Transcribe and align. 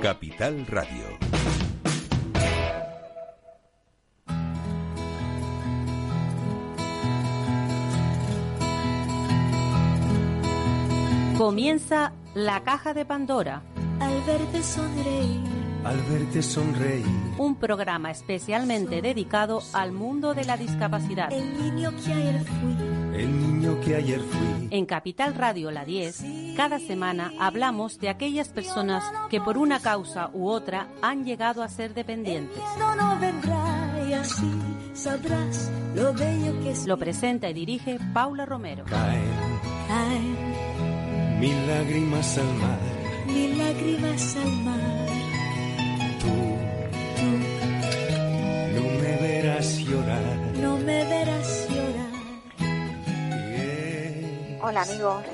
Capital 0.00 0.66
Radio. 0.66 1.04
Comienza 11.36 12.14
la 12.34 12.62
caja 12.64 12.94
de 12.94 13.04
Pandora. 13.04 13.62
Al 14.00 14.22
verte 14.22 14.62
sonreír. 14.62 15.40
Al 15.84 16.00
verte 16.10 16.42
sonreír. 16.42 17.04
Un 17.36 17.56
programa 17.56 18.10
especialmente 18.10 19.02
dedicado 19.02 19.60
al 19.74 19.92
mundo 19.92 20.32
de 20.32 20.46
la 20.46 20.56
discapacidad. 20.56 21.30
El 21.30 21.58
niño 21.58 21.90
que 22.02 22.12
ayer 22.12 22.42
fui. 22.44 22.89
El 23.20 23.38
niño 23.38 23.78
que 23.80 23.96
ayer 23.96 24.20
fui. 24.20 24.68
En 24.70 24.86
Capital 24.86 25.34
Radio 25.34 25.70
La 25.70 25.84
10, 25.84 26.24
cada 26.56 26.78
semana 26.78 27.32
hablamos 27.38 27.98
de 27.98 28.08
aquellas 28.08 28.48
personas 28.48 29.04
que 29.28 29.40
por 29.42 29.58
una 29.58 29.78
causa 29.80 30.30
u 30.32 30.48
otra 30.48 30.88
han 31.02 31.24
llegado 31.24 31.62
a 31.62 31.68
ser 31.68 31.92
dependientes. 31.92 32.56
Lo 35.94 36.14
bello 36.14 36.60
que 36.62 36.70
es. 36.70 36.86
Lo 36.86 36.96
presenta 36.96 37.50
y 37.50 37.52
dirige 37.52 37.98
Paula 38.14 38.46
Romero. 38.46 38.84
Caen 38.86 39.22
Caen 39.86 41.40
mil 41.40 41.66
lágrimas 41.66 42.38
al 42.38 42.54
mar. 42.54 42.78
mil 43.26 43.58
lágrimas 43.58 44.36
al 44.36 44.52
mar. 44.64 45.06
Tú 46.20 46.49
Hola 54.70 54.82
amigos, 54.82 55.24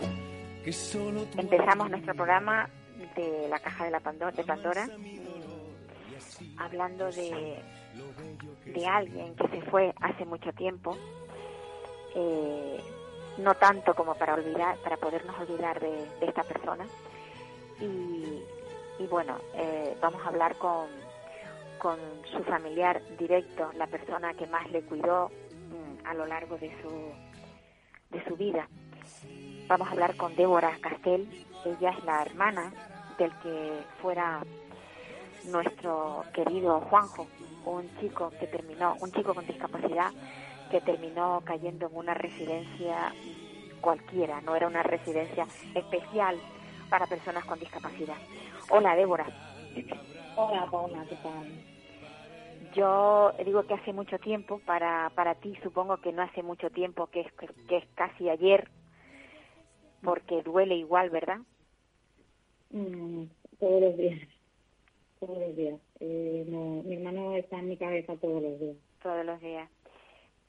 empezamos 1.37 1.91
nuestro 1.91 2.15
programa 2.15 2.71
de 3.15 3.47
la 3.51 3.59
caja 3.59 3.85
de 3.85 3.91
la 3.91 4.01
Pandora, 4.01 4.33
de 4.33 4.45
Pandora 4.45 4.87
mm, 4.87 6.59
hablando 6.59 7.12
de, 7.12 7.62
de 8.65 8.87
alguien 8.87 9.37
que 9.37 9.47
se 9.48 9.61
fue 9.70 9.93
hace 10.01 10.25
mucho 10.25 10.55
tiempo, 10.55 10.97
eh, 12.15 12.81
no 13.37 13.55
tanto 13.56 13.93
como 13.93 14.15
para 14.15 14.33
olvidar, 14.33 14.78
para 14.78 14.97
podernos 14.97 15.39
olvidar 15.39 15.81
de, 15.81 15.91
de 16.19 16.27
esta 16.27 16.43
persona. 16.43 16.87
Y, 17.78 18.43
y 18.98 19.06
bueno, 19.06 19.37
eh, 19.53 19.98
vamos 20.00 20.25
a 20.25 20.28
hablar 20.28 20.56
con, 20.56 20.87
con 21.78 21.98
su 22.33 22.43
familiar 22.45 23.03
directo, 23.19 23.71
la 23.75 23.87
persona 23.87 24.33
que 24.33 24.47
más 24.47 24.71
le 24.71 24.81
cuidó 24.81 25.28
mm, 25.28 26.06
a 26.06 26.15
lo 26.15 26.25
largo 26.25 26.56
de 26.56 26.71
su, 26.81 27.12
de 28.17 28.25
su 28.25 28.34
vida. 28.34 28.67
Vamos 29.69 29.88
a 29.88 29.92
hablar 29.92 30.16
con 30.16 30.34
Débora 30.36 30.77
Castel. 30.80 31.28
Ella 31.64 31.91
es 31.91 32.05
la 32.05 32.22
hermana 32.22 32.72
del 33.19 33.32
que 33.38 33.82
fuera 34.00 34.41
nuestro 35.44 36.24
querido 36.32 36.80
Juanjo, 36.80 37.27
un 37.64 37.88
chico 38.00 38.32
que 38.38 38.47
terminó, 38.47 38.97
un 39.00 39.12
chico 39.12 39.34
con 39.34 39.47
discapacidad 39.47 40.12
que 40.70 40.80
terminó 40.80 41.42
cayendo 41.44 41.86
en 41.86 41.97
una 41.97 42.14
residencia 42.14 43.12
cualquiera, 43.80 44.41
no 44.41 44.56
era 44.56 44.66
una 44.66 44.82
residencia 44.82 45.47
especial 45.74 46.36
para 46.88 47.06
personas 47.06 47.44
con 47.44 47.58
discapacidad. 47.58 48.16
Hola 48.70 48.97
Débora, 48.97 49.27
Hola, 50.36 50.66
Paula, 50.70 51.04
¿qué 51.08 51.16
tal? 51.16 51.77
yo 52.74 53.32
digo 53.44 53.62
que 53.62 53.74
hace 53.74 53.92
mucho 53.92 54.19
tiempo, 54.19 54.60
para, 54.66 55.10
para 55.14 55.34
ti 55.36 55.56
supongo 55.62 55.97
que 55.98 56.12
no 56.12 56.22
hace 56.22 56.42
mucho 56.42 56.70
tiempo, 56.70 57.06
que 57.06 57.20
es, 57.20 57.32
que 57.69 57.78
es 57.78 57.84
casi 57.94 58.28
ayer, 58.28 58.69
porque 60.02 60.42
duele 60.42 60.75
igual, 60.77 61.11
¿verdad? 61.11 61.39
Mm, 62.70 63.25
todos 63.58 63.80
los 63.83 63.97
días. 63.97 64.20
Todos 65.20 65.38
los 65.38 65.56
días. 65.56 65.80
Eh, 66.00 66.44
no, 66.48 66.83
mi 66.83 66.94
hermano 66.97 67.36
está 67.36 67.58
en 67.58 67.69
mi 67.69 67.77
cabeza 67.77 68.16
todos 68.16 68.42
los 68.42 68.61
días. 68.61 68.77
todos 69.03 69.25
los 69.25 69.41
días. 69.41 69.70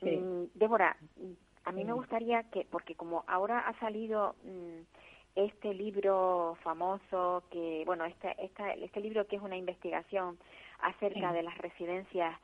Sí. 0.01 0.09
Mm, 0.17 0.45
Débora, 0.55 0.97
a 1.65 1.71
mí 1.71 1.85
me 1.85 1.93
Mm. 1.93 1.97
gustaría 1.97 2.43
que, 2.49 2.65
porque 2.71 2.95
como 2.95 3.23
ahora 3.27 3.59
ha 3.59 3.79
salido 3.79 4.35
mm, 4.43 4.79
este 5.35 5.73
libro 5.75 6.57
famoso, 6.63 7.43
que 7.51 7.83
bueno, 7.85 8.05
este, 8.05 8.33
esta, 8.43 8.73
este 8.73 8.99
libro 8.99 9.27
que 9.27 9.35
es 9.35 9.41
una 9.43 9.57
investigación 9.57 10.39
acerca 10.79 11.29
Sí. 11.29 11.35
de 11.35 11.43
las 11.43 11.57
residencias 11.59 12.35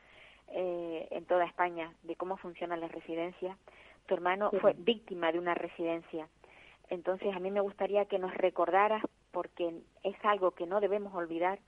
eh, 0.50 1.08
en 1.10 1.26
toda 1.26 1.46
España, 1.46 1.92
de 2.04 2.16
cómo 2.16 2.38
funcionan 2.38 2.80
las 2.80 2.92
residencias, 2.92 3.58
tu 4.06 4.14
hermano 4.14 4.52
fue 4.62 4.74
víctima 4.78 5.32
de 5.32 5.40
una 5.40 5.56
residencia. 5.56 6.28
Entonces 6.90 7.36
a 7.36 7.40
mí 7.40 7.52
me 7.52 7.62
gustaría 7.62 8.06
que 8.06 8.20
nos 8.20 8.34
recordaras, 8.34 9.04
porque 9.32 9.74
es 10.04 10.16
algo 10.24 10.52
que 10.52 10.66
no 10.66 10.80
debemos 10.80 11.14
olvidar, 11.16 11.60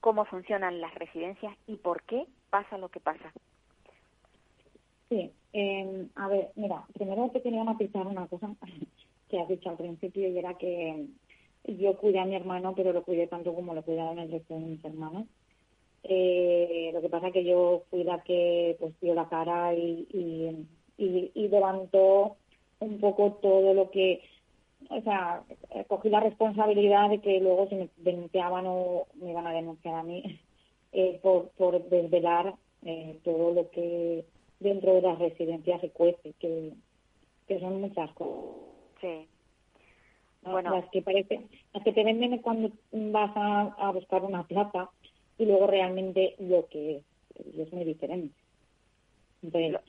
cómo 0.00 0.24
funcionan 0.24 0.80
las 0.80 0.94
residencias 0.94 1.56
y 1.66 1.76
por 1.76 2.02
qué 2.02 2.26
pasa 2.50 2.76
lo 2.76 2.88
que 2.88 3.00
pasa. 3.00 3.32
Sí, 5.08 5.30
eh, 5.52 6.06
a 6.16 6.28
ver, 6.28 6.50
mira, 6.56 6.84
primero 6.92 7.30
te 7.32 7.40
quería 7.40 7.64
matizar 7.64 8.06
una 8.06 8.26
cosa 8.26 8.50
que 9.28 9.40
has 9.40 9.48
dicho 9.48 9.70
al 9.70 9.76
principio 9.76 10.28
y 10.28 10.38
era 10.38 10.54
que 10.54 11.06
yo 11.66 11.96
cuidé 11.96 12.20
a 12.20 12.26
mi 12.26 12.36
hermano, 12.36 12.74
pero 12.74 12.92
lo 12.92 13.02
cuidé 13.02 13.26
tanto 13.26 13.54
como 13.54 13.74
lo 13.74 13.82
cuidaron 13.82 14.18
el 14.18 14.30
resto 14.30 14.54
de 14.54 14.60
mis 14.60 14.84
hermanos. 14.84 15.26
Eh, 16.02 16.90
lo 16.92 17.00
que 17.00 17.08
pasa 17.08 17.30
que 17.30 17.44
yo 17.44 17.84
fui 17.88 18.06
que 18.26 18.76
pues 18.78 18.92
dio 19.00 19.14
la 19.14 19.28
cara 19.28 19.72
y, 19.72 20.06
y, 20.10 20.66
y, 20.98 21.32
y 21.34 21.48
levantó 21.48 22.36
un 22.80 23.00
poco 23.00 23.38
todo 23.40 23.72
lo 23.72 23.90
que, 23.90 24.20
o 24.90 25.00
sea, 25.02 25.42
cogí 25.88 26.08
la 26.08 26.20
responsabilidad 26.20 27.10
de 27.10 27.20
que 27.20 27.40
luego 27.40 27.68
si 27.68 27.74
me 27.76 27.88
denunciaban 27.96 28.64
o 28.66 29.06
me 29.14 29.30
iban 29.30 29.46
a 29.46 29.52
denunciar 29.52 29.94
a 29.94 30.02
mí 30.02 30.40
eh, 30.92 31.18
por, 31.22 31.50
por 31.50 31.82
desvelar 31.88 32.54
eh, 32.84 33.18
todo 33.24 33.52
lo 33.52 33.70
que 33.70 34.24
dentro 34.60 34.94
de 34.94 35.02
las 35.02 35.18
residencias 35.18 35.80
se 35.80 35.90
cuece, 35.90 36.34
que, 36.38 36.72
que 37.46 37.60
son 37.60 37.80
muchas 37.80 38.12
cosas. 38.12 38.56
Sí. 39.00 39.26
¿no? 40.42 40.52
Bueno. 40.52 40.70
Las 40.70 40.88
que 40.90 41.02
parecen, 41.02 41.48
las 41.72 41.82
que 41.82 41.92
te 41.92 42.04
venden 42.04 42.38
cuando 42.38 42.70
vas 42.92 43.32
a, 43.36 43.62
a 43.78 43.90
buscar 43.90 44.22
una 44.22 44.46
plaza 44.46 44.90
y 45.38 45.46
luego 45.46 45.66
realmente 45.66 46.34
lo 46.38 46.66
que 46.68 46.96
es, 46.96 47.04
es 47.58 47.72
muy 47.72 47.84
diferente. 47.84 48.34
Entonces, 49.42 49.80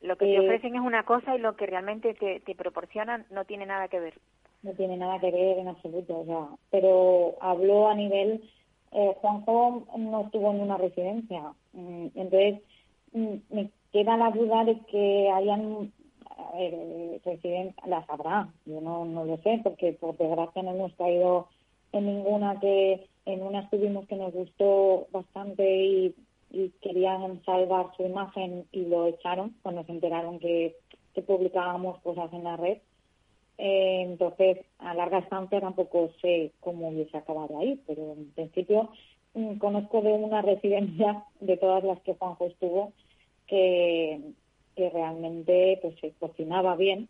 Lo- 0.00 0.16
que 0.16 0.26
te 0.26 0.36
Eh, 0.36 0.40
ofrecen 0.40 0.74
es 0.74 0.80
una 0.80 1.04
cosa 1.04 1.34
y 1.36 1.38
lo 1.38 1.56
que 1.56 1.66
realmente 1.66 2.14
te, 2.14 2.40
te 2.40 2.54
proporcionan 2.54 3.26
no 3.30 3.44
tiene 3.44 3.66
nada 3.66 3.88
que 3.88 4.00
ver. 4.00 4.14
no 4.62 4.72
tiene 4.72 4.96
nada 4.98 5.18
que 5.20 5.30
ver 5.30 5.58
en 5.58 5.68
absoluto, 5.68 6.18
o 6.20 6.24
sea, 6.26 6.48
pero 6.70 7.34
habló 7.40 7.88
a 7.88 7.94
nivel, 7.94 8.42
eh, 8.92 9.14
Juanjo 9.20 9.86
no 9.96 10.22
estuvo 10.26 10.50
en 10.50 10.60
una 10.60 10.76
residencia, 10.76 11.52
Mm, 11.72 12.08
entonces 12.14 12.60
mm, 13.12 13.34
me 13.50 13.70
queda 13.92 14.16
la 14.16 14.30
duda 14.32 14.64
de 14.64 14.78
que 14.86 15.30
hayan 15.30 15.92
a 16.36 16.56
ver, 16.58 16.74
eh, 16.74 17.20
residen- 17.24 17.74
las 17.86 18.08
habrá, 18.10 18.48
yo 18.66 18.80
no, 18.80 19.04
no 19.04 19.24
lo 19.24 19.36
sé, 19.38 19.60
porque 19.62 19.92
por 19.94 20.16
desgracia 20.16 20.62
no 20.62 20.72
hemos 20.72 20.94
caído 20.94 21.48
en 21.92 22.06
ninguna 22.06 22.58
que, 22.60 23.08
en 23.26 23.42
una 23.42 23.60
estuvimos 23.60 24.06
que 24.08 24.16
nos 24.16 24.32
gustó 24.32 25.06
bastante 25.12 25.62
y, 25.84 26.14
y 26.50 26.70
querían 26.82 27.42
salvar 27.44 27.86
su 27.96 28.04
imagen 28.04 28.66
y 28.72 28.86
lo 28.86 29.06
echaron 29.06 29.54
cuando 29.62 29.84
se 29.84 29.92
enteraron 29.92 30.38
que, 30.38 30.76
que 31.14 31.22
publicábamos 31.22 32.00
cosas 32.00 32.32
en 32.32 32.44
la 32.44 32.56
red. 32.56 32.78
Eh, 33.58 34.02
entonces, 34.02 34.58
a 34.78 34.94
larga 34.94 35.18
estancia 35.18 35.60
tampoco 35.60 36.10
sé 36.20 36.52
cómo 36.60 36.88
hubiese 36.88 37.16
acabado 37.16 37.58
ahí, 37.58 37.80
pero 37.86 38.14
en 38.14 38.30
principio 38.32 38.90
mm, 39.34 39.58
conozco 39.58 40.00
de 40.00 40.12
una 40.12 40.42
residencia 40.42 41.24
de 41.40 41.56
todas 41.56 41.84
las 41.84 42.00
que 42.00 42.14
Juanjo 42.14 42.46
estuvo 42.46 42.92
que, 43.46 44.20
que 44.76 44.90
realmente 44.90 45.78
pues 45.82 45.94
se 46.00 46.12
cocinaba 46.12 46.74
bien, 46.76 47.08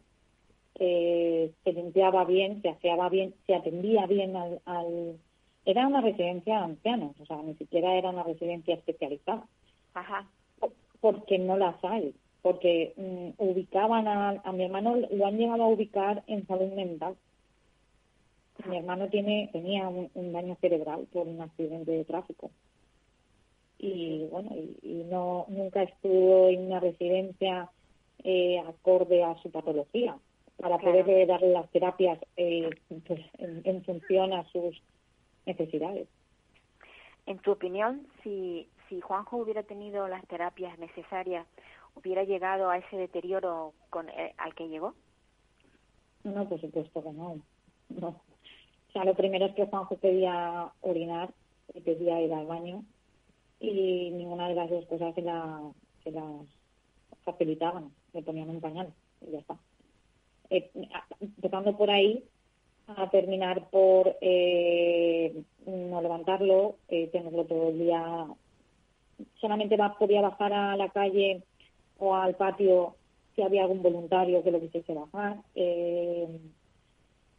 eh, 0.79 1.53
se 1.63 1.73
limpiaba 1.73 2.25
bien, 2.25 2.63
se 2.63 2.71
aseaba 2.71 3.09
bien, 3.09 3.35
se 3.47 3.55
atendía 3.55 4.07
bien 4.07 4.35
al, 4.37 4.61
al... 4.65 5.19
Era 5.71 5.87
una 5.87 6.01
residencia 6.01 6.57
de 6.59 6.65
ancianos, 6.65 7.15
o 7.21 7.27
sea, 7.27 7.37
ni 7.43 7.55
siquiera 7.55 7.95
era 7.95 8.11
una 8.11 8.25
residencia 8.25 8.75
especializada 8.75 9.47
Ajá. 9.95 10.29
porque 11.01 11.39
no 11.39 11.57
las 11.57 11.77
hay, 11.85 12.15
porque 12.43 12.93
mm, 12.97 13.43
ubicaban 13.43 14.09
a, 14.09 14.31
a 14.43 14.53
mi 14.53 14.65
hermano, 14.65 14.97
lo 14.97 15.27
han 15.27 15.39
llegado 15.39 15.63
a 15.63 15.69
ubicar 15.69 16.25
en 16.27 16.47
salud 16.47 16.73
mental. 16.73 17.15
Mi 18.67 18.77
hermano 18.79 19.09
tiene 19.09 19.49
tenía 19.53 19.89
un, 19.89 20.11
un 20.15 20.33
daño 20.33 20.57
cerebral 20.61 21.07
por 21.13 21.27
un 21.27 21.41
accidente 21.41 21.93
de 21.93 22.05
tráfico. 22.05 22.51
Y 23.79 24.27
bueno, 24.31 24.51
y, 24.55 24.77
y 24.83 25.05
no 25.05 25.47
nunca 25.49 25.83
estuvo 25.85 26.49
en 26.49 26.67
una 26.67 26.81
residencia 26.81 27.71
eh, 28.25 28.59
acorde 28.59 29.23
a 29.23 29.37
su 29.43 29.51
patología 29.51 30.19
para 30.59 30.77
Claro. 30.79 31.05
poder 31.07 31.27
darle 31.27 31.53
las 31.53 31.71
terapias 31.71 32.19
eh, 32.37 32.69
pues, 33.07 33.21
en, 33.39 33.63
en 33.65 33.83
función 33.83 34.35
a 34.35 34.45
sus 34.51 34.83
necesidades. 35.47 36.09
En 37.27 37.39
tu 37.39 37.53
opinión, 37.53 38.07
si, 38.23 38.69
si 38.89 39.01
Juanjo 39.01 39.37
hubiera 39.37 39.63
tenido 39.63 40.09
las 40.09 40.27
terapias 40.27 40.79
necesarias, 40.79 41.47
¿hubiera 41.95 42.25
llegado 42.25 42.71
a 42.71 42.79
ese 42.79 42.97
deterioro 42.97 43.73
con, 43.91 44.09
eh, 44.09 44.35
al 44.39 44.55
que 44.55 44.69
llegó? 44.69 44.95
No, 46.25 46.49
por 46.49 46.61
supuesto 46.61 47.03
que 47.03 47.13
no. 47.13 47.41
No. 47.89 48.09
O 48.09 48.93
sea, 48.93 49.05
lo 49.05 49.15
primero 49.15 49.47
es 49.47 49.55
que 49.55 49.67
Juanjo 49.67 49.97
pedía 49.97 50.73
orinar 50.81 51.33
le 51.75 51.81
pedía 51.81 52.21
ir 52.21 52.33
al 52.33 52.47
baño 52.47 52.85
y 53.61 54.11
ninguna 54.11 54.49
de 54.49 54.55
las 54.55 54.71
dos 54.71 54.87
cosas 54.87 55.15
se, 55.15 55.23
la, 55.23 55.61
se 56.03 56.11
las 56.11 56.47
facilitaban, 57.25 57.93
le 58.13 58.23
ponían 58.23 58.51
un 58.51 58.61
pañal 58.61 58.93
y 59.21 59.33
ya 59.33 59.39
está. 59.39 59.57
Eh, 60.51 60.71
empezando 61.21 61.77
por 61.77 61.91
ahí, 61.91 62.25
a 62.97 63.11
terminar 63.11 63.69
por 63.71 64.17
eh, 64.21 65.43
no 65.67 66.03
levantarlo, 66.03 66.77
eh, 66.89 67.09
tenerlo 67.09 67.45
todo 67.45 67.69
el 67.69 67.79
día. 67.79 68.27
Solamente 69.41 69.77
va, 69.77 69.97
podía 69.99 70.21
bajar 70.21 70.53
a 70.53 70.77
la 70.77 70.89
calle 70.91 71.43
o 71.99 72.15
al 72.15 72.35
patio 72.35 72.97
si 73.35 73.43
había 73.43 73.63
algún 73.63 73.83
voluntario 73.83 74.43
que 74.43 74.51
lo 74.51 74.61
quisiese 74.61 74.95
bajar. 74.95 75.39
Eh, 75.55 76.27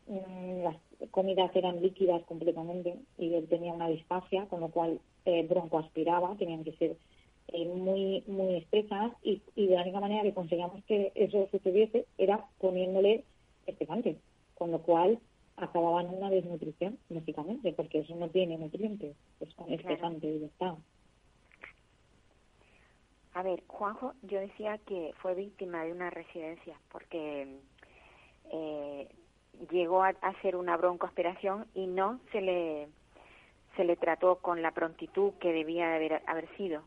mm, 0.08 0.64
las 0.64 0.76
comidas 1.12 1.56
eran 1.56 1.82
líquidas 1.82 2.24
completamente 2.24 2.96
y 3.18 3.34
él 3.34 3.48
tenía 3.48 3.74
una 3.74 3.90
disfagia, 3.90 4.46
con 4.46 4.62
lo 4.62 4.70
cual 4.70 5.00
eh, 5.26 5.46
bronco 5.48 5.80
aspiraba, 5.80 6.36
tenían 6.38 6.64
que 6.64 6.74
ser 6.74 6.96
muy 7.52 8.24
muy 8.28 8.56
espesas 8.56 9.12
y, 9.24 9.42
y, 9.58 9.68
de 9.68 9.76
la 9.76 9.82
única 9.82 10.00
manera 10.00 10.24
que 10.24 10.34
conseguíamos 10.34 10.86
que 10.86 11.12
eso 11.16 11.50
sucediese 11.52 12.06
era 12.18 12.46
poniéndole 12.60 13.26
espesante, 13.66 14.16
con 14.56 14.72
lo 14.72 14.82
cual 14.84 15.20
acababan 15.58 16.08
en 16.08 16.16
una 16.16 16.30
desnutrición, 16.30 16.98
básicamente, 17.10 17.74
porque 17.74 18.00
eso 18.00 18.16
no 18.16 18.30
tiene 18.30 18.58
nutrientes, 18.58 19.16
es 19.40 19.50
espesante 19.68 20.28
y 20.28 20.40
ya 20.40 20.46
está. 20.48 20.76
A 23.34 23.44
ver, 23.44 23.64
Juanjo, 23.68 24.14
yo 24.24 24.40
decía 24.40 24.78
que 24.80 25.14
fue 25.22 25.36
víctima 25.36 25.84
de 25.84 25.94
una 25.94 26.10
residencia 26.10 26.78
porque 26.92 27.60
eh, 28.52 29.08
llegó 29.72 30.04
a 30.04 30.10
hacer 30.10 30.56
una 30.56 30.76
broncoaspiración 30.76 31.66
y 31.74 31.88
no 31.88 32.20
se 32.32 32.42
le 32.42 32.88
se 33.76 33.86
le 33.86 33.96
trató 33.96 34.38
con 34.38 34.62
la 34.62 34.72
prontitud 34.72 35.32
que 35.40 35.54
debía 35.54 35.96
haber, 35.96 36.22
haber 36.28 36.50
sido. 36.58 36.84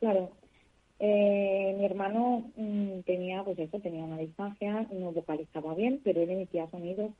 Claro. 0.00 0.30
Eh, 0.98 1.74
mi 1.78 1.84
hermano 1.84 2.50
mm, 2.56 3.00
tenía, 3.00 3.44
pues 3.44 3.58
eso, 3.58 3.78
tenía 3.80 4.04
una 4.04 4.18
distancia, 4.18 4.86
no 4.92 5.12
vocalizaba 5.12 5.74
bien, 5.74 6.00
pero 6.02 6.20
él 6.20 6.30
emitía 6.30 6.68
sonidos 6.70 7.12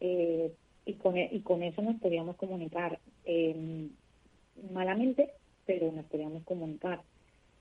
eh, 0.00 0.52
y, 0.88 0.94
con, 0.94 1.16
e, 1.18 1.28
y 1.30 1.40
con 1.40 1.62
eso 1.62 1.82
nos 1.82 2.00
podíamos 2.00 2.36
comunicar 2.36 2.98
eh, 3.26 3.88
malamente, 4.72 5.30
pero 5.66 5.92
nos 5.92 6.06
podíamos 6.06 6.44
comunicar. 6.44 7.02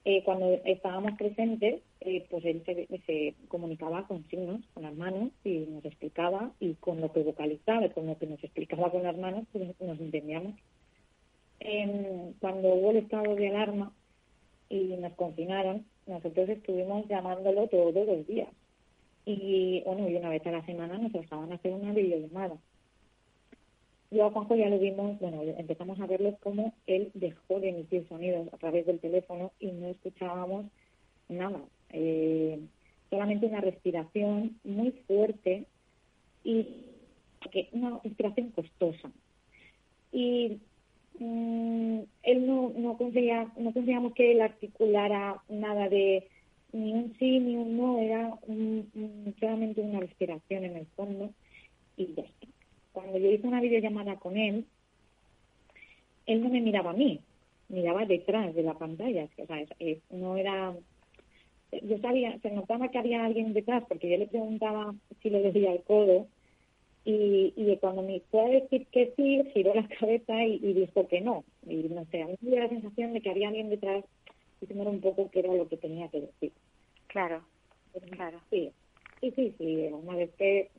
Eh, 0.06 0.24
cuando 0.24 0.54
estábamos 0.64 1.18
presentes, 1.18 1.82
eh, 2.00 2.26
pues 2.30 2.46
él 2.46 2.64
se, 3.06 3.36
comunicaba 3.50 4.08
con 4.08 4.26
signos, 4.30 4.62
con 4.74 4.84
las 4.84 4.96
manos, 4.96 5.32
y 5.44 5.66
nos 5.68 5.84
explicaba, 5.84 6.54
y 6.62 6.76
con 6.76 7.02
lo 7.02 7.12
que 7.12 7.24
vocalizaba, 7.24 7.90
con 7.90 8.08
lo 8.08 8.18
que 8.18 8.28
nos 8.28 8.42
explicaba 8.42 8.90
con 8.90 9.04
las 9.04 9.18
manos, 9.18 9.46
pues 9.52 9.78
nos 9.82 10.00
entendíamos. 10.00 10.56
cuando 12.40 12.76
hubo 12.76 12.92
el 12.92 12.98
estado 12.98 13.36
de 13.36 13.50
alarma 13.50 13.92
y 14.70 14.96
nos 14.96 15.14
confinaron, 15.16 15.86
nosotros 16.06 16.48
estuvimos 16.48 17.06
llamándolo 17.10 17.68
todos 17.68 17.94
los 17.94 18.26
días. 18.26 18.48
Y 19.28 19.82
bueno, 19.86 20.08
y 20.08 20.16
una 20.16 20.30
vez 20.30 20.48
a 20.48 20.52
la 20.52 20.66
semana 20.66 20.98
nos 20.98 21.12
dejaban 21.12 21.52
hacer 21.52 21.74
una 21.74 21.92
videollamada. 21.92 22.56
Yo 24.10 24.26
a 24.26 24.32
Juanjo 24.32 24.56
ya 24.56 24.70
lo 24.70 24.80
vimos, 24.80 25.20
bueno, 25.20 25.42
empezamos 25.44 26.00
a 26.00 26.08
verlo 26.08 26.38
como 26.42 26.74
él 26.86 27.12
dejó 27.14 27.60
de 27.60 27.72
emitir 27.72 28.08
sonidos 28.08 28.48
a 28.54 28.58
través 28.58 28.86
del 28.86 29.02
teléfono 29.02 29.52
y 29.60 29.74
no 29.74 29.88
escuchábamos 29.88 30.68
nada. 31.28 31.60
Eh, 31.90 32.58
solamente 33.10 33.48
una 33.48 33.60
respiración 33.60 34.58
muy 34.64 34.92
fuerte 34.92 35.66
y 36.46 36.86
que 37.52 37.68
una 37.74 38.00
respiración 38.02 38.52
costosa. 38.52 39.12
Y 40.14 40.58
mm, 41.20 42.00
él 42.24 42.48
no, 42.48 42.72
no 42.78 42.98
conseguía, 42.98 43.52
no 43.58 43.74
conseguíamos 43.74 44.14
que 44.14 44.32
él 44.32 44.40
articulara 44.40 45.42
nada 45.50 45.90
de 45.90 46.30
ni 46.78 46.94
un 46.94 47.16
sí 47.18 47.40
ni 47.40 47.56
un 47.56 47.78
no, 47.78 48.00
era 48.00 48.34
solamente 49.40 49.82
una 49.82 50.00
respiración 50.00 50.64
en 50.66 50.78
el 50.78 50.86
fondo 50.88 51.32
y 51.98 52.14
ya 52.14 52.24
cuando 52.98 53.20
yo 53.20 53.30
hice 53.30 53.46
una 53.46 53.62
videollamada 53.62 54.16
con 54.16 54.38
él, 54.38 54.66
él 56.26 56.42
no 56.42 56.50
me 56.50 56.62
miraba 56.62 56.90
a 56.90 56.94
mí, 56.94 57.20
miraba 57.70 58.06
detrás 58.06 58.56
de 58.56 58.64
la 58.64 58.74
pantalla. 58.74 59.28
O 59.38 59.46
sea, 59.46 59.66
no 60.10 60.36
era. 60.36 60.76
Yo 61.84 62.00
sabía, 62.00 62.40
se 62.40 62.50
notaba 62.50 62.90
que 62.90 62.98
había 62.98 63.24
alguien 63.24 63.54
detrás, 63.54 63.84
porque 63.88 64.10
yo 64.10 64.18
le 64.18 64.26
preguntaba 64.26 64.96
si 65.22 65.30
le 65.30 65.44
decía 65.44 65.74
el 65.74 65.84
codo, 65.84 66.26
y, 67.06 67.54
y 67.56 67.78
cuando 67.78 68.02
me 68.02 68.20
fue 68.32 68.46
a 68.46 68.50
decir 68.62 68.88
que 68.88 69.14
sí, 69.16 69.44
giró 69.54 69.76
la 69.76 69.88
cabeza 70.00 70.44
y, 70.44 70.58
dijo 70.74 71.08
que 71.08 71.22
no. 71.22 71.44
Y 71.68 71.76
no 71.90 72.04
sé, 72.06 72.24
a 72.24 72.26
mí 72.26 72.36
me 72.42 72.50
dio 72.50 72.62
la 72.62 72.70
sensación 72.70 73.14
de 73.14 73.22
que 73.22 73.30
había 73.30 73.50
alguien 73.50 73.70
detrás 73.70 74.04
diciendo 74.60 74.90
un 74.90 75.02
poco 75.02 75.30
qué 75.30 75.42
era 75.42 75.54
lo 75.54 75.70
que 75.70 75.78
tenía 75.78 76.08
que 76.08 76.22
decir. 76.22 76.52
Claro, 77.18 77.42
claro. 78.12 78.40
Sí, 78.52 78.72
sí, 79.22 79.32
sí, 79.36 79.56
sí. 79.58 79.90
Una 79.92 80.18
vez 80.18 80.30
que 80.36 80.70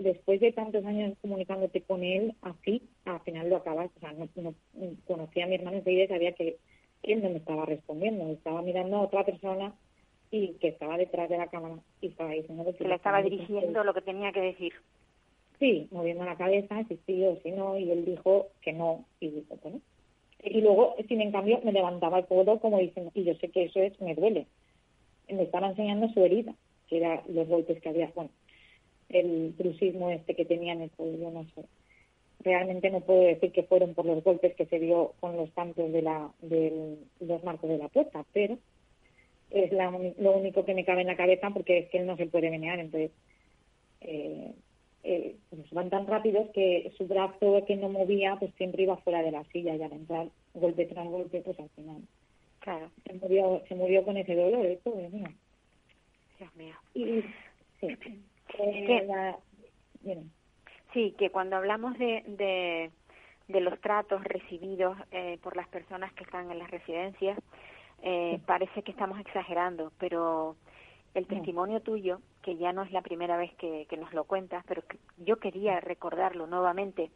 después 0.00 0.38
de 0.38 0.52
tantos 0.52 0.84
años 0.84 1.18
comunicándote 1.20 1.82
con 1.82 2.04
él 2.04 2.36
así, 2.42 2.88
al 3.04 3.18
final 3.22 3.50
lo 3.50 3.56
acabas, 3.56 3.90
o 3.96 3.98
sea, 3.98 4.12
no, 4.12 4.54
conocía 5.08 5.44
a 5.44 5.48
mi 5.48 5.56
hermano 5.56 5.78
enseguida 5.78 6.04
y 6.04 6.06
sabía 6.06 6.32
que 6.34 6.58
él 7.02 7.20
no 7.20 7.30
me 7.30 7.38
estaba 7.38 7.64
respondiendo, 7.66 8.28
estaba 8.28 8.62
mirando 8.62 8.98
a 8.98 9.02
otra 9.02 9.24
persona 9.24 9.74
y 10.30 10.52
que 10.60 10.68
estaba 10.68 10.96
detrás 10.98 11.28
de 11.28 11.38
la 11.38 11.48
cámara 11.48 11.80
y 12.00 12.08
estaba 12.10 12.30
diciendo 12.30 12.72
que 12.78 12.86
le 12.86 12.94
estaba 12.94 13.20
dirigiendo 13.20 13.82
lo 13.82 13.92
que 13.92 14.02
tenía 14.02 14.30
que 14.30 14.42
decir. 14.42 14.72
Sí, 15.58 15.88
moviendo 15.90 16.24
la 16.24 16.36
cabeza, 16.36 16.84
si 16.84 16.96
sí 17.06 17.24
o 17.24 17.40
si 17.42 17.50
no, 17.50 17.76
y 17.76 17.90
él 17.90 18.04
dijo 18.04 18.50
que 18.62 18.72
no, 18.72 19.04
y 19.18 19.30
dijo, 19.30 19.58
bueno. 19.64 19.80
Y 20.44 20.60
luego, 20.60 20.94
sin 21.08 21.20
en 21.22 21.32
cambio, 21.32 21.60
me 21.64 21.72
levantaba 21.72 22.20
el 22.20 22.26
codo 22.26 22.60
como 22.60 22.78
diciendo, 22.78 23.10
y 23.14 23.24
yo 23.24 23.34
sé 23.34 23.48
que 23.50 23.64
eso 23.64 23.80
es, 23.80 24.00
me 24.00 24.14
duele. 24.14 24.46
Me 25.28 25.42
estaba 25.42 25.68
enseñando 25.68 26.08
su 26.10 26.24
herida, 26.24 26.54
que 26.88 26.98
eran 26.98 27.20
los 27.28 27.48
golpes 27.48 27.80
que 27.80 27.88
había, 27.88 28.10
bueno, 28.14 28.30
el 29.08 29.54
bruxismo 29.56 30.10
este 30.10 30.34
que 30.34 30.44
tenía 30.44 30.72
en 30.72 30.82
el 30.82 30.90
cuello, 30.90 31.30
no 31.30 31.44
sé. 31.54 31.64
Realmente 32.40 32.90
no 32.90 33.00
puedo 33.00 33.22
decir 33.22 33.50
que 33.52 33.64
fueron 33.64 33.94
por 33.94 34.04
los 34.04 34.22
golpes 34.22 34.54
que 34.54 34.66
se 34.66 34.78
dio 34.78 35.14
con 35.20 35.36
los 35.36 35.50
cantos 35.52 35.92
de, 35.92 36.02
la, 36.02 36.30
de 36.42 36.96
los 37.20 37.42
marcos 37.44 37.70
de 37.70 37.78
la 37.78 37.88
puerta, 37.88 38.24
pero 38.32 38.58
es 39.50 39.72
la, 39.72 39.90
lo 40.18 40.36
único 40.36 40.64
que 40.64 40.74
me 40.74 40.84
cabe 40.84 41.02
en 41.02 41.06
la 41.08 41.16
cabeza 41.16 41.50
porque 41.50 41.78
es 41.78 41.90
que 41.90 41.98
él 41.98 42.06
no 42.06 42.16
se 42.16 42.26
puede 42.26 42.50
menear, 42.50 42.78
entonces 42.78 43.10
eh, 44.00 44.52
eh, 45.04 45.36
pues 45.50 45.70
van 45.70 45.88
tan 45.88 46.06
rápidos 46.06 46.50
que 46.50 46.92
su 46.98 47.06
brazo 47.06 47.64
que 47.66 47.76
no 47.76 47.88
movía 47.88 48.36
pues 48.38 48.52
siempre 48.56 48.82
iba 48.82 48.96
fuera 48.98 49.22
de 49.22 49.30
la 49.30 49.44
silla 49.44 49.76
y 49.76 49.82
al 49.82 49.92
entrar 49.92 50.28
golpe 50.54 50.84
tras 50.86 51.06
golpe 51.06 51.42
pues 51.42 51.58
al 51.60 51.68
final 51.70 52.02
claro. 52.66 52.90
Se 53.06 53.12
murió 53.14 53.62
se 53.68 53.74
murió 53.76 54.04
con 54.04 54.16
ese 54.16 54.34
dolor 54.34 54.66
esto 54.66 54.90
Dios 54.90 55.12
mío 55.12 55.28
Dios 56.38 56.54
mío. 56.56 56.74
Y 56.94 57.22
sí. 57.80 57.98
Sí, 60.92 61.14
que 61.18 61.30
cuando 61.30 61.56
hablamos 61.56 61.98
de, 61.98 62.22
de, 62.26 62.90
de 63.48 63.60
los 63.60 63.78
tratos 63.80 64.22
recibidos 64.24 64.96
eh, 65.10 65.38
por 65.42 65.56
las 65.56 65.68
personas 65.68 66.12
que 66.14 66.24
están 66.24 66.50
en 66.50 66.58
las 66.58 66.70
residencias, 66.70 67.38
eh, 68.02 68.40
parece 68.46 68.82
que 68.82 68.92
estamos 68.92 69.18
exagerando, 69.20 69.92
pero 69.98 70.56
el 71.14 71.26
testimonio 71.26 71.80
tuyo, 71.80 72.20
que 72.42 72.56
ya 72.56 72.72
no 72.72 72.82
es 72.82 72.92
la 72.92 73.02
primera 73.02 73.36
vez 73.36 73.52
que, 73.56 73.86
que 73.88 73.96
nos 73.96 74.12
lo 74.14 74.24
cuentas, 74.24 74.64
pero 74.66 74.82
yo 75.18 75.36
quería 75.36 75.80
recordarlo 75.80 76.46
nuevamente, 76.46 77.10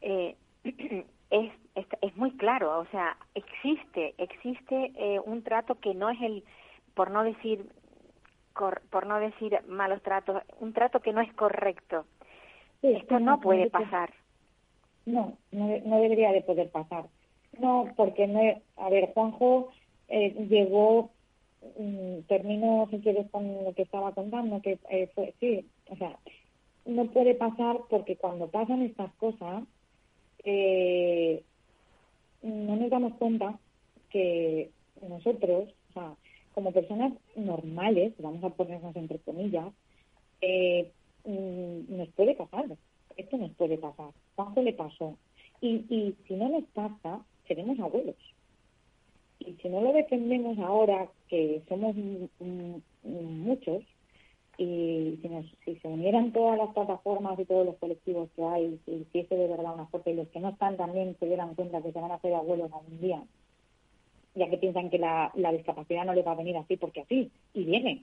eh, 0.00 0.36
es, 1.30 1.52
es, 1.74 1.86
es, 2.00 2.16
muy 2.16 2.36
claro, 2.36 2.78
o 2.78 2.86
sea, 2.86 3.16
existe, 3.34 4.14
existe 4.18 4.92
eh, 4.96 5.20
un 5.24 5.42
trato 5.42 5.74
que 5.76 5.94
no 5.94 6.08
es 6.10 6.20
el, 6.22 6.44
por 6.94 7.10
no 7.10 7.22
decir 7.24 7.66
por 8.90 9.06
no 9.06 9.20
decir 9.20 9.56
malos 9.68 10.02
tratos, 10.02 10.42
un 10.60 10.72
trato 10.72 11.00
que 11.00 11.12
no 11.12 11.20
es 11.20 11.32
correcto. 11.34 12.06
Esto 12.82 13.18
no, 13.20 13.40
puede 13.40 13.70
pasar. 13.70 14.12
No, 15.06 15.34
no, 15.52 15.78
no, 15.84 16.00
debería 16.00 16.32
de 16.32 16.42
poder 16.42 16.70
pasar. 16.70 17.06
No, 17.58 17.92
porque 17.96 18.26
no, 18.26 18.40
a 18.76 18.90
ver, 18.90 19.12
Juanjo 19.14 19.68
eh, 20.08 20.30
llegó, 20.48 21.10
mm, 21.78 22.20
termino 22.28 22.86
si 22.90 23.00
quieres 23.00 23.30
con 23.30 23.64
lo 23.64 23.72
que 23.74 23.82
estaba 23.82 24.12
contando, 24.12 24.60
que 24.60 24.78
eh, 24.90 25.10
fue, 25.14 25.34
sí, 25.40 25.66
o 25.88 25.96
sea, 25.96 26.16
no 26.84 27.06
puede 27.06 27.34
pasar 27.34 27.78
porque 27.88 28.16
cuando 28.16 28.48
pasan 28.48 28.82
estas 28.82 29.12
cosas, 29.14 29.64
eh, 30.50 31.42
no 32.42 32.76
nos 32.76 32.90
damos 32.90 33.12
cuenta 33.14 33.58
que 34.10 34.70
nosotros, 35.06 35.68
o 35.90 35.92
sea, 35.92 36.14
como 36.54 36.72
personas 36.72 37.12
normales, 37.36 38.14
vamos 38.18 38.42
a 38.42 38.48
ponernos 38.48 38.96
entre 38.96 39.18
comillas, 39.18 39.66
eh, 40.40 40.90
mm, 41.24 41.96
nos 41.96 42.08
puede 42.10 42.34
pasar. 42.34 42.64
Esto 43.16 43.36
nos 43.36 43.50
puede 43.52 43.76
pasar. 43.76 44.10
¿Cuánto 44.36 44.62
le 44.62 44.72
pasó? 44.72 45.18
Y, 45.60 45.84
y 45.90 46.16
si 46.26 46.34
no 46.34 46.48
nos 46.48 46.64
pasa, 46.72 47.22
seremos 47.46 47.78
abuelos. 47.78 48.16
Y 49.40 49.52
si 49.60 49.68
no 49.68 49.82
lo 49.82 49.92
defendemos 49.92 50.58
ahora, 50.58 51.08
que 51.28 51.60
somos 51.68 51.94
muchos, 53.02 53.82
y 54.58 55.20
si, 55.22 55.56
si 55.64 55.80
se 55.80 55.88
unieran 55.88 56.32
todas 56.32 56.58
las 56.58 56.74
plataformas 56.74 57.38
y 57.38 57.44
todos 57.44 57.64
los 57.64 57.76
colectivos 57.76 58.28
que 58.34 58.42
hay, 58.42 58.80
si 58.84 58.92
hiciese 58.92 59.36
de 59.36 59.46
verdad 59.46 59.74
una 59.74 59.86
fuerza 59.86 60.10
y 60.10 60.14
los 60.14 60.26
que 60.28 60.40
no 60.40 60.48
están 60.48 60.76
también 60.76 61.16
se 61.20 61.26
dieran 61.26 61.54
cuenta 61.54 61.80
que 61.80 61.92
se 61.92 62.00
van 62.00 62.10
a 62.10 62.16
hacer 62.16 62.34
abuelos 62.34 62.72
algún 62.72 63.00
día, 63.00 63.22
ya 64.34 64.50
que 64.50 64.58
piensan 64.58 64.90
que 64.90 64.98
la, 64.98 65.30
la 65.36 65.52
discapacidad 65.52 66.04
no 66.04 66.12
le 66.12 66.24
va 66.24 66.32
a 66.32 66.36
venir 66.36 66.56
así 66.56 66.76
porque 66.76 67.02
así, 67.02 67.30
y 67.54 67.64
viene, 67.64 68.02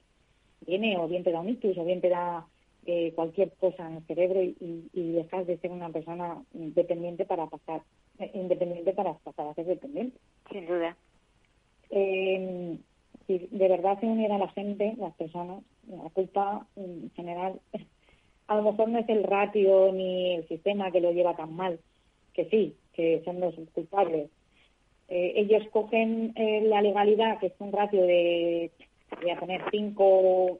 viene 0.65 0.97
o 0.97 1.09
bien 1.09 1.25
te 1.25 1.31
da 1.33 1.41
un 1.41 1.50
ictus 1.50 1.77
o 1.77 1.83
bien 1.83 2.00
te 2.00 2.07
da 2.07 2.47
eh, 2.85 3.12
cualquier 3.15 3.51
cosa 3.53 3.88
en 3.89 3.97
el 3.97 4.03
cerebro 4.05 4.41
y, 4.41 4.55
y, 4.93 5.12
dejas 5.12 5.45
de 5.47 5.57
ser 5.57 5.71
una 5.71 5.89
persona 5.89 6.41
dependiente 6.53 7.25
para 7.25 7.47
pasar, 7.47 7.81
eh, 8.19 8.31
independiente 8.33 8.93
para 8.93 9.13
pasar 9.15 9.47
a 9.47 9.53
ser 9.55 9.65
dependiente. 9.65 10.17
Sin 10.51 10.67
duda. 10.67 10.95
Eh, 11.89 12.77
si 13.27 13.39
de 13.51 13.67
verdad 13.67 14.00
se 14.00 14.05
uniera 14.05 14.38
la 14.38 14.50
gente, 14.50 14.93
las 14.97 15.15
personas, 15.15 15.63
la 15.88 16.10
culpa 16.10 16.65
en 16.75 17.12
general, 17.12 17.60
a 18.48 18.56
lo 18.56 18.72
mejor 18.72 18.89
no 18.89 19.00
es 19.00 19.10
el 19.10 19.24
ratio 19.24 19.92
ni 19.92 20.36
el 20.36 20.48
sistema 20.48 20.92
que 20.92 21.01
lo 21.01 21.12
lleva 21.12 21.36
tan 21.36 21.56
mal, 21.56 21.80
que 22.34 22.46
sí, 22.46 22.75
que 22.94 23.22
son 23.25 23.39
los 23.39 23.56
culpables. 23.74 24.30
Eh, 25.08 25.34
ellos 25.36 25.63
cogen 25.72 26.34
eh, 26.36 26.62
la 26.65 26.82
legalidad, 26.82 27.39
que 27.39 27.48
es 27.48 27.54
un 27.60 27.72
ratio 27.72 28.01
de, 28.01 28.72
voy 29.22 29.30
a 29.30 29.39
poner 29.39 29.62
cinco 29.72 30.58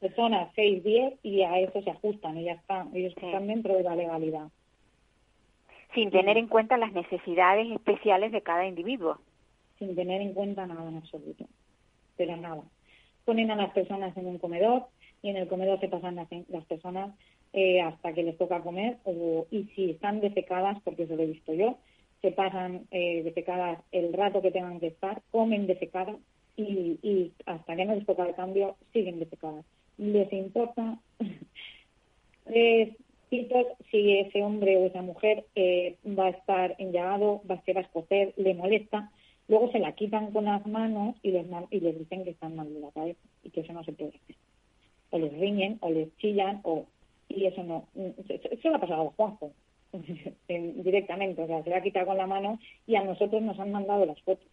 personas, 0.00 0.50
seis, 0.54 0.82
diez, 0.82 1.14
y 1.22 1.42
a 1.42 1.58
eso 1.60 1.82
se 1.82 1.90
ajustan, 1.90 2.38
y 2.38 2.44
ya 2.44 2.52
están, 2.52 2.94
ellos 2.94 3.14
están 3.16 3.46
dentro 3.46 3.76
de 3.76 3.82
la 3.82 3.94
legalidad. 3.94 4.48
Sin 5.94 6.10
tener 6.10 6.38
en 6.38 6.48
cuenta 6.48 6.78
las 6.78 6.92
necesidades 6.92 7.70
especiales 7.70 8.32
de 8.32 8.40
cada 8.40 8.66
individuo. 8.66 9.18
Sin 9.78 9.94
tener 9.94 10.22
en 10.22 10.32
cuenta 10.32 10.66
nada 10.66 10.88
en 10.88 10.96
absoluto 10.96 11.46
pero 12.16 12.36
nada. 12.36 12.62
Ponen 13.24 13.50
a 13.50 13.56
las 13.56 13.72
personas 13.72 14.16
en 14.16 14.26
un 14.26 14.38
comedor 14.38 14.86
y 15.22 15.30
en 15.30 15.36
el 15.36 15.48
comedor 15.48 15.80
se 15.80 15.88
pasan 15.88 16.16
las, 16.16 16.64
personas 16.64 17.14
eh, 17.52 17.80
hasta 17.80 18.12
que 18.12 18.22
les 18.22 18.36
toca 18.38 18.62
comer 18.62 18.98
o, 19.04 19.46
y 19.50 19.64
si 19.74 19.90
están 19.90 20.20
defecadas, 20.20 20.78
porque 20.82 21.04
eso 21.04 21.16
lo 21.16 21.22
he 21.22 21.26
visto 21.26 21.54
yo, 21.54 21.78
se 22.20 22.32
pasan 22.32 22.86
eh, 22.90 23.22
defecadas 23.22 23.80
el 23.92 24.12
rato 24.12 24.42
que 24.42 24.50
tengan 24.50 24.80
que 24.80 24.88
estar, 24.88 25.22
comen 25.30 25.66
defecadas 25.66 26.16
y, 26.56 26.98
y 27.02 27.32
hasta 27.46 27.76
que 27.76 27.84
no 27.84 27.94
les 27.94 28.06
toca 28.06 28.26
el 28.26 28.34
cambio 28.34 28.76
siguen 28.92 29.18
defecadas. 29.18 29.64
Les 29.98 30.32
importa 30.32 30.98
eh, 32.46 32.96
si 33.90 34.18
ese 34.18 34.42
hombre 34.42 34.76
o 34.76 34.86
esa 34.86 35.02
mujer 35.02 35.44
eh, 35.54 35.96
va 36.06 36.26
a 36.26 36.30
estar 36.30 36.74
enllagado, 36.78 37.40
va, 37.50 37.62
se 37.64 37.72
va 37.72 37.80
a 37.80 37.84
escocer, 37.84 38.34
le 38.36 38.54
molesta, 38.54 39.10
Luego 39.48 39.70
se 39.72 39.78
la 39.78 39.92
quitan 39.92 40.32
con 40.32 40.44
las 40.44 40.66
manos 40.66 41.16
y 41.22 41.32
les, 41.32 41.46
y 41.70 41.80
les 41.80 41.98
dicen 41.98 42.24
que 42.24 42.30
están 42.30 42.56
mal 42.56 42.72
de 42.72 42.80
la 42.80 42.90
cabeza 42.90 43.20
y 43.42 43.50
que 43.50 43.60
eso 43.60 43.72
no 43.72 43.84
se 43.84 43.92
puede 43.92 44.10
hacer. 44.10 44.36
O 45.10 45.18
les 45.18 45.32
riñen, 45.32 45.78
o 45.80 45.90
les 45.90 46.16
chillan, 46.18 46.60
o 46.62 46.86
y 47.28 47.46
eso 47.46 47.62
no. 47.62 47.88
Eso 48.28 48.70
lo 48.70 48.76
ha 48.76 48.80
pasado 48.80 49.08
a 49.08 49.12
Juanjo 49.12 49.52
directamente. 50.48 51.42
O 51.42 51.46
sea, 51.46 51.62
se 51.62 51.70
la 51.70 51.78
ha 51.78 51.82
quitado 51.82 52.06
con 52.06 52.16
la 52.16 52.26
mano 52.26 52.58
y 52.86 52.96
a 52.96 53.04
nosotros 53.04 53.42
nos 53.42 53.58
han 53.58 53.72
mandado 53.72 54.06
las 54.06 54.20
fotos 54.22 54.48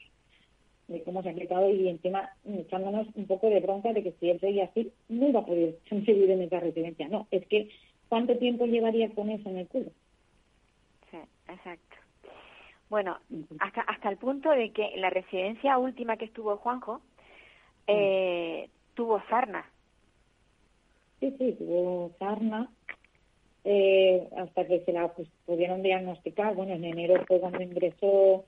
de 0.87 1.03
cómo 1.03 1.21
se 1.21 1.29
ha 1.29 1.35
quitado 1.35 1.69
y 1.69 1.87
encima 1.87 2.31
echándonos 2.45 3.07
un 3.15 3.27
poco 3.27 3.49
de 3.49 3.59
bronca 3.59 3.93
de 3.93 4.01
que 4.01 4.13
si 4.19 4.29
él 4.29 4.39
seguía 4.39 4.65
así, 4.65 4.91
no 5.07 5.29
iba 5.29 5.41
a 5.41 5.45
poder 5.45 5.77
seguir 5.87 6.31
en 6.31 6.41
esa 6.41 6.59
residencia. 6.59 7.07
No, 7.07 7.27
es 7.31 7.45
que 7.47 7.69
¿cuánto 8.09 8.37
tiempo 8.37 8.65
llevaría 8.65 9.09
con 9.09 9.29
eso 9.29 9.49
en 9.49 9.57
el 9.59 9.67
culo? 9.67 9.91
Sí, 11.11 11.17
exacto. 11.47 11.88
Bueno, 12.89 13.19
hasta, 13.59 13.81
hasta 13.81 14.09
el 14.09 14.17
punto 14.17 14.49
de 14.49 14.71
que 14.71 14.93
la 14.95 15.11
residencia 15.11 15.77
última 15.77 16.17
que 16.17 16.25
estuvo 16.25 16.57
Juanjo 16.57 17.01
eh, 17.85 18.69
tuvo 18.95 19.21
sarna. 19.29 19.69
Sí, 21.19 21.35
sí, 21.37 21.55
tuvo 21.57 22.11
sarna. 22.17 22.69
Eh, 23.63 24.27
hasta 24.37 24.65
que 24.65 24.79
se 24.85 24.93
la 24.93 25.09
pues, 25.13 25.27
pudieron 25.45 25.83
diagnosticar. 25.83 26.55
Bueno, 26.55 26.73
en 26.73 26.85
enero 26.85 27.23
fue 27.27 27.39
cuando 27.39 27.61
ingresó 27.61 28.45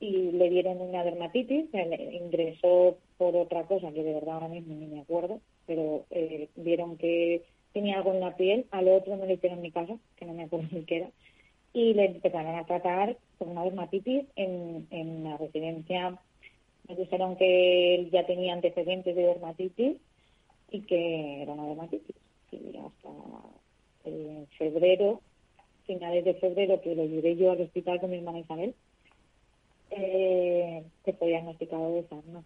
y 0.00 0.32
le 0.32 0.50
dieron 0.50 0.80
una 0.80 1.04
dermatitis. 1.04 1.66
Ingresó 1.74 2.96
por 3.18 3.36
otra 3.36 3.64
cosa 3.64 3.92
que 3.92 4.02
de 4.02 4.14
verdad 4.14 4.34
ahora 4.34 4.48
mismo 4.48 4.74
ni 4.74 4.86
me 4.86 5.00
acuerdo, 5.00 5.40
pero 5.66 6.06
eh, 6.10 6.48
vieron 6.56 6.96
que 6.96 7.42
tenía 7.74 7.98
algo 7.98 8.12
en 8.12 8.20
la 8.20 8.34
piel. 8.36 8.66
Al 8.70 8.88
otro 8.88 9.16
no 9.16 9.26
le 9.26 9.34
hicieron 9.34 9.60
ni 9.60 9.70
caso, 9.70 9.98
que 10.16 10.24
no 10.24 10.32
me 10.32 10.44
acuerdo 10.44 10.68
ni 10.72 10.84
qué 10.84 10.96
era 10.96 11.10
y 11.72 11.94
le 11.94 12.06
empezaron 12.06 12.54
a 12.56 12.64
tratar 12.64 13.16
por 13.38 13.48
una 13.48 13.64
dermatitis 13.64 14.24
en, 14.36 14.86
en 14.90 15.24
la 15.24 15.36
residencia. 15.36 16.18
Me 16.88 16.96
dijeron 16.96 17.36
que 17.36 17.94
él 17.94 18.10
ya 18.10 18.26
tenía 18.26 18.52
antecedentes 18.52 19.16
de 19.16 19.22
dermatitis 19.22 19.96
y 20.70 20.80
que 20.82 21.42
era 21.42 21.52
una 21.52 21.66
dermatitis. 21.66 22.16
Y 22.50 22.76
hasta 22.76 23.08
eh, 24.04 24.46
febrero, 24.58 25.20
finales 25.86 26.24
de 26.24 26.34
febrero, 26.34 26.80
que 26.80 26.94
lo 26.94 27.04
llevé 27.04 27.36
yo 27.36 27.52
al 27.52 27.62
hospital 27.62 28.00
con 28.00 28.10
mi 28.10 28.18
hermana 28.18 28.40
Isabel, 28.40 28.74
eh, 29.90 30.84
se 31.04 31.12
fue 31.14 31.28
diagnosticado 31.28 31.94
de 31.94 32.08
sarna. 32.08 32.42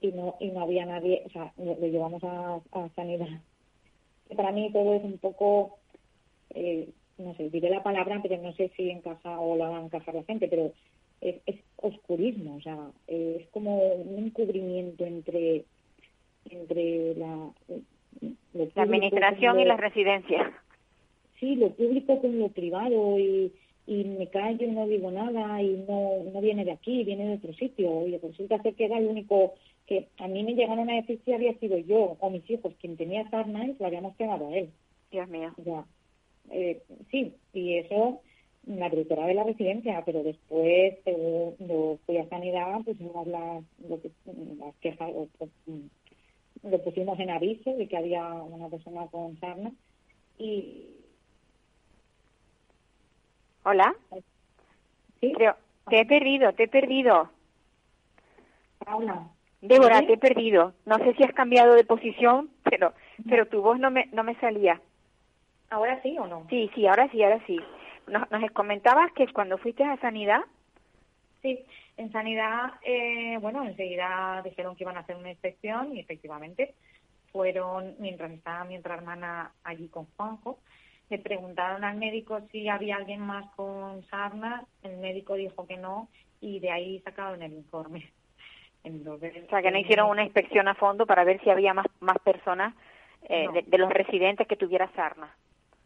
Y 0.00 0.12
no, 0.12 0.36
y 0.40 0.50
no 0.50 0.60
había 0.60 0.86
nadie, 0.86 1.22
o 1.26 1.30
sea, 1.30 1.52
lo, 1.56 1.74
llevamos 1.76 2.22
a, 2.22 2.60
a 2.72 2.88
sanidad. 2.94 3.40
Para 4.36 4.52
mí 4.52 4.70
todo 4.72 4.94
es 4.94 5.02
un 5.02 5.18
poco 5.18 5.78
eh, 6.50 6.88
no 7.18 7.34
sé, 7.34 7.50
diré 7.50 7.70
la 7.70 7.82
palabra, 7.82 8.20
pero 8.22 8.40
no 8.40 8.52
sé 8.52 8.70
si 8.76 8.90
encaja 8.90 9.40
o 9.40 9.56
la 9.56 9.68
va 9.68 9.78
a 9.78 9.84
encajar 9.84 10.14
la 10.14 10.22
gente, 10.24 10.48
pero 10.48 10.72
es, 11.20 11.36
es 11.46 11.56
oscurismo, 11.76 12.56
o 12.56 12.60
sea, 12.60 12.78
es 13.06 13.46
como 13.48 13.78
un 13.78 14.26
encubrimiento 14.26 15.04
entre, 15.04 15.64
entre 16.50 17.14
la, 17.16 17.50
la 18.54 18.82
administración 18.82 19.60
y 19.60 19.64
la 19.64 19.76
residencia. 19.76 20.52
Sí, 21.40 21.56
lo 21.56 21.70
público 21.70 22.20
con 22.20 22.38
lo 22.38 22.48
privado 22.48 23.18
y, 23.18 23.52
y 23.86 24.04
me 24.04 24.26
callo 24.26 24.66
y 24.66 24.70
no 24.70 24.86
digo 24.86 25.10
nada 25.10 25.62
y 25.62 25.84
no, 25.88 26.24
no 26.32 26.40
viene 26.40 26.64
de 26.64 26.72
aquí, 26.72 27.04
viene 27.04 27.26
de 27.26 27.34
otro 27.34 27.52
sitio. 27.54 28.06
Y 28.06 28.18
resulta 28.18 28.60
ser 28.60 28.74
que 28.74 28.86
era 28.86 28.98
el 28.98 29.06
único 29.06 29.54
que 29.86 30.08
a 30.18 30.28
mí 30.28 30.42
me 30.42 30.54
llegaron 30.54 30.90
a 30.90 30.96
decir 30.96 31.20
si 31.24 31.32
había 31.32 31.54
sido 31.54 31.78
yo 31.78 32.16
o 32.18 32.30
mis 32.30 32.48
hijos 32.50 32.74
quien 32.80 32.96
tenía 32.96 33.22
y 33.22 33.76
lo 33.78 33.86
habíamos 33.86 34.16
pegado 34.16 34.48
a 34.48 34.56
él. 34.56 34.70
Dios 35.10 35.28
mío. 35.28 35.52
Ya 35.64 35.84
eh, 36.50 36.82
sí, 37.10 37.34
y 37.52 37.78
eso 37.78 38.20
la 38.68 38.90
directora 38.90 39.26
de 39.26 39.34
la 39.34 39.44
residencia, 39.44 40.02
pero 40.04 40.22
después, 40.22 40.94
según 41.04 41.54
lo 41.60 41.98
fui 42.04 42.18
a 42.18 42.28
sanidad, 42.28 42.80
pusimos 42.84 43.26
las, 43.26 43.64
lo 43.88 44.00
que, 44.00 44.10
las 44.58 44.74
quejas, 44.76 45.10
lo 46.62 46.84
pusimos 46.84 47.18
en 47.18 47.30
aviso 47.30 47.74
de 47.74 47.88
que 47.88 47.96
había 47.96 48.24
una 48.26 48.68
persona 48.68 49.06
con 49.06 49.38
sarna 49.40 49.72
y... 50.38 50.94
Hola. 53.64 53.94
¿Sí? 55.20 55.32
Creo, 55.32 55.56
te 55.88 56.00
he 56.00 56.06
perdido, 56.06 56.52
te 56.52 56.64
he 56.64 56.68
perdido. 56.68 57.30
Paula. 58.78 59.28
Débora, 59.60 60.06
te 60.06 60.14
he 60.14 60.18
perdido. 60.18 60.72
No 60.86 60.98
sé 60.98 61.14
si 61.14 61.24
has 61.24 61.32
cambiado 61.32 61.74
de 61.74 61.84
posición, 61.84 62.50
pero 62.62 62.92
pero 63.28 63.46
tu 63.46 63.60
voz 63.60 63.78
no 63.78 63.90
me 63.90 64.06
no 64.12 64.22
me 64.22 64.36
salía. 64.36 64.80
¿Ahora 65.70 66.00
sí 66.02 66.16
o 66.18 66.26
no? 66.26 66.46
Sí, 66.48 66.70
sí, 66.74 66.86
ahora 66.86 67.08
sí, 67.10 67.22
ahora 67.22 67.40
sí. 67.46 67.58
Nos, 68.06 68.30
nos 68.30 68.50
comentabas 68.52 69.12
que 69.12 69.26
cuando 69.32 69.58
fuiste 69.58 69.84
a 69.84 69.96
Sanidad... 69.98 70.40
Sí, 71.42 71.64
en 71.96 72.10
Sanidad, 72.10 72.74
eh, 72.82 73.38
bueno, 73.40 73.64
enseguida 73.64 74.40
dijeron 74.44 74.74
que 74.76 74.84
iban 74.84 74.96
a 74.96 75.00
hacer 75.00 75.16
una 75.16 75.30
inspección 75.30 75.94
y 75.94 76.00
efectivamente 76.00 76.74
fueron, 77.32 77.94
mientras 77.98 78.30
estaba 78.30 78.64
mi 78.64 78.76
otra 78.76 78.94
hermana 78.94 79.52
allí 79.62 79.88
con 79.88 80.06
Juanjo, 80.16 80.58
le 81.10 81.18
preguntaron 81.18 81.84
al 81.84 81.96
médico 81.96 82.40
si 82.50 82.68
había 82.68 82.96
alguien 82.96 83.20
más 83.20 83.48
con 83.54 84.04
sarna, 84.08 84.64
el 84.82 84.98
médico 84.98 85.34
dijo 85.34 85.66
que 85.66 85.76
no 85.76 86.08
y 86.40 86.60
de 86.60 86.70
ahí 86.70 87.00
sacaron 87.00 87.42
el 87.42 87.52
informe. 87.52 88.10
Entonces, 88.84 89.44
o 89.44 89.48
sea, 89.48 89.62
que 89.62 89.70
no 89.70 89.78
hicieron 89.78 90.10
una 90.10 90.22
inspección 90.22 90.68
a 90.68 90.74
fondo 90.74 91.06
para 91.06 91.24
ver 91.24 91.40
si 91.42 91.50
había 91.50 91.74
más, 91.74 91.86
más 92.00 92.18
personas 92.20 92.74
eh, 93.28 93.48
de, 93.52 93.62
de, 93.62 93.78
los 93.78 93.90
residentes 93.90 94.46
que 94.46 94.56
tuviera 94.56 94.90
sarna. 94.92 95.34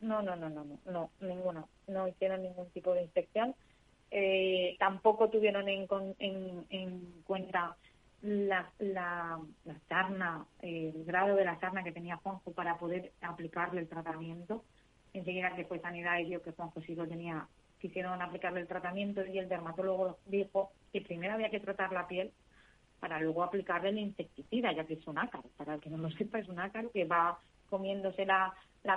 No, 0.02 0.20
no, 0.20 0.36
no, 0.36 0.50
no, 0.50 0.64
no, 0.64 0.78
no, 0.84 1.10
ninguno. 1.20 1.68
No 1.86 2.08
hicieron 2.08 2.42
ningún 2.42 2.68
tipo 2.70 2.92
de 2.92 3.02
inspección. 3.02 3.54
Eh, 4.10 4.76
tampoco 4.78 5.30
tuvieron 5.30 5.68
en, 5.68 5.86
en, 6.18 6.66
en 6.68 7.22
cuenta 7.24 7.76
la, 8.20 8.70
la, 8.78 9.40
la 9.64 9.80
sarna, 9.88 10.44
el 10.60 11.04
grado 11.04 11.36
de 11.36 11.44
la 11.44 11.58
sarna 11.60 11.82
que 11.82 11.92
tenía 11.92 12.16
Juanjo 12.16 12.52
para 12.52 12.76
poder 12.78 13.12
aplicarle 13.20 13.80
el 13.80 13.88
tratamiento. 13.88 14.64
Enseguida 15.14 15.54
que 15.54 15.64
fue 15.64 15.80
sanidad 15.80 16.18
y 16.18 16.24
vio 16.24 16.42
que 16.42 16.52
Juanjo 16.52 16.80
sí 16.82 16.94
lo 16.94 17.06
tenía, 17.06 17.46
quisieron 17.78 18.20
aplicarle 18.20 18.60
el 18.60 18.68
tratamiento 18.68 19.24
y 19.24 19.38
el 19.38 19.48
dermatólogo 19.48 20.18
dijo 20.26 20.72
que 20.92 21.00
primero 21.00 21.34
había 21.34 21.50
que 21.50 21.60
tratar 21.60 21.92
la 21.92 22.06
piel 22.06 22.32
para 23.00 23.20
luego 23.20 23.42
aplicarle 23.42 23.90
el 23.90 23.98
insecticida, 23.98 24.72
ya 24.72 24.84
que 24.84 24.94
es 24.94 25.06
un 25.06 25.18
ácaro. 25.18 25.44
Para 25.56 25.74
el 25.74 25.80
que 25.80 25.90
no 25.90 25.96
lo 25.96 26.10
sepa, 26.10 26.38
es 26.38 26.48
un 26.48 26.58
ácaro 26.60 26.90
que 26.90 27.04
va 27.04 27.38
comiéndose 27.72 28.26
la, 28.26 28.52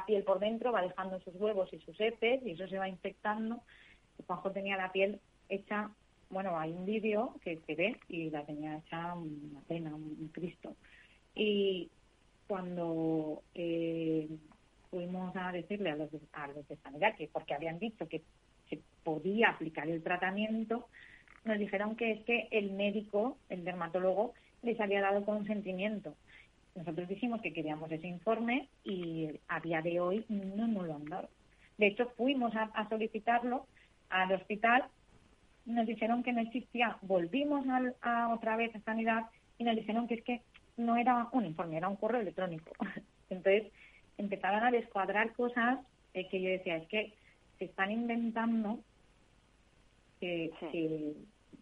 piel 0.06 0.24
por 0.24 0.40
dentro, 0.40 0.74
va 0.74 0.82
dejando 0.82 1.18
sus 1.22 1.34
huevos 1.36 1.72
y 1.72 1.80
sus 1.80 1.98
heces 1.98 2.46
y 2.46 2.52
eso 2.52 2.68
se 2.68 2.78
va 2.78 2.90
infectando. 2.90 3.62
Juanjo 4.28 4.52
tenía 4.52 4.76
la 4.76 4.92
piel 4.92 5.22
hecha, 5.48 5.92
bueno, 6.30 6.60
hay 6.60 6.72
un 6.74 6.86
vídeo 6.86 7.36
que 7.42 7.62
se 7.66 7.76
ve 7.76 7.98
y 8.10 8.30
la 8.30 8.46
tenía 8.46 8.80
hecha 8.80 9.16
una 9.16 9.62
pena, 9.62 9.96
un, 9.96 10.30
Cristo. 10.34 10.76
Y 11.34 11.90
cuando 12.48 13.44
eh, 13.54 14.28
fuimos 14.90 15.34
a 15.38 15.54
decirle 15.54 15.92
a 15.92 15.96
los, 15.96 16.12
de, 16.12 16.20
a 16.34 16.48
los 16.48 16.68
de 16.68 16.78
que 17.18 17.30
porque 17.32 17.54
habían 17.54 17.80
dicho 17.80 18.10
que 18.10 18.24
se 18.70 18.82
podía 19.06 19.52
aplicar 19.52 19.88
el 19.88 20.04
tratamiento, 20.04 20.90
nos 21.46 21.58
dijeron 21.60 21.96
que 21.96 22.12
es 22.12 22.26
que 22.26 22.50
el 22.52 22.72
médico, 22.72 23.38
el 23.48 23.64
dermatólogo, 23.64 24.34
les 24.64 24.78
había 24.82 25.00
dado 25.00 25.24
consentimiento. 25.24 26.16
Nosotros 26.76 27.08
dijimos 27.08 27.42
que 27.42 27.54
queríamos 27.54 27.92
ese 27.92 28.08
informe 28.08 28.68
y 28.84 29.30
a 29.48 29.60
día 29.62 29.82
de 29.82 30.00
hoy 30.00 30.26
no 30.30 30.68
nos 30.68 30.86
lo 30.88 30.96
han 30.96 31.06
dado. 31.06 31.30
De 31.78 31.88
hecho, 31.88 32.10
fuimos 32.18 32.54
a, 32.56 32.64
a 32.64 32.88
solicitarlo 32.90 33.66
al 34.10 34.32
hospital, 34.34 34.86
nos 35.66 35.88
dijeron 35.88 36.22
que 36.22 36.34
no 36.34 36.42
existía, 36.42 36.98
volvimos 37.02 37.68
al- 37.70 37.96
a, 38.02 38.34
otra 38.34 38.56
vez 38.58 38.76
a 38.76 38.82
Sanidad 38.82 39.24
y 39.58 39.64
nos 39.64 39.76
dijeron 39.76 40.08
que 40.08 40.16
es 40.16 40.24
que 40.24 40.42
no 40.78 40.98
era 40.98 41.30
un 41.32 41.46
informe, 41.46 41.78
era 41.78 41.88
un 41.88 41.96
correo 41.96 42.22
electrónico. 42.22 42.72
Entonces 43.30 43.72
empezaron 44.18 44.64
a 44.64 44.72
descuadrar 44.72 45.34
cosas 45.34 45.80
eh, 46.14 46.28
que 46.30 46.42
yo 46.42 46.50
decía, 46.50 46.78
es 46.78 46.88
que 46.88 47.14
se 47.58 47.66
están 47.66 47.92
inventando 47.92 48.80
que, 50.20 50.52
Sí. 50.60 50.66
que 50.72 51.14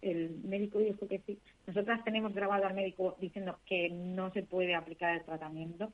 el 0.04 0.40
médico 0.44 0.80
dijo 0.80 1.08
que 1.08 1.20
sí. 1.20 1.40
Nosotras 1.68 2.04
tenemos 2.04 2.34
grabado 2.34 2.66
al 2.66 2.74
médico 2.74 3.16
diciendo 3.20 3.60
que 3.66 3.90
no 3.90 4.32
se 4.32 4.44
puede 4.44 4.76
aplicar 4.76 5.16
el 5.16 5.24
tratamiento. 5.24 5.92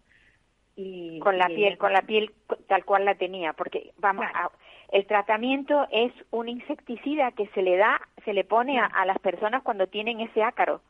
Y, 0.75 1.19
con 1.19 1.37
la 1.37 1.49
y 1.51 1.55
piel, 1.55 1.67
ella- 1.73 1.77
con 1.77 1.93
la 1.93 2.01
piel 2.03 2.31
tal 2.67 2.85
cual 2.85 3.03
la 3.05 3.15
tenía, 3.15 3.53
porque 3.53 3.91
vamos, 3.97 4.25
Claro. 4.29 4.47
a- 4.47 4.95
el 4.95 5.05
tratamiento 5.05 5.87
es 5.91 6.11
un 6.31 6.47
insecticida 6.49 7.31
que 7.33 7.47
se 7.47 7.61
le 7.61 7.75
da, 7.77 7.99
se 8.23 8.33
le 8.33 8.43
pone 8.45 8.79
a, 8.79 8.85
a 8.85 9.05
las 9.05 9.19
personas 9.19 9.61
cuando 9.63 9.87
tienen 9.87 10.19
ese 10.21 10.41
ácaro. 10.41 10.81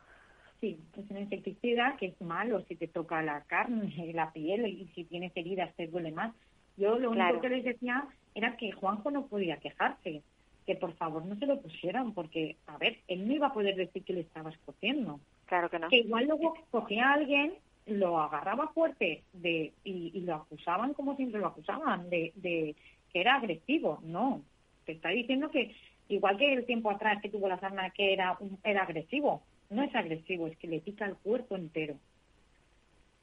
Sí, 0.62 0.78
es 0.98 1.10
un 1.10 1.18
insecticida 1.18 1.96
que 1.98 2.08
es 2.08 2.22
malo 2.22 2.62
si 2.66 2.76
te 2.76 2.88
toca 2.88 3.22
la 3.24 3.42
carne, 3.46 3.92
la 4.14 4.32
piel 4.32 4.68
y 4.68 4.88
si 4.94 5.06
tienes 5.06 5.32
heridas 5.36 5.74
te 5.76 5.88
duele 5.88 6.12
más. 6.12 6.36
Yo 6.78 7.00
lo 7.00 7.10
único 7.10 7.26
Claro. 7.26 7.42
que 7.42 7.50
les 7.50 7.64
decía 7.64 8.06
era 8.36 8.56
que 8.58 8.72
Juanjo 8.72 9.10
no 9.12 9.28
podía 9.28 9.58
quejarse, 9.58 10.22
que 10.70 10.76
por 10.76 10.94
favor 10.94 11.26
no 11.26 11.36
se 11.38 11.48
lo 11.48 11.60
pusieran, 11.60 12.14
porque, 12.14 12.58
a 12.68 12.78
ver, 12.78 13.00
él 13.08 13.28
no 13.28 13.34
iba 13.34 13.48
a 13.48 13.54
poder 13.54 13.76
decir 13.76 14.04
que 14.04 14.14
le 14.14 14.20
estaba 14.20 14.52
escociendo. 14.52 15.20
Claro 15.48 15.68
que 15.68 15.80
no. 15.80 15.90
Que 15.90 15.98
igual 15.98 16.28
luego 16.28 16.54
cogía 16.70 17.10
a 17.10 17.14
alguien, 17.14 17.56
lo 17.88 18.20
agarraba 18.20 18.68
fuerte 18.68 19.24
de 19.34 19.74
y, 19.84 20.12
y 20.14 20.22
lo 20.22 20.36
acusaban 20.36 20.94
como 20.94 21.16
siempre 21.16 21.42
lo 21.42 21.48
acusaban, 21.48 22.08
de, 22.12 22.34
de 22.36 22.76
que 23.12 23.22
era 23.22 23.34
agresivo. 23.38 24.00
No, 24.04 24.44
te 24.86 24.92
está 24.92 25.10
diciendo 25.10 25.50
que 25.50 25.76
igual 26.08 26.38
que 26.38 26.54
el 26.54 26.68
tiempo 26.68 26.92
atrás 26.92 27.20
que 27.20 27.30
tuvo 27.30 27.48
la 27.50 27.60
sarna 27.60 27.90
que 27.90 28.14
era, 28.14 28.38
un- 28.40 28.60
era 28.64 28.84
agresivo, 28.84 29.42
no 29.72 29.82
es 29.82 29.96
agresivo, 29.96 30.46
es 30.46 30.56
que 30.60 30.68
le 30.68 30.82
pica 30.82 31.06
el 31.08 31.16
cuerpo 31.16 31.56
entero. 31.56 31.96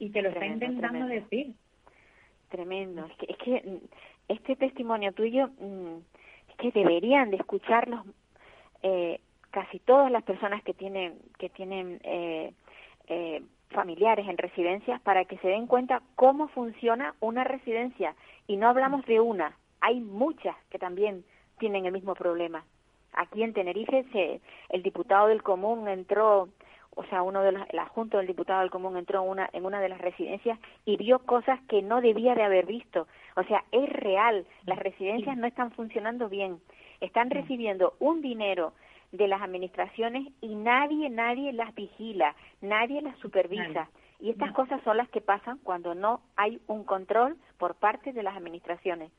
Y 0.00 0.10
te 0.10 0.20
lo 0.20 0.30
está 0.30 0.44
intentando 0.46 1.06
tremendo. 1.06 1.06
decir. 1.14 1.54
Tremendo. 2.50 3.06
Es 3.06 3.16
que, 3.18 3.26
es 3.30 3.38
que 3.38 3.80
este 4.28 4.56
testimonio 4.56 5.12
tuyo 5.12 5.46
mm, 5.60 5.98
es 5.98 6.15
que 6.58 6.70
deberían 6.72 7.30
de 7.30 7.36
escucharlos 7.36 8.04
eh, 8.82 9.20
casi 9.50 9.78
todas 9.80 10.10
las 10.10 10.22
personas 10.22 10.62
que 10.62 10.74
tienen 10.74 11.18
que 11.38 11.48
tienen 11.48 12.00
eh, 12.04 12.52
eh, 13.08 13.42
familiares 13.70 14.28
en 14.28 14.38
residencias 14.38 15.00
para 15.00 15.24
que 15.24 15.38
se 15.38 15.48
den 15.48 15.66
cuenta 15.66 16.02
cómo 16.14 16.48
funciona 16.48 17.14
una 17.20 17.44
residencia 17.44 18.14
y 18.46 18.56
no 18.56 18.68
hablamos 18.68 19.04
de 19.06 19.20
una, 19.20 19.56
hay 19.80 20.00
muchas 20.00 20.56
que 20.70 20.78
también 20.78 21.24
tienen 21.58 21.86
el 21.86 21.92
mismo 21.92 22.14
problema. 22.14 22.64
Aquí 23.12 23.42
en 23.42 23.54
Tenerife 23.54 24.04
se, 24.12 24.40
el 24.68 24.82
diputado 24.82 25.28
del 25.28 25.42
común 25.42 25.88
entró 25.88 26.48
o 26.96 27.04
sea, 27.04 27.22
uno 27.22 27.42
de 27.42 27.52
los, 27.52 27.62
el 27.68 27.78
adjunto 27.78 28.16
del 28.16 28.26
diputado 28.26 28.60
del 28.60 28.70
común 28.70 28.96
entró 28.96 29.22
en 29.22 29.28
una, 29.28 29.50
en 29.52 29.66
una 29.66 29.80
de 29.80 29.90
las 29.90 30.00
residencias 30.00 30.58
y 30.86 30.96
vio 30.96 31.18
cosas 31.20 31.60
que 31.68 31.82
no 31.82 32.00
debía 32.00 32.34
de 32.34 32.42
haber 32.42 32.64
visto. 32.64 33.06
O 33.36 33.44
sea, 33.44 33.64
es 33.70 33.88
real, 33.90 34.46
las 34.64 34.78
residencias 34.78 35.36
no 35.36 35.46
están 35.46 35.70
funcionando 35.70 36.28
bien, 36.28 36.58
están 37.00 37.28
recibiendo 37.30 37.94
un 37.98 38.22
dinero 38.22 38.72
de 39.12 39.28
las 39.28 39.42
administraciones 39.42 40.26
y 40.40 40.54
nadie, 40.54 41.10
nadie 41.10 41.52
las 41.52 41.74
vigila, 41.74 42.34
nadie 42.62 43.02
las 43.02 43.16
supervisa. 43.18 43.88
Y 44.20 44.30
estas 44.30 44.52
cosas 44.52 44.82
son 44.82 44.96
las 44.96 45.08
que 45.10 45.20
pasan 45.20 45.58
cuando 45.62 45.94
no 45.94 46.22
hay 46.36 46.60
un 46.66 46.84
control 46.84 47.36
por 47.58 47.74
parte 47.74 48.14
de 48.14 48.22
las 48.22 48.34
administraciones. 48.36 49.12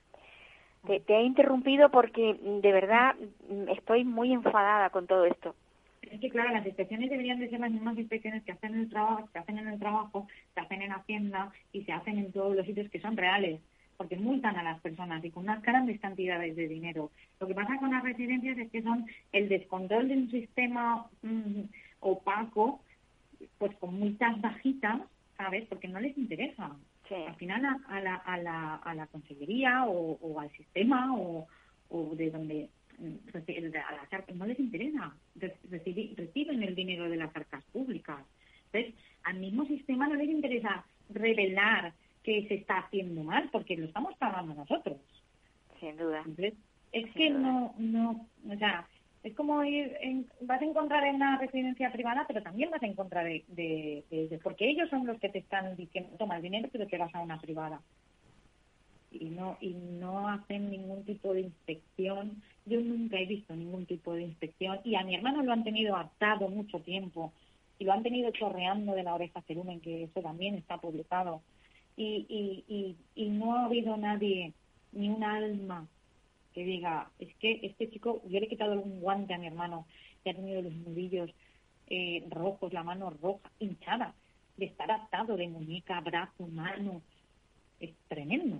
Te, 0.87 0.99
te 0.99 1.15
he 1.17 1.23
interrumpido 1.23 1.89
porque 1.89 2.33
mm, 2.33 2.61
de 2.61 2.71
verdad 2.71 3.15
mm, 3.49 3.69
estoy 3.69 4.03
muy 4.03 4.33
enfadada 4.33 4.89
con 4.89 5.05
todo 5.05 5.25
esto. 5.25 5.53
Es 6.01 6.19
que 6.19 6.29
claro, 6.29 6.51
las 6.51 6.65
inspecciones 6.65 7.09
deberían 7.09 7.39
de 7.39 7.49
ser 7.49 7.59
las 7.59 7.71
mismas 7.71 7.97
inspecciones 7.97 8.43
que 8.43 8.53
hacen 8.53 8.73
en 8.73 8.81
el 8.81 8.89
trabajo, 8.89 9.27
se 9.31 9.39
hacen 9.39 9.57
en 9.59 9.67
el 9.67 9.79
trabajo, 9.79 10.27
se 10.53 10.59
hacen 10.61 10.81
en 10.81 10.91
Hacienda 10.91 11.51
y 11.73 11.83
se 11.83 11.91
hacen 11.91 12.17
en 12.17 12.31
todos 12.31 12.55
los 12.55 12.65
sitios 12.65 12.89
que 12.89 13.01
son 13.01 13.17
reales, 13.17 13.59
porque 13.97 14.15
multan 14.15 14.55
a 14.55 14.63
las 14.63 14.79
personas 14.79 15.25
y 15.25 15.31
con 15.31 15.43
unas 15.43 15.61
grandes 15.63 15.99
cantidades 15.99 16.55
de 16.55 16.67
dinero. 16.67 17.11
Lo 17.39 17.47
que 17.47 17.55
pasa 17.55 17.77
con 17.79 17.91
las 17.91 18.03
residencias 18.03 18.57
es 18.57 18.71
que 18.71 18.83
son 18.83 19.07
el 19.31 19.49
descontrol 19.49 20.07
de 20.07 20.17
un 20.17 20.31
sistema 20.31 21.07
mm, 21.23 21.61
opaco, 22.01 22.81
pues 23.57 23.75
con 23.77 23.99
multas 23.99 24.39
bajitas, 24.39 25.01
¿sabes? 25.35 25.65
Porque 25.67 25.87
no 25.87 25.99
les 25.99 26.17
interesa. 26.17 26.75
Sí. 27.09 27.15
Al 27.15 27.35
final 27.35 27.65
a, 27.65 27.79
a 27.87 28.01
la, 28.01 28.15
a, 28.15 28.37
la, 28.37 28.75
a 28.75 28.93
la 28.93 29.07
consellería 29.07 29.85
o, 29.85 30.17
o 30.21 30.39
al 30.39 30.51
sistema 30.51 31.15
o, 31.17 31.47
o 31.89 32.15
de 32.15 32.29
donde 32.29 32.69
mm, 32.99 33.35
a 33.35 33.91
las 33.95 34.13
arcas 34.13 34.35
no 34.35 34.45
les 34.45 34.59
interesa. 34.59 35.11
Reciben 35.35 36.63
el 36.63 36.75
dinero 36.75 37.09
de 37.09 37.17
las 37.17 37.35
arcas 37.35 37.63
públicas. 37.73 38.19
Entonces, 38.71 38.93
al 39.23 39.39
mismo 39.39 39.65
sistema 39.65 40.07
no 40.07 40.15
les 40.15 40.29
interesa 40.29 40.85
revelar 41.09 41.93
que 42.27 42.45
se 42.49 42.55
está 42.55 42.79
haciendo 42.79 43.23
mal 43.23 43.47
porque 43.53 43.77
lo 43.77 43.85
estamos 43.85 44.13
pagando 44.17 44.53
nosotros. 44.53 44.97
Sin 45.79 45.95
duda. 45.95 46.19
Entonces, 46.25 46.55
es 46.91 47.03
Sin 47.05 47.13
que 47.13 47.29
duda. 47.29 47.39
no, 47.39 47.73
no, 47.77 48.27
o 48.53 48.57
sea, 48.57 48.85
es 49.23 49.33
como 49.33 49.63
ir, 49.63 49.95
en, 50.01 50.27
vas 50.41 50.61
a 50.61 50.65
encontrar 50.65 51.05
en 51.05 51.15
una 51.15 51.37
residencia 51.37 51.89
privada, 51.89 52.25
pero 52.27 52.43
también 52.43 52.69
vas 52.69 52.83
a 52.83 52.87
encontrar 52.87 53.23
de, 53.23 53.45
de, 53.47 54.03
de- 54.11 54.27
de- 54.27 54.39
porque 54.39 54.69
ellos 54.69 54.89
son 54.89 55.07
los 55.07 55.17
que 55.21 55.29
te 55.29 55.39
están 55.39 55.73
diciendo, 55.77 56.09
toma 56.17 56.35
el 56.35 56.41
dinero, 56.41 56.67
pero 56.69 56.85
te 56.85 56.97
vas 56.97 57.15
a 57.15 57.21
una 57.21 57.39
privada. 57.39 57.81
Y 59.09 59.29
no, 59.29 59.57
y 59.61 59.69
no 59.73 60.27
hacen 60.27 60.69
ningún 60.69 61.05
tipo 61.05 61.33
de 61.33 61.41
inspección. 61.41 62.43
Yo 62.65 62.81
nunca 62.81 63.17
he 63.17 63.25
visto 63.25 63.55
ningún 63.55 63.85
tipo 63.85 64.13
de 64.13 64.23
inspección. 64.23 64.81
Y 64.83 64.95
a 64.95 65.03
mi 65.03 65.15
hermano 65.15 65.43
lo 65.43 65.53
han 65.53 65.63
tenido 65.63 65.95
atado 65.95 66.49
mucho 66.49 66.79
tiempo. 66.81 67.31
Y 67.79 67.85
lo 67.85 67.93
han 67.93 68.03
tenido 68.03 68.31
chorreando 68.31 68.93
de 68.95 69.03
la 69.03 69.15
oreja 69.15 69.41
cerumen, 69.43 69.79
que 69.79 70.03
eso 70.03 70.21
también 70.21 70.55
está 70.55 70.77
publicado. 70.77 71.41
Y, 71.97 72.25
y, 72.29 72.63
y, 72.73 72.95
y 73.15 73.29
no 73.29 73.55
ha 73.55 73.65
habido 73.65 73.97
nadie, 73.97 74.53
ni 74.93 75.09
un 75.09 75.23
alma, 75.23 75.87
que 76.53 76.63
diga, 76.63 77.09
es 77.19 77.35
que 77.35 77.59
este 77.63 77.89
chico, 77.89 78.21
yo 78.25 78.39
le 78.39 78.45
he 78.45 78.49
quitado 78.49 78.79
un 78.79 79.01
guante 79.01 79.33
a 79.33 79.37
mi 79.37 79.47
hermano, 79.47 79.85
que 80.23 80.29
ha 80.29 80.33
tenido 80.33 80.61
los 80.61 80.73
nudillos 80.73 81.29
eh, 81.89 82.25
rojos, 82.29 82.73
la 82.73 82.83
mano 82.83 83.09
roja, 83.21 83.51
hinchada, 83.59 84.13
de 84.57 84.65
estar 84.65 84.91
atado 84.91 85.37
de 85.37 85.47
muñeca, 85.47 85.99
brazo, 86.01 86.47
mano. 86.47 87.01
Es 87.79 87.95
tremendo. 88.07 88.59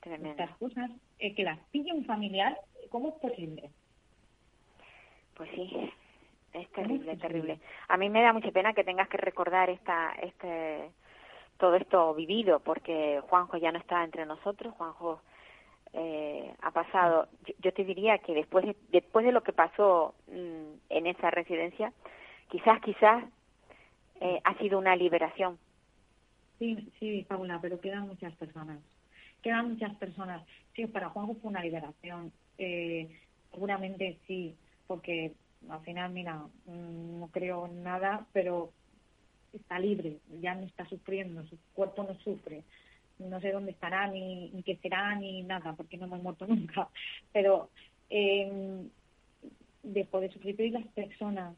Tremendo. 0.00 0.30
Estas 0.42 0.56
cosas, 0.58 0.90
eh, 1.18 1.34
que 1.34 1.44
las 1.44 1.58
pille 1.70 1.92
un 1.92 2.04
familiar, 2.04 2.58
¿cómo 2.90 3.08
es 3.08 3.14
posible? 3.14 3.70
Pues 5.34 5.50
sí, 5.54 5.70
es 6.52 6.68
¿Cómo 6.68 6.86
terrible, 6.86 7.12
es 7.12 7.18
terrible. 7.18 7.60
A 7.88 7.96
mí 7.96 8.08
me 8.08 8.22
da 8.22 8.32
mucha 8.32 8.50
pena 8.50 8.72
que 8.72 8.84
tengas 8.84 9.08
que 9.08 9.18
recordar 9.18 9.70
esta, 9.70 10.12
este, 10.22 10.90
todo 11.58 11.76
esto 11.76 12.14
vivido, 12.14 12.60
porque 12.60 13.20
Juanjo 13.28 13.56
ya 13.56 13.72
no 13.72 13.78
está 13.78 14.04
entre 14.04 14.26
nosotros. 14.26 14.74
Juanjo 14.74 15.20
eh, 15.92 16.52
ha 16.60 16.70
pasado. 16.70 17.28
Yo, 17.46 17.54
yo 17.60 17.72
te 17.72 17.84
diría 17.84 18.18
que 18.18 18.34
después 18.34 18.64
de, 18.66 18.76
después 18.90 19.24
de 19.24 19.32
lo 19.32 19.42
que 19.42 19.52
pasó 19.52 20.14
mm, 20.28 20.74
en 20.88 21.06
esa 21.06 21.30
residencia, 21.30 21.92
quizás, 22.50 22.80
quizás 22.80 23.24
eh, 24.20 24.40
ha 24.44 24.54
sido 24.58 24.78
una 24.78 24.96
liberación. 24.96 25.58
Sí, 26.58 26.92
sí, 26.98 27.26
Paula, 27.28 27.58
pero 27.60 27.80
quedan 27.80 28.08
muchas 28.08 28.34
personas. 28.36 28.78
Quedan 29.42 29.70
muchas 29.70 29.94
personas. 29.96 30.42
Sí, 30.74 30.86
para 30.86 31.10
Juanjo 31.10 31.34
fue 31.34 31.50
una 31.50 31.62
liberación. 31.62 32.32
Eh, 32.58 33.20
seguramente 33.52 34.18
sí, 34.26 34.56
porque 34.86 35.34
al 35.68 35.80
final, 35.80 36.12
mira, 36.12 36.36
mm, 36.66 37.20
no 37.20 37.28
creo 37.28 37.66
en 37.66 37.82
nada, 37.82 38.26
pero 38.32 38.72
está 39.56 39.78
libre, 39.78 40.18
ya 40.40 40.54
no 40.54 40.66
está 40.66 40.88
sufriendo, 40.88 41.44
su 41.46 41.58
cuerpo 41.74 42.04
no 42.04 42.18
sufre. 42.20 42.62
No 43.18 43.40
sé 43.40 43.52
dónde 43.52 43.70
estará, 43.70 44.08
ni, 44.08 44.50
ni 44.50 44.62
qué 44.62 44.76
será, 44.76 45.14
ni 45.14 45.42
nada, 45.42 45.74
porque 45.74 45.96
no 45.96 46.08
me 46.08 46.16
he 46.16 46.20
muerto 46.20 46.46
nunca. 46.48 46.88
Pero 47.32 47.70
eh, 48.10 48.88
dejó 49.82 50.20
de 50.20 50.32
sufrir. 50.32 50.56
Pero 50.56 50.68
y 50.68 50.72
las 50.72 50.86
personas 50.88 51.54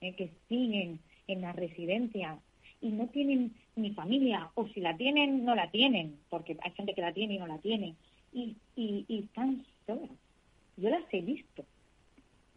eh, 0.00 0.14
que 0.14 0.30
siguen 0.48 1.00
en 1.26 1.40
la 1.40 1.52
residencia 1.52 2.38
y 2.80 2.90
no 2.90 3.08
tienen 3.08 3.54
ni 3.74 3.92
familia, 3.92 4.50
o 4.54 4.68
si 4.68 4.80
la 4.80 4.96
tienen, 4.96 5.44
no 5.44 5.54
la 5.54 5.70
tienen, 5.70 6.18
porque 6.28 6.56
hay 6.62 6.70
gente 6.72 6.94
que 6.94 7.00
la 7.00 7.12
tiene 7.12 7.34
y 7.34 7.38
no 7.38 7.46
la 7.46 7.58
tiene, 7.58 7.94
y, 8.32 8.56
y, 8.76 9.04
y 9.08 9.20
están 9.20 9.64
solas. 9.86 10.10
Yo 10.76 10.90
las 10.90 11.02
he 11.12 11.20
visto. 11.20 11.64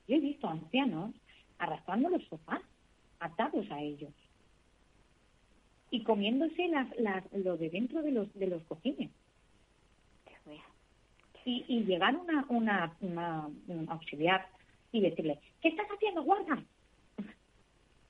Yo 0.08 0.16
he 0.16 0.20
visto 0.20 0.48
ancianos 0.48 1.12
arrastrando 1.58 2.10
los 2.10 2.24
sofás, 2.26 2.62
atados 3.20 3.70
a 3.72 3.82
ellos. 3.82 4.12
Y 5.92 6.04
comiéndose 6.04 6.68
las, 6.70 6.88
las, 6.98 7.24
lo 7.34 7.58
de 7.58 7.70
dentro 7.70 8.02
de 8.02 8.12
los, 8.12 8.34
de 8.34 8.48
los 8.48 8.64
cojines. 8.64 9.12
Y, 11.44 11.66
y 11.68 11.84
llegar 11.86 12.16
una, 12.16 12.46
una, 12.50 12.96
una, 13.02 13.50
un 13.68 13.90
auxiliar 13.90 14.48
y 14.92 15.02
decirle, 15.02 15.40
¿qué 15.60 15.70
estás 15.70 15.88
haciendo, 15.88 16.24
guarda? 16.24 16.64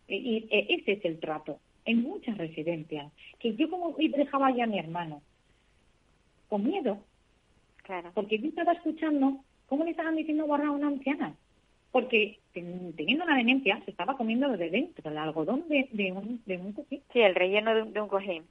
Y, 0.10 0.15
y, 0.15 0.48
e, 0.52 0.65
ese 0.76 0.91
es 0.94 1.06
el 1.06 1.20
trato 1.20 1.60
en 1.86 2.02
muchas 2.02 2.38
residencias. 2.38 3.12
Que 3.39 3.56
yo 3.56 3.70
como 3.70 3.96
dejaba 3.98 4.52
ya 4.52 4.65
a 4.65 4.67
mi 4.67 4.80
hermano 4.80 5.22
con 6.50 6.65
miedo, 6.65 7.00
Claro. 7.84 8.12
porque 8.13 8.38
yo 8.38 8.50
estaba 8.50 8.74
escuchando 8.74 9.44
cómo 9.67 9.86
le 9.86 9.91
estaban 9.91 10.17
diciendo 10.17 10.46
guarda 10.46 10.67
a 10.67 10.72
una 10.72 10.88
anciana. 10.88 11.34
Porque 11.92 12.40
ten- 12.54 12.94
teniendo 12.96 13.26
una 13.26 13.36
demencia 13.38 13.82
se 13.86 13.92
estaba 13.92 14.16
comiendo 14.18 14.48
lo 14.48 14.58
de 14.58 14.70
dentro, 14.70 15.10
el 15.10 15.18
algodón 15.18 15.68
de, 15.68 15.90
de 15.92 16.12
un, 16.12 16.42
de 16.46 16.58
un 16.58 16.74
cojín. 16.74 17.02
Sí, 17.12 17.20
el 17.22 17.36
relleno 17.36 17.74
de 17.76 17.82
un, 17.84 17.94
de 17.94 18.02
un 18.02 18.08
cojín. 18.08 18.44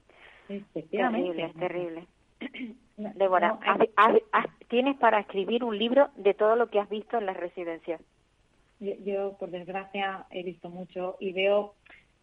Terrible, 1.21 1.43
terrible. 1.59 2.07
No, 2.97 3.11
Débora, 3.15 3.47
no, 3.47 3.59
hay- 3.63 3.89
has- 3.95 4.11
has- 4.13 4.21
has- 4.31 4.67
tienes 4.67 4.95
para 4.97 5.19
escribir 5.21 5.63
un 5.63 5.75
libro 5.75 6.09
de 6.17 6.35
todo 6.35 6.55
lo 6.55 6.67
que 6.69 6.79
has 6.79 6.87
visto 6.89 7.17
en 7.17 7.25
las 7.25 7.35
residencias. 7.37 7.99
Yo, 8.79 8.93
yo, 9.03 9.37
por 9.39 9.49
desgracia, 9.49 10.25
he 10.29 10.43
visto 10.43 10.69
mucho 10.69 11.17
y 11.19 11.31
veo 11.33 11.73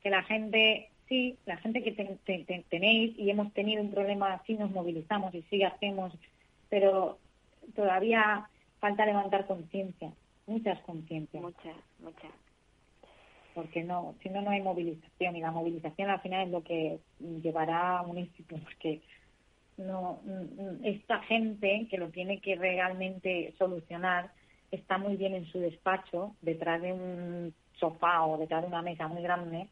que 0.02 0.10
la 0.10 0.22
gente, 0.22 0.88
sí, 1.08 1.36
la 1.46 1.56
gente 1.56 1.82
que 1.82 1.90
ten- 1.92 2.18
ten- 2.24 2.44
ten- 2.44 2.62
tenéis 2.68 3.18
y 3.18 3.28
hemos 3.30 3.52
tenido 3.54 3.82
un 3.82 3.90
problema 3.90 4.34
así, 4.34 4.54
nos 4.54 4.70
movilizamos 4.70 5.34
y 5.34 5.42
sí 5.50 5.64
hacemos, 5.64 6.12
pero 6.68 7.18
todavía 7.74 8.48
falta 8.78 9.04
levantar 9.06 9.46
conciencia, 9.46 10.12
muchas 10.48 10.80
conciencias, 10.80 11.42
Muchas, 11.42 11.76
muchas. 12.00 12.32
porque 13.54 13.82
no, 13.84 14.14
si 14.22 14.28
no, 14.30 14.42
no 14.42 14.50
hay 14.50 14.62
movilización 14.62 15.36
y 15.36 15.40
la 15.40 15.50
movilización 15.50 16.10
al 16.10 16.20
final 16.20 16.46
es 16.46 16.52
lo 16.52 16.62
que 16.62 16.98
llevará 17.42 17.98
a 17.98 18.02
un 18.02 18.18
éxito, 18.18 18.56
porque 18.62 19.00
no, 19.76 20.20
mm, 20.24 20.62
mm, 20.62 20.84
esta 20.84 21.20
gente 21.22 21.86
que 21.90 21.98
lo 21.98 22.08
tiene 22.10 22.40
que 22.40 22.56
realmente 22.56 23.54
solucionar 23.58 24.30
está 24.70 24.98
muy 24.98 25.16
bien 25.16 25.34
en 25.34 25.46
su 25.46 25.58
despacho, 25.60 26.34
detrás 26.42 26.82
de 26.82 26.92
un 26.92 27.54
sofá 27.78 28.24
o 28.26 28.38
detrás 28.38 28.62
de 28.62 28.68
una 28.68 28.82
mesa 28.82 29.08
muy 29.08 29.22
grande, 29.22 29.68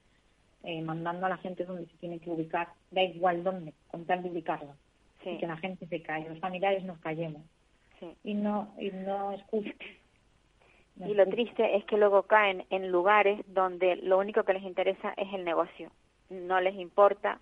eh, 0.63 0.81
mandando 0.83 1.27
a 1.27 1.31
la 1.31 1.37
gente 1.39 1.65
donde 1.65 1.87
se 1.87 1.97
tiene 1.99 2.19
que 2.19 2.31
ubicar, 2.31 2.69
da 2.91 3.03
igual 3.03 3.45
dónde, 3.45 3.73
con 3.91 4.05
tal 4.07 4.23
de 4.23 4.31
ubicarlo, 4.31 4.75
Sí, 5.23 5.31
y 5.31 5.39
que 5.39 5.47
la 5.47 5.57
gente 5.59 5.87
se 5.87 6.03
calle, 6.03 6.29
los 6.29 6.39
familiares 6.41 6.85
nos 6.85 6.99
callemos, 6.99 7.43
sí. 8.01 8.07
y 8.25 8.35
no, 8.35 8.75
y 8.79 8.91
no 8.91 9.33
es 9.33 9.43
justo. 9.45 9.71
Y 11.05 11.15
lo 11.15 11.27
triste 11.27 11.77
es 11.77 11.85
que 11.85 11.99
luego 11.99 12.23
caen 12.23 12.65
en 12.71 12.91
lugares 12.91 13.41
donde 13.49 13.97
lo 13.97 14.19
único 14.19 14.45
que 14.45 14.55
les 14.55 14.63
interesa 14.63 15.13
es 15.17 15.33
el 15.35 15.45
negocio. 15.45 15.91
No 16.31 16.61
les 16.61 16.75
importa 16.75 17.39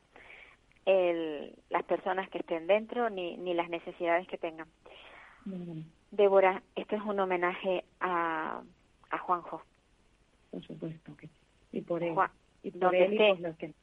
el, 0.86 1.54
las 1.70 1.84
personas 1.84 2.28
que 2.30 2.38
estén 2.38 2.66
dentro 2.66 3.10
ni, 3.10 3.36
ni 3.36 3.54
las 3.54 3.68
necesidades 3.68 4.26
que 4.26 4.38
tengan. 4.38 4.66
Mm, 5.44 5.82
Débora, 6.10 6.62
esto 6.74 6.96
es 6.96 7.02
un 7.02 7.20
homenaje 7.20 7.84
a, 8.00 8.60
a 9.10 9.18
Juanjo. 9.18 9.62
Por 10.50 10.62
supuesto 10.62 11.16
que 11.16 11.28
sí. 11.28 11.32
Y 11.72 11.80
por 11.80 12.02
él, 12.02 12.14
Juan, 12.14 12.30
y 12.62 12.70
por 12.72 12.80
donde 12.80 13.04
él 13.04 13.12
y 13.12 13.16
esté. 13.16 13.28
por 13.30 13.40
los 13.40 13.56
que 13.56 13.74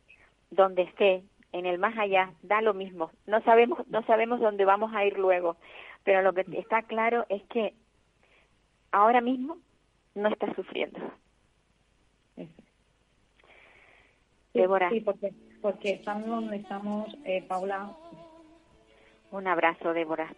Donde 0.50 0.82
esté, 0.84 1.24
en 1.54 1.66
el 1.66 1.78
más 1.78 1.98
allá, 1.98 2.34
da 2.42 2.62
lo 2.62 2.74
mismo. 2.74 3.12
No 3.26 3.42
sabemos, 3.44 3.86
no 3.88 4.04
sabemos 4.04 4.40
dónde 4.40 4.66
vamos 4.66 4.94
a 4.94 5.06
ir 5.06 5.18
luego, 5.18 5.58
pero 6.04 6.22
lo 6.22 6.34
que 6.34 6.46
está 6.58 6.84
claro 6.84 7.26
es 7.30 7.44
que 7.44 7.74
ahora 8.91 9.21
mismo 9.21 9.58
no 10.15 10.30
está 10.30 10.54
sufriendo. 10.56 10.99
Eso. 12.38 12.51
Débora. 14.54 14.89
Sí, 14.89 15.01
porque, 15.01 15.34
porque 15.62 15.91
estamos 15.93 16.27
donde 16.27 16.58
estamos, 16.58 17.15
eh, 17.23 17.43
Paula. 17.47 17.91
Un 19.32 19.47
abrazo, 19.47 19.93
Débora. 19.93 20.34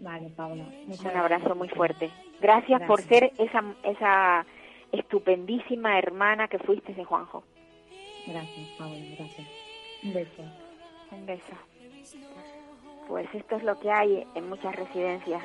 Vale, 0.00 0.30
Paula. 0.30 0.64
muchas 0.86 1.04
Un 1.04 1.10
abrazo 1.18 1.44
gracias. 1.44 1.56
muy 1.56 1.68
fuerte. 1.68 2.10
Gracias, 2.40 2.82
por 2.82 3.02
ser 3.02 3.32
Gracias. 3.36 3.48
esa, 3.48 3.74
esa 3.84 4.46
estupendísima 4.92 5.98
hermana 5.98 6.48
que 6.48 6.58
fuiste 6.58 6.94
de 6.94 7.04
Juanjo. 7.04 7.44
Gracias, 8.26 8.68
Paula, 8.78 8.96
gracias. 9.18 9.46
Un 10.02 10.14
beso. 10.14 10.42
Un 11.10 11.26
beso. 11.26 11.52
Pues 13.08 13.28
esto 13.34 13.56
es 13.56 13.64
lo 13.64 13.78
que 13.78 13.90
hay 13.90 14.26
en 14.34 14.48
muchas 14.48 14.74
residencias. 14.74 15.44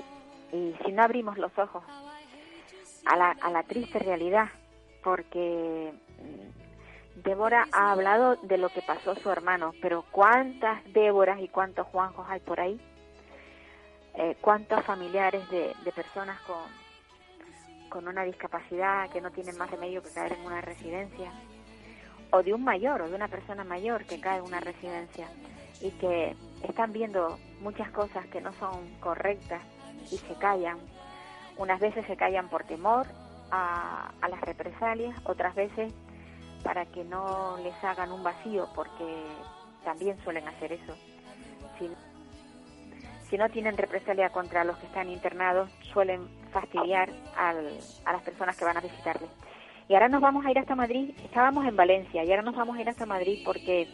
Y 0.53 0.73
si 0.85 0.91
no 0.93 1.03
abrimos 1.03 1.37
los 1.37 1.57
ojos 1.57 1.83
a 3.05 3.15
la, 3.15 3.31
a 3.31 3.49
la 3.51 3.63
triste 3.63 3.99
realidad, 3.99 4.49
porque 5.03 5.93
mm, 6.19 7.21
Débora 7.23 7.67
ha 7.71 7.91
hablado 7.91 8.35
de 8.37 8.57
lo 8.57 8.69
que 8.69 8.81
pasó 8.81 9.15
su 9.15 9.29
hermano, 9.29 9.73
pero 9.81 10.03
¿cuántas 10.11 10.83
Déboras 10.93 11.39
y 11.39 11.47
cuántos 11.47 11.87
Juanjos 11.87 12.25
hay 12.29 12.39
por 12.39 12.59
ahí? 12.59 12.79
Eh, 14.15 14.37
¿Cuántos 14.41 14.83
familiares 14.85 15.49
de, 15.49 15.73
de 15.83 15.91
personas 15.91 16.39
con, 16.41 16.63
con 17.89 18.07
una 18.07 18.23
discapacidad 18.23 19.09
que 19.09 19.21
no 19.21 19.31
tienen 19.31 19.57
más 19.57 19.69
remedio 19.69 20.01
que 20.01 20.09
caer 20.09 20.33
en 20.33 20.45
una 20.45 20.61
residencia? 20.61 21.31
o 22.31 22.43
de 22.43 22.53
un 22.53 22.63
mayor 22.63 23.01
o 23.01 23.09
de 23.09 23.15
una 23.15 23.27
persona 23.27 23.63
mayor 23.63 24.05
que 24.05 24.19
cae 24.19 24.39
en 24.39 24.45
una 24.45 24.59
residencia 24.59 25.27
y 25.81 25.91
que 25.91 26.35
están 26.63 26.91
viendo 26.91 27.37
muchas 27.61 27.89
cosas 27.91 28.25
que 28.27 28.41
no 28.41 28.53
son 28.53 28.89
correctas 28.99 29.61
y 30.11 30.17
se 30.17 30.33
callan. 30.35 30.77
Unas 31.57 31.79
veces 31.79 32.05
se 32.05 32.17
callan 32.17 32.49
por 32.49 32.63
temor 32.65 33.07
a, 33.51 34.11
a 34.21 34.27
las 34.29 34.41
represalias, 34.41 35.15
otras 35.25 35.55
veces 35.55 35.93
para 36.63 36.85
que 36.87 37.03
no 37.03 37.57
les 37.63 37.75
hagan 37.83 38.11
un 38.11 38.23
vacío, 38.23 38.67
porque 38.73 39.23
también 39.83 40.17
suelen 40.23 40.47
hacer 40.47 40.73
eso. 40.73 40.95
Si, 43.29 43.37
no 43.37 43.49
tienen 43.49 43.75
represalia 43.75 44.29
contra 44.29 44.63
los 44.63 44.77
que 44.77 44.85
están 44.85 45.09
internados, 45.09 45.69
suelen 45.93 46.25
fastidiar 46.53 47.09
al- 47.35 47.77
a 48.05 48.13
las 48.13 48.21
personas 48.21 48.55
que 48.55 48.63
van 48.63 48.77
a 48.77 48.81
visitarles. 48.81 49.29
Y 49.89 49.93
ahora 49.93 50.07
nos 50.07 50.21
vamos 50.21 50.45
a 50.45 50.51
ir 50.51 50.57
hasta 50.57 50.73
Madrid. 50.73 51.11
Estábamos 51.23 51.65
en 51.67 51.75
Valencia 51.75 52.23
y 52.23 52.31
ahora 52.31 52.43
nos 52.43 52.55
vamos 52.55 52.77
a 52.77 52.81
ir 52.81 52.87
hasta 52.89 53.05
Madrid 53.05 53.41
porque 53.43 53.87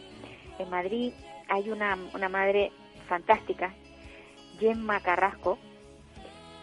en 0.58 0.70
Madrid 0.70 1.12
hay 1.48 1.70
una, 1.70 1.98
una 2.14 2.28
madre 2.28 2.70
fantástica, 3.08 3.74
Gemma 4.60 5.00
Carrasco, 5.00 5.58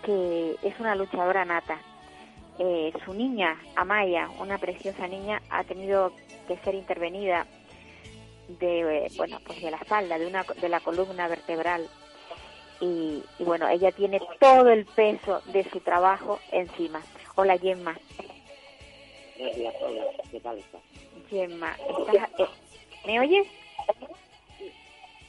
que 0.03 0.55
es 0.61 0.79
una 0.79 0.95
luchadora 0.95 1.45
nata. 1.45 1.79
Eh, 2.57 2.91
su 3.05 3.13
niña, 3.13 3.57
Amaya, 3.75 4.29
una 4.39 4.57
preciosa 4.57 5.07
niña, 5.07 5.41
ha 5.49 5.63
tenido 5.63 6.11
que 6.47 6.57
ser 6.57 6.75
intervenida 6.75 7.45
de, 8.59 9.05
eh, 9.05 9.07
bueno, 9.15 9.37
pues 9.45 9.61
de 9.61 9.71
la 9.71 9.77
espalda, 9.77 10.17
de, 10.17 10.27
una, 10.27 10.43
de 10.43 10.69
la 10.69 10.79
columna 10.81 11.27
vertebral. 11.27 11.87
Y, 12.81 13.23
y 13.37 13.43
bueno, 13.43 13.67
ella 13.69 13.91
tiene 13.91 14.19
todo 14.39 14.69
el 14.69 14.85
peso 14.85 15.41
de 15.53 15.69
su 15.69 15.79
trabajo 15.81 16.39
encima. 16.51 17.01
Hola 17.35 17.57
Gemma. 17.57 17.97
Hola. 19.39 19.71
¿Qué 20.31 20.39
tal 20.41 20.57
está? 20.57 20.79
Gemma, 21.29 21.75
estás- 21.77 22.29
eh, 22.39 22.45
¿me 23.05 23.19
oyes? 23.19 23.47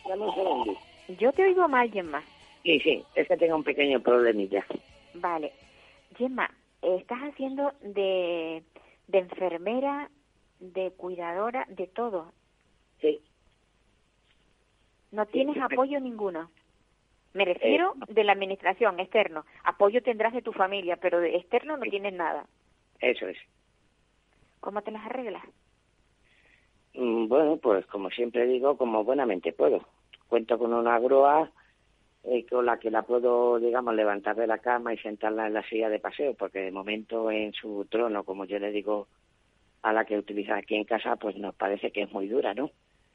Dame 0.08 0.24
un 0.26 0.34
segundo. 0.34 0.76
Yo 1.18 1.32
te 1.32 1.42
oigo 1.44 1.68
mal, 1.68 1.90
Gemma. 1.92 2.22
Sí, 2.62 2.78
sí, 2.80 3.04
es 3.14 3.26
que 3.28 3.36
tengo 3.36 3.56
un 3.56 3.64
pequeño 3.64 4.00
problemilla. 4.00 4.64
Vale. 5.14 5.52
Gemma, 6.16 6.50
eh, 6.82 6.96
estás 7.00 7.18
haciendo 7.20 7.72
de, 7.80 8.62
de 9.08 9.18
enfermera, 9.18 10.10
de 10.60 10.90
cuidadora, 10.92 11.64
de 11.68 11.86
todo. 11.86 12.32
Sí, 13.00 13.20
No 15.12 15.26
tienes 15.26 15.54
sí, 15.54 15.60
apoyo 15.60 15.98
ninguno. 16.00 16.50
Me 17.32 17.44
refiero 17.44 17.94
de 18.08 18.24
la 18.24 18.32
administración, 18.32 18.98
externo. 19.00 19.44
Apoyo 19.64 20.02
tendrás 20.02 20.32
de 20.32 20.42
tu 20.42 20.52
familia, 20.52 20.96
pero 20.96 21.20
de 21.20 21.36
externo 21.36 21.76
no 21.76 21.82
tienes 21.84 22.12
nada. 22.12 22.44
eso 23.00 23.26
es. 23.28 23.38
¿Cómo 24.60 24.82
te 24.82 24.90
las 24.90 25.06
arreglas? 25.06 25.42
Mm, 26.94 27.28
Bueno, 27.28 27.56
pues 27.56 27.86
como 27.86 28.10
siempre 28.10 28.46
digo, 28.46 28.76
como 28.76 29.04
buenamente 29.04 29.52
puedo. 29.52 29.86
Cuento 30.28 30.58
con 30.58 30.74
una 30.74 30.98
grúa 30.98 31.50
eh, 32.24 32.44
con 32.46 32.66
la 32.66 32.78
que 32.78 32.90
la 32.90 33.02
puedo, 33.02 33.58
digamos, 33.58 33.94
levantar 33.94 34.36
de 34.36 34.46
la 34.46 34.58
cama 34.58 34.92
y 34.92 34.98
sentarla 34.98 35.46
en 35.46 35.54
la 35.54 35.62
silla 35.68 35.88
de 35.88 35.98
paseo, 35.98 36.34
porque 36.34 36.60
de 36.60 36.70
momento 36.70 37.30
en 37.30 37.52
su 37.52 37.86
trono, 37.88 38.24
como 38.24 38.44
yo 38.44 38.58
le 38.58 38.70
digo 38.72 39.08
a 39.82 39.92
la 39.92 40.04
que 40.04 40.18
utiliza 40.18 40.56
aquí 40.56 40.74
en 40.76 40.84
casa, 40.84 41.16
pues 41.16 41.36
nos 41.36 41.54
parece 41.54 41.90
que 41.90 42.02
es 42.02 42.12
muy 42.12 42.28
dura, 42.28 42.52
¿no? 42.52 42.70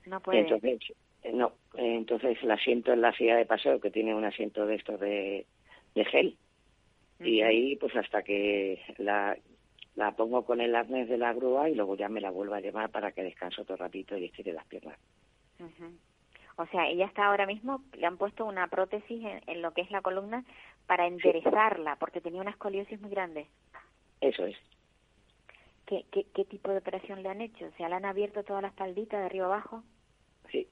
No 0.05 0.19
puedes. 0.21 0.49
Entonces, 0.51 0.79
eh, 1.23 1.31
no, 1.33 1.53
entonces 1.75 2.41
la 2.43 2.57
siento 2.57 2.93
en 2.93 3.01
la 3.01 3.13
silla 3.13 3.35
de 3.35 3.45
paseo, 3.45 3.79
que 3.79 3.91
tiene 3.91 4.15
un 4.15 4.25
asiento 4.25 4.65
de 4.65 4.75
estos 4.75 4.99
de, 4.99 5.45
de 5.93 6.05
gel. 6.05 6.37
Y 7.19 7.41
ahí, 7.41 7.75
pues 7.77 7.95
hasta 7.95 8.23
que 8.23 8.81
la, 8.97 9.37
la 9.95 10.11
pongo 10.15 10.43
con 10.43 10.59
el 10.59 10.75
arnés 10.75 11.07
de 11.07 11.17
la 11.17 11.33
grúa 11.33 11.69
y 11.69 11.75
luego 11.75 11.95
ya 11.95 12.09
me 12.09 12.21
la 12.21 12.29
vuelvo 12.29 12.55
a 12.55 12.59
llevar 12.59 12.89
para 12.89 13.11
que 13.11 13.23
descanse 13.23 13.61
otro 13.61 13.77
ratito 13.77 14.17
y 14.17 14.25
estire 14.25 14.51
las 14.51 14.65
piernas. 14.65 14.99
Ujú. 15.59 15.91
O 16.57 16.65
sea, 16.67 16.87
ella 16.87 17.05
está 17.05 17.25
ahora 17.25 17.45
mismo, 17.45 17.81
le 17.93 18.05
han 18.05 18.17
puesto 18.17 18.45
una 18.45 18.67
prótesis 18.67 19.23
en, 19.23 19.41
en 19.47 19.61
lo 19.61 19.73
que 19.73 19.81
es 19.81 19.91
la 19.91 20.01
columna 20.01 20.45
para 20.87 21.05
enderezarla, 21.07 21.97
porque 21.97 22.21
tenía 22.21 22.41
una 22.41 22.51
escoliosis 22.51 22.99
muy 23.01 23.09
grande. 23.09 23.47
Eso 24.21 24.45
es. 24.45 24.55
¿Qué, 25.85 26.05
qué, 26.11 26.25
qué 26.33 26.45
tipo 26.45 26.71
de 26.71 26.77
operación 26.77 27.21
le 27.21 27.29
han 27.29 27.41
hecho? 27.41 27.65
O 27.65 27.71
sea, 27.77 27.89
¿le 27.89 27.95
han 27.95 28.05
abierto 28.05 28.43
toda 28.43 28.61
la 28.61 28.69
espaldita 28.69 29.19
de 29.19 29.25
arriba 29.25 29.45
abajo? 29.47 29.83
Sí, 30.51 30.67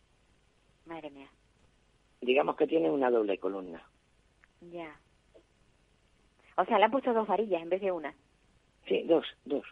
Madre 0.85 1.09
mía. 1.11 1.27
digamos 2.21 2.55
que 2.55 2.67
tiene 2.67 2.89
una 2.89 3.09
doble 3.11 3.37
columna. 3.37 3.83
Ya. 4.71 4.97
O 6.57 6.65
sea, 6.65 6.77
le 6.79 6.85
han 6.85 6.91
puesto 6.91 7.13
dos 7.13 7.27
varillas 7.27 7.61
en 7.61 7.69
vez 7.69 7.81
de 7.81 7.91
una. 7.91 8.13
Sí, 8.87 9.03
dos, 9.03 9.25
dos. 9.45 9.65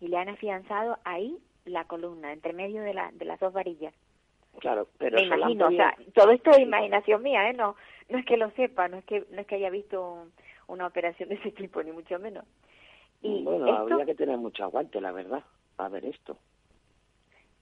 Y 0.00 0.08
le 0.08 0.16
han 0.16 0.28
afianzado 0.28 0.98
ahí 1.04 1.38
la 1.64 1.84
columna, 1.86 2.32
entre 2.32 2.52
medio 2.52 2.82
de, 2.82 2.94
la, 2.94 3.10
de 3.12 3.24
las 3.24 3.38
dos 3.40 3.52
varillas. 3.52 3.94
Claro, 4.60 4.88
pero 4.98 5.16
Me 5.18 5.24
imagino, 5.26 5.68
o 5.68 5.70
sea, 5.72 5.94
todo 6.14 6.30
esto 6.30 6.50
es 6.50 6.60
imaginación 6.60 7.22
mía, 7.22 7.48
¿eh? 7.50 7.52
No, 7.52 7.76
no 8.08 8.18
es 8.18 8.24
que 8.24 8.36
lo 8.36 8.50
sepa, 8.52 8.88
no 8.88 8.96
es 8.98 9.04
que, 9.04 9.26
no 9.30 9.40
es 9.40 9.46
que 9.46 9.56
haya 9.56 9.70
visto 9.70 10.12
un- 10.12 10.32
una 10.68 10.86
operación 10.86 11.28
de 11.28 11.34
ese 11.36 11.50
tipo, 11.52 11.82
ni 11.82 11.92
mucho 11.92 12.18
menos. 12.18 12.44
Y 13.22 13.42
bueno, 13.42 13.66
esto, 13.66 13.76
habría 13.78 14.06
que 14.06 14.14
tener 14.14 14.38
mucho 14.38 14.64
aguante, 14.64 15.00
la 15.00 15.12
verdad, 15.12 15.42
a 15.78 15.88
ver 15.88 16.04
esto. 16.06 16.38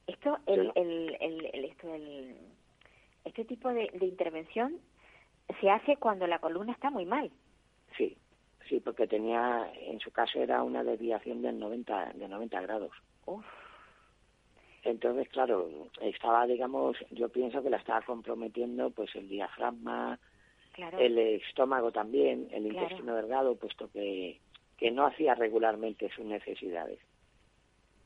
esto, 0.07 0.38
el, 0.46 0.72
el, 0.74 1.16
el, 1.20 1.46
el- 1.52 1.64
esto, 1.64 1.94
el, 1.94 2.37
este 3.24 3.44
tipo 3.44 3.68
de, 3.72 3.90
de 3.94 4.07
intervención 4.07 4.78
se 5.61 5.70
hace 5.70 5.96
cuando 5.96 6.26
la 6.26 6.38
columna 6.40 6.72
está 6.72 6.90
muy 6.90 7.05
mal. 7.07 7.31
Sí, 7.96 8.16
sí, 8.68 8.81
porque 8.81 9.07
tenía, 9.07 9.70
en 9.74 10.00
su 10.00 10.11
caso 10.11 10.40
era 10.40 10.62
una 10.62 10.83
desviación 10.85 11.42
del 11.42 11.59
90, 11.59 12.12
de 12.14 12.28
90 12.28 12.61
grados. 12.61 12.92
Uf, 13.26 13.44
Entonces, 14.83 15.29
claro, 15.29 15.68
estaba, 16.01 16.47
digamos, 16.47 16.97
yo 17.11 17.29
pienso 17.29 17.62
que 17.62 17.71
la 17.71 17.77
estaba 17.77 18.03
comprometiendo 18.03 18.90
pues 18.90 19.14
el 19.14 19.29
diafragma, 19.29 20.18
claro. 20.73 20.99
el 20.99 21.18
estómago 21.18 21.92
también, 21.92 22.49
el 22.51 22.68
Claro. 22.68 22.83
intestino 22.87 23.14
delgado, 23.14 23.55
puesto 23.57 23.88
que, 23.92 24.40
que 24.77 24.90
no 24.90 25.07
hacía 25.07 25.35
regularmente 25.37 26.11
sus 26.11 26.25
necesidades. 26.25 26.99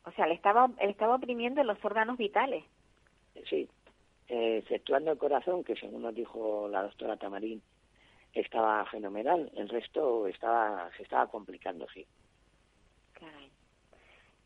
O 0.04 0.12
sea, 0.12 0.26
le 0.26 0.34
estaba, 0.34 0.68
le 0.80 0.90
estaba 0.90 1.16
oprimiendo 1.16 1.64
los 1.64 1.82
órganos 1.84 2.18
vitales. 2.18 2.64
Sí, 3.48 3.68
exceptuando 4.28 5.12
el 5.12 5.18
corazón, 5.18 5.64
que 5.64 5.76
según 5.76 6.02
nos 6.02 6.14
dijo 6.14 6.68
la 6.68 6.82
doctora 6.82 7.16
Tamarín, 7.16 7.62
estaba 8.34 8.84
fenomenal, 8.86 9.50
el 9.56 9.68
resto 9.68 10.26
estaba 10.26 10.90
se 10.96 11.02
estaba 11.04 11.26
complicando, 11.28 11.86
sí. 11.94 12.06
Caray. 13.14 13.50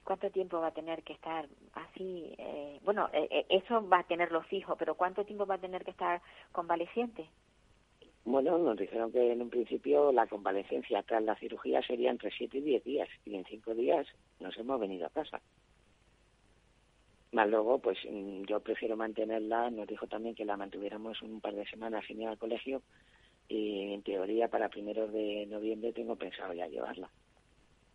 ¿Cuánto 0.05 0.31
tiempo 0.31 0.61
va 0.61 0.69
a 0.69 0.75
tener 0.75 1.03
que 1.03 1.13
estar 1.13 1.47
así? 1.75 2.35
Eh, 2.39 2.81
bueno, 2.85 3.09
eh, 3.13 3.29
eh, 3.31 3.47
eso 3.51 3.87
va 3.89 4.01
a 4.01 4.05
tenerlo 4.05 4.43
fijo, 4.43 4.77
pero 4.77 4.95
¿cuánto 4.95 5.25
tiempo 5.25 5.47
va 5.47 5.57
a 5.57 5.61
tener 5.61 5.85
que 5.85 5.91
estar 5.91 6.21
convaleciente? 6.53 7.29
Bueno, 8.25 8.59
nos 8.59 8.77
dijeron 8.77 9.13
que 9.13 9.33
en 9.33 9.43
un 9.43 9.51
principio 9.51 10.13
la 10.13 10.27
convalecencia 10.27 11.03
tras 11.03 11.23
la 11.23 11.37
cirugía 11.37 11.83
sería 11.83 12.11
entre 12.11 12.31
7 12.31 12.59
y 12.59 12.61
10 12.61 12.85
días, 12.85 13.09
y 13.25 13.35
en 13.35 13.45
5 13.45 13.75
días 13.75 14.07
nos 14.41 14.57
hemos 14.59 14.79
venido 14.79 15.07
a 15.07 15.11
casa. 15.11 15.41
Más 17.33 17.49
luego, 17.49 17.79
pues 17.79 17.99
mm, 18.09 18.43
yo 18.43 18.61
prefiero 18.61 18.97
mantenerla, 18.97 19.71
nos 19.71 19.87
dijo 19.87 20.07
también 20.07 20.35
que 20.35 20.45
la 20.45 20.57
mantuviéramos 20.57 21.23
un 21.23 21.41
par 21.41 21.55
de 21.55 21.67
semanas 21.67 22.05
sin 22.07 22.21
ir 22.21 22.29
al 22.29 22.39
colegio, 22.39 22.83
y 23.49 23.95
en 23.95 24.03
teoría 24.03 24.49
para 24.49 24.69
primeros 24.69 25.13
de 25.13 25.47
noviembre 25.47 25.93
tengo 25.93 26.17
pensado 26.17 26.53
ya 26.53 26.67
llevarla. 26.67 27.09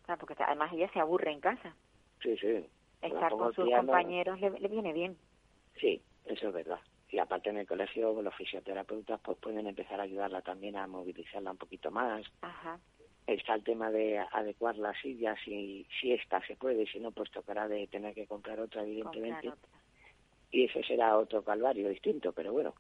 Ah, 0.08 0.18
porque 0.18 0.36
además 0.38 0.72
ella 0.74 0.90
se 0.94 1.00
aburre 1.00 1.32
en 1.32 1.40
casa. 1.40 1.76
Sí, 2.22 2.38
sí. 2.38 2.66
Estar 3.02 3.32
con 3.32 3.54
sus 3.54 3.66
piano. 3.66 3.84
compañeros 3.84 4.40
le, 4.40 4.50
le 4.52 4.68
viene 4.68 4.94
bien. 4.94 5.18
Sí, 5.80 6.02
eso 6.26 6.48
es 6.48 6.54
verdad. 6.54 6.80
Y 7.10 7.20
aparte 7.20 7.50
en 7.50 7.58
el 7.58 7.68
colegio 7.68 8.22
los 8.22 8.36
fisioterapeutas 8.36 9.20
pues 9.22 9.38
pueden 9.38 9.68
empezar 9.68 10.00
a 10.00 10.04
ayudarla 10.04 10.42
también 10.42 10.76
a 10.76 10.88
movilizarla 10.88 11.52
un 11.52 11.58
poquito 11.58 11.92
más. 11.92 12.26
Ajá. 12.42 12.80
Está 13.28 13.56
el 13.56 13.64
tema 13.64 13.90
de 13.90 14.20
adecuar 14.20 14.76
la 14.78 14.94
silla, 15.02 15.36
si, 15.44 15.88
si 16.00 16.12
esta 16.12 16.46
se 16.46 16.56
puede, 16.56 16.86
si 16.88 17.00
no 17.00 17.12
pues 17.12 17.32
tocará 17.32 17.68
de 17.68 17.88
tener 17.88 18.14
que 18.14 18.28
comprar 18.28 18.60
otra 18.60 18.84
evidentemente. 18.84 19.48
Comprar 19.48 19.54
otra. 19.54 19.80
Y 20.52 20.66
eso 20.66 20.82
será 20.84 21.18
otro 21.18 21.44
calvario 21.44 21.90
distinto, 21.90 22.32
pero 22.34 22.54
bueno, 22.54 22.74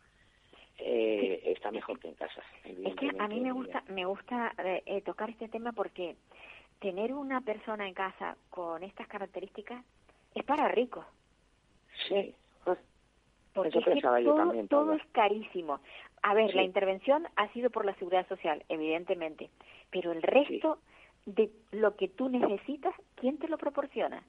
eh, 0.78 1.41
está 1.45 1.71
mejor 1.71 2.00
que 2.00 2.10
en 2.10 2.15
casa. 2.15 2.43
Es 2.63 2.95
que 2.95 3.12
a 3.17 3.28
mí 3.28 3.39
me 3.39 3.52
gusta, 3.52 3.84
me 3.88 4.06
gusta 4.06 4.54
eh, 4.63 4.84
eh, 4.86 5.02
tocar 5.02 5.30
este 5.30 5.48
tema 5.48 5.71
porque 5.71 6.15
tener 6.80 7.14
una 7.14 7.42
persona 7.42 7.88
en 7.88 7.94
casa 7.94 8.38
con 8.50 8.84
estas 8.84 9.08
características 9.08 9.84
es 10.34 10.44
para 10.44 10.68
ricos. 10.70 11.06
Sí, 12.08 12.36
pues, 12.64 12.78
Porque 13.54 13.70
Eso 13.70 13.80
es 13.80 13.86
que 13.86 13.92
pensaba 13.92 14.20
yo 14.20 14.32
todo, 14.32 14.38
también, 14.38 14.68
todo 14.68 14.94
es 14.94 15.06
carísimo. 15.14 15.80
A 16.24 16.34
ver, 16.34 16.52
Sí. 16.52 16.58
la 16.58 16.64
intervención 16.64 17.26
ha 17.38 17.48
sido 17.54 17.70
por 17.70 17.86
la 17.86 17.96
seguridad 17.96 18.28
social, 18.28 18.64
evidentemente, 18.68 19.50
pero 19.92 20.12
el 20.12 20.22
resto 20.22 20.80
de 21.26 21.50
lo 21.72 21.96
que 21.96 22.10
tú 22.10 22.28
necesitas, 22.28 22.94
¿quién 23.16 23.38
te 23.38 23.48
lo 23.48 23.58
proporciona? 23.58 24.24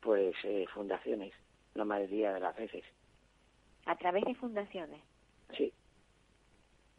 pues 0.00 0.34
eh, 0.42 0.66
fundaciones, 0.74 1.32
la 1.74 1.84
mayoría 1.84 2.32
de 2.32 2.40
las 2.40 2.56
veces. 2.56 2.82
A 3.86 3.94
través 3.94 4.24
de 4.24 4.34
fundaciones. 4.34 5.00
Sí. 5.56 5.72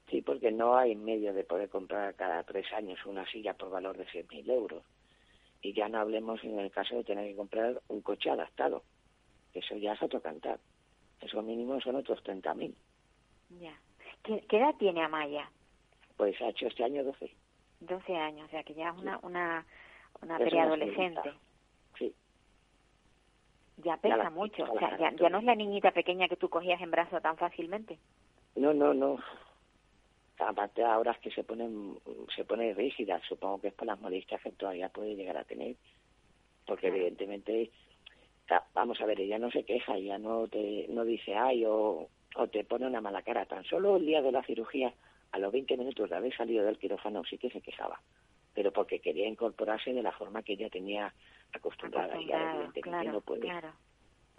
Sí, 0.10 0.22
porque 0.22 0.52
no 0.52 0.76
hay 0.78 0.96
medio 0.96 1.34
de 1.34 1.44
poder 1.44 1.70
comprar 1.70 2.13
cada 2.16 2.44
tres 2.44 2.72
años 2.74 3.04
una 3.06 3.26
silla 3.32 3.54
por 3.54 3.70
valor 3.72 3.98
de 3.98 4.06
6.000 4.08 4.50
euros. 4.52 4.84
Y 5.62 5.74
ya 5.74 5.88
no 5.88 6.00
hablemos 6.00 6.44
en 6.44 6.60
el 6.60 6.70
caso 6.72 6.96
de 6.96 7.04
tener 7.04 7.28
que 7.30 7.36
comprar 7.38 7.82
un 7.88 8.02
coche 8.02 8.30
adaptado. 8.30 8.84
Eso 9.54 9.76
ya 9.78 9.94
es 9.94 10.02
otro 10.02 10.22
cantar. 10.22 10.60
Eso 11.22 11.42
mínimo 11.42 11.80
son 11.82 11.96
otros 11.96 12.22
30.000. 12.24 12.74
Ya. 13.60 13.74
¿Qué, 14.24 14.44
qué 14.50 14.58
edad 14.58 14.76
tiene 14.78 15.02
Amaya? 15.04 15.50
Pues 16.18 16.39
ha 16.42 16.50
hecho 16.50 16.68
este 16.68 16.84
año 16.84 17.04
12. 17.04 17.32
12 17.80 18.16
años, 18.16 18.48
o 18.48 18.52
sea 18.52 18.63
que 18.63 18.74
ya 18.74 18.89
es 18.89 18.98
una, 18.98 19.20
una, 19.24 19.66
una 20.22 20.36
Es 20.36 20.42
una 20.42 20.50
preadolescente. 20.50 21.34
Sí. 21.98 22.13
Ya 23.78 23.98
pesa 23.98 24.18
la- 24.18 24.30
mucho. 24.30 24.63
O 24.63 24.78
sea, 24.80 24.98
ya 24.98 25.30
no 25.30 25.38
es 25.39 25.44
la 25.44 25.56
niñita 25.56 25.92
pequeña 25.92 26.28
que 26.28 26.38
tú 26.38 26.50
cogías 26.50 26.82
en 26.82 26.92
brazo 26.92 27.20
tan 27.22 27.38
fácilmente. 27.38 28.00
No, 28.56 28.74
no, 28.74 28.94
no. 28.94 29.18
Aparte 30.39 30.84
ahora 30.84 31.12
es 31.12 31.19
que 31.19 31.32
se 31.32 31.43
ponen, 31.43 31.98
se 32.36 32.43
pone 32.43 32.74
rígida. 32.74 33.22
Supongo 33.28 33.62
que 33.62 33.67
es 33.67 33.74
por 33.74 33.88
las 33.88 34.00
molestias 34.00 34.41
que 34.41 34.52
todavía 34.52 34.89
puede 34.89 35.15
llegar 35.15 35.38
a 35.38 35.43
tener. 35.43 35.76
Porque 36.65 36.88
evidentemente, 36.88 37.72
vamos 38.74 39.00
a 39.02 39.06
ver, 39.06 39.19
ella 39.19 39.38
no 39.38 39.52
se 39.52 39.63
queja, 39.63 39.96
ella 39.96 40.17
no 40.17 40.48
te, 40.48 40.88
no 40.89 41.04
dice 41.06 41.36
ay 41.36 41.65
o, 41.65 42.08
o 42.36 42.48
te 42.48 42.63
pone 42.63 42.88
una 42.88 43.02
mala 43.02 43.22
cara. 43.22 43.46
Tan 43.46 43.63
solo 43.65 43.98
el 43.98 44.06
día 44.06 44.22
de 44.22 44.32
la 44.32 44.43
cirugía, 44.43 44.93
a 45.32 45.39
los 45.39 45.52
20 45.52 45.78
minutos 45.78 46.10
de 46.10 46.15
haber 46.15 46.36
salido 46.36 46.63
del 46.63 46.78
quirófano, 46.78 47.24
sí 47.26 47.38
que 47.38 47.50
se 47.50 47.62
quejaba. 47.62 48.00
Pero 48.54 48.72
porque 48.72 49.00
quería 49.00 49.28
incorporarse 49.28 49.93
de 49.93 50.04
la 50.04 50.12
forma 50.12 50.43
que 50.43 50.54
ella 50.54 50.69
tenía 50.69 51.13
acostumbrada. 51.52 52.15
Y 52.19 52.32
evidentemente 52.32 52.82
claro, 52.82 53.12
no 53.13 53.22
puede. 53.22 53.41
claro. 53.41 53.74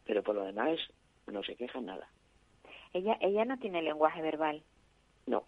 Pero 0.04 0.22
por 0.22 0.36
lo 0.36 0.44
demás, 0.44 0.78
no 1.26 1.42
se 1.42 1.56
queja 1.56 1.80
nada. 1.80 2.08
Ella, 2.92 3.16
ella 3.20 3.44
no 3.44 3.58
tiene 3.58 3.82
lenguaje 3.82 4.22
verbal. 4.22 4.62
No. 5.26 5.44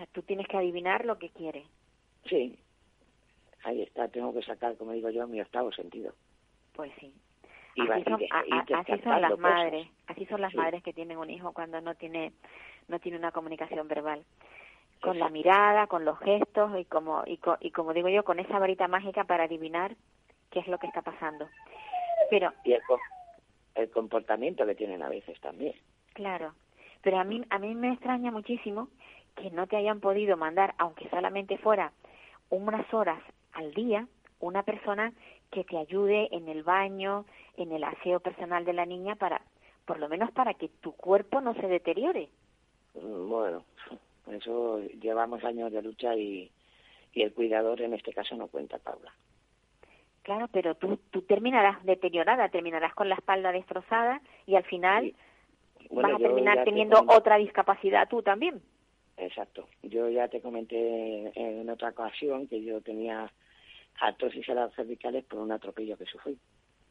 Sea, 0.00 0.06
tú 0.12 0.22
tienes 0.22 0.48
que 0.48 0.56
adivinar 0.56 1.04
lo 1.04 1.18
que 1.18 1.28
quiere. 1.28 1.66
Sí, 2.24 2.58
ahí 3.64 3.82
está, 3.82 4.08
tengo 4.08 4.32
que 4.32 4.40
sacar, 4.42 4.74
como 4.78 4.92
digo 4.92 5.10
yo, 5.10 5.26
mi 5.26 5.42
octavo 5.42 5.70
sentido. 5.72 6.14
Pues 6.72 6.90
sí. 7.00 7.12
Y 7.74 7.82
así, 7.82 8.02
son, 8.04 8.22
a- 8.30 8.78
así 8.80 8.98
son 9.02 9.20
las 9.20 9.30
cosas. 9.32 9.38
madres, 9.38 9.88
así 10.06 10.24
son 10.24 10.40
las 10.40 10.52
Sí. 10.52 10.56
madres 10.56 10.82
que 10.82 10.94
tienen 10.94 11.18
un 11.18 11.28
hijo 11.28 11.52
cuando 11.52 11.80
no 11.82 11.94
tiene 11.96 12.32
no 12.88 12.98
tiene 12.98 13.18
una 13.18 13.30
comunicación 13.30 13.86
verbal. 13.88 14.24
Con 15.02 15.18
la 15.18 15.28
mirada, 15.28 15.86
con 15.86 16.04
los 16.06 16.18
gestos 16.20 16.78
y 16.78 16.84
como 16.86 17.22
y, 17.26 17.36
co- 17.36 17.58
y 17.60 17.70
como 17.72 17.92
digo 17.92 18.08
yo, 18.08 18.24
con 18.24 18.38
esa 18.38 18.58
varita 18.58 18.88
mágica 18.88 19.24
para 19.24 19.44
adivinar 19.44 19.96
qué 20.50 20.60
es 20.60 20.66
lo 20.66 20.78
que 20.78 20.86
está 20.86 21.02
pasando. 21.02 21.48
Pero 22.30 22.52
Y 22.64 22.72
el, 22.72 22.80
el 23.74 23.90
comportamiento 23.90 24.64
que 24.64 24.74
tienen 24.74 25.02
a 25.02 25.10
veces 25.10 25.38
también. 25.40 25.74
Claro, 26.14 26.54
pero 27.02 27.18
a 27.18 27.24
mí 27.24 27.42
a 27.50 27.58
mí 27.58 27.74
me 27.74 27.92
extraña 27.92 28.30
muchísimo 28.30 28.88
que 29.40 29.50
no 29.50 29.66
te 29.66 29.76
hayan 29.76 30.00
podido 30.00 30.36
mandar, 30.36 30.74
aunque 30.78 31.08
solamente 31.08 31.58
fuera 31.58 31.92
unas 32.50 32.92
horas 32.92 33.22
al 33.52 33.72
día, 33.74 34.06
una 34.40 34.62
persona 34.62 35.12
que 35.50 35.64
te 35.64 35.78
ayude 35.78 36.28
en 36.32 36.48
el 36.48 36.62
baño, 36.62 37.24
en 37.56 37.72
el 37.72 37.84
aseo 37.84 38.20
personal 38.20 38.64
de 38.64 38.72
la 38.72 38.86
niña 38.86 39.16
para 39.16 39.42
por 39.84 39.98
lo 39.98 40.08
menos 40.08 40.30
para 40.30 40.54
que 40.54 40.68
tu 40.68 40.92
cuerpo 40.92 41.40
no 41.40 41.54
se 41.54 41.66
deteriore. 41.66 42.28
Mm, 42.94 43.28
Bueno, 43.28 43.64
eso 44.30 44.80
llevamos 45.00 45.42
años 45.44 45.72
de 45.72 45.82
lucha 45.82 46.14
y, 46.14 46.50
y 47.12 47.22
el 47.22 47.32
cuidador 47.32 47.80
en 47.80 47.94
este 47.94 48.12
caso 48.12 48.36
no 48.36 48.46
cuenta, 48.46 48.78
Paula. 48.78 49.12
Claro, 50.22 50.48
pero 50.52 50.74
tú 50.76 50.98
tú 51.10 51.22
terminarás 51.22 51.82
deteriorada, 51.84 52.50
terminarás 52.50 52.94
con 52.94 53.08
la 53.08 53.16
espalda 53.16 53.52
destrozada 53.52 54.20
y 54.46 54.54
al 54.54 54.64
final 54.64 55.04
Sí. 55.04 55.16
Bueno, 55.88 56.10
vas 56.10 56.20
a 56.20 56.24
terminar 56.24 56.58
te 56.58 56.64
teniendo 56.64 57.02
otra 57.08 57.36
discapacidad 57.36 58.08
tú 58.08 58.22
también. 58.22 58.62
Exacto. 59.20 59.68
Yo 59.82 60.08
ya 60.08 60.28
te 60.28 60.40
comenté 60.40 61.30
en 61.34 61.68
otra 61.68 61.90
ocasión 61.90 62.46
que 62.48 62.62
yo 62.64 62.80
tenía 62.80 63.30
artrosis 64.00 64.48
en 64.48 64.56
las 64.56 64.74
cervicales 64.74 65.24
por 65.24 65.40
un 65.40 65.52
atropello 65.52 65.96
que 65.98 66.06
sufrí. 66.06 66.38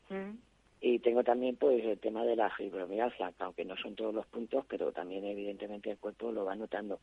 Mm. 0.10 0.38
Y 0.82 1.00
tengo 1.00 1.24
también 1.24 1.56
pues 1.56 1.84
el 1.84 2.00
tema 2.00 2.24
de 2.24 2.36
la 2.36 2.50
fibromialgia, 2.52 3.32
que 3.32 3.44
aunque 3.44 3.66
no 3.66 3.76
son 3.78 3.96
todos 3.96 4.14
los 4.14 4.28
puntos, 4.28 4.64
pero 4.70 4.92
también 4.92 5.26
evidentemente 5.26 5.90
el 5.90 5.98
cuerpo 5.98 6.32
lo 6.32 6.46
va 6.46 6.56
notando. 6.56 7.00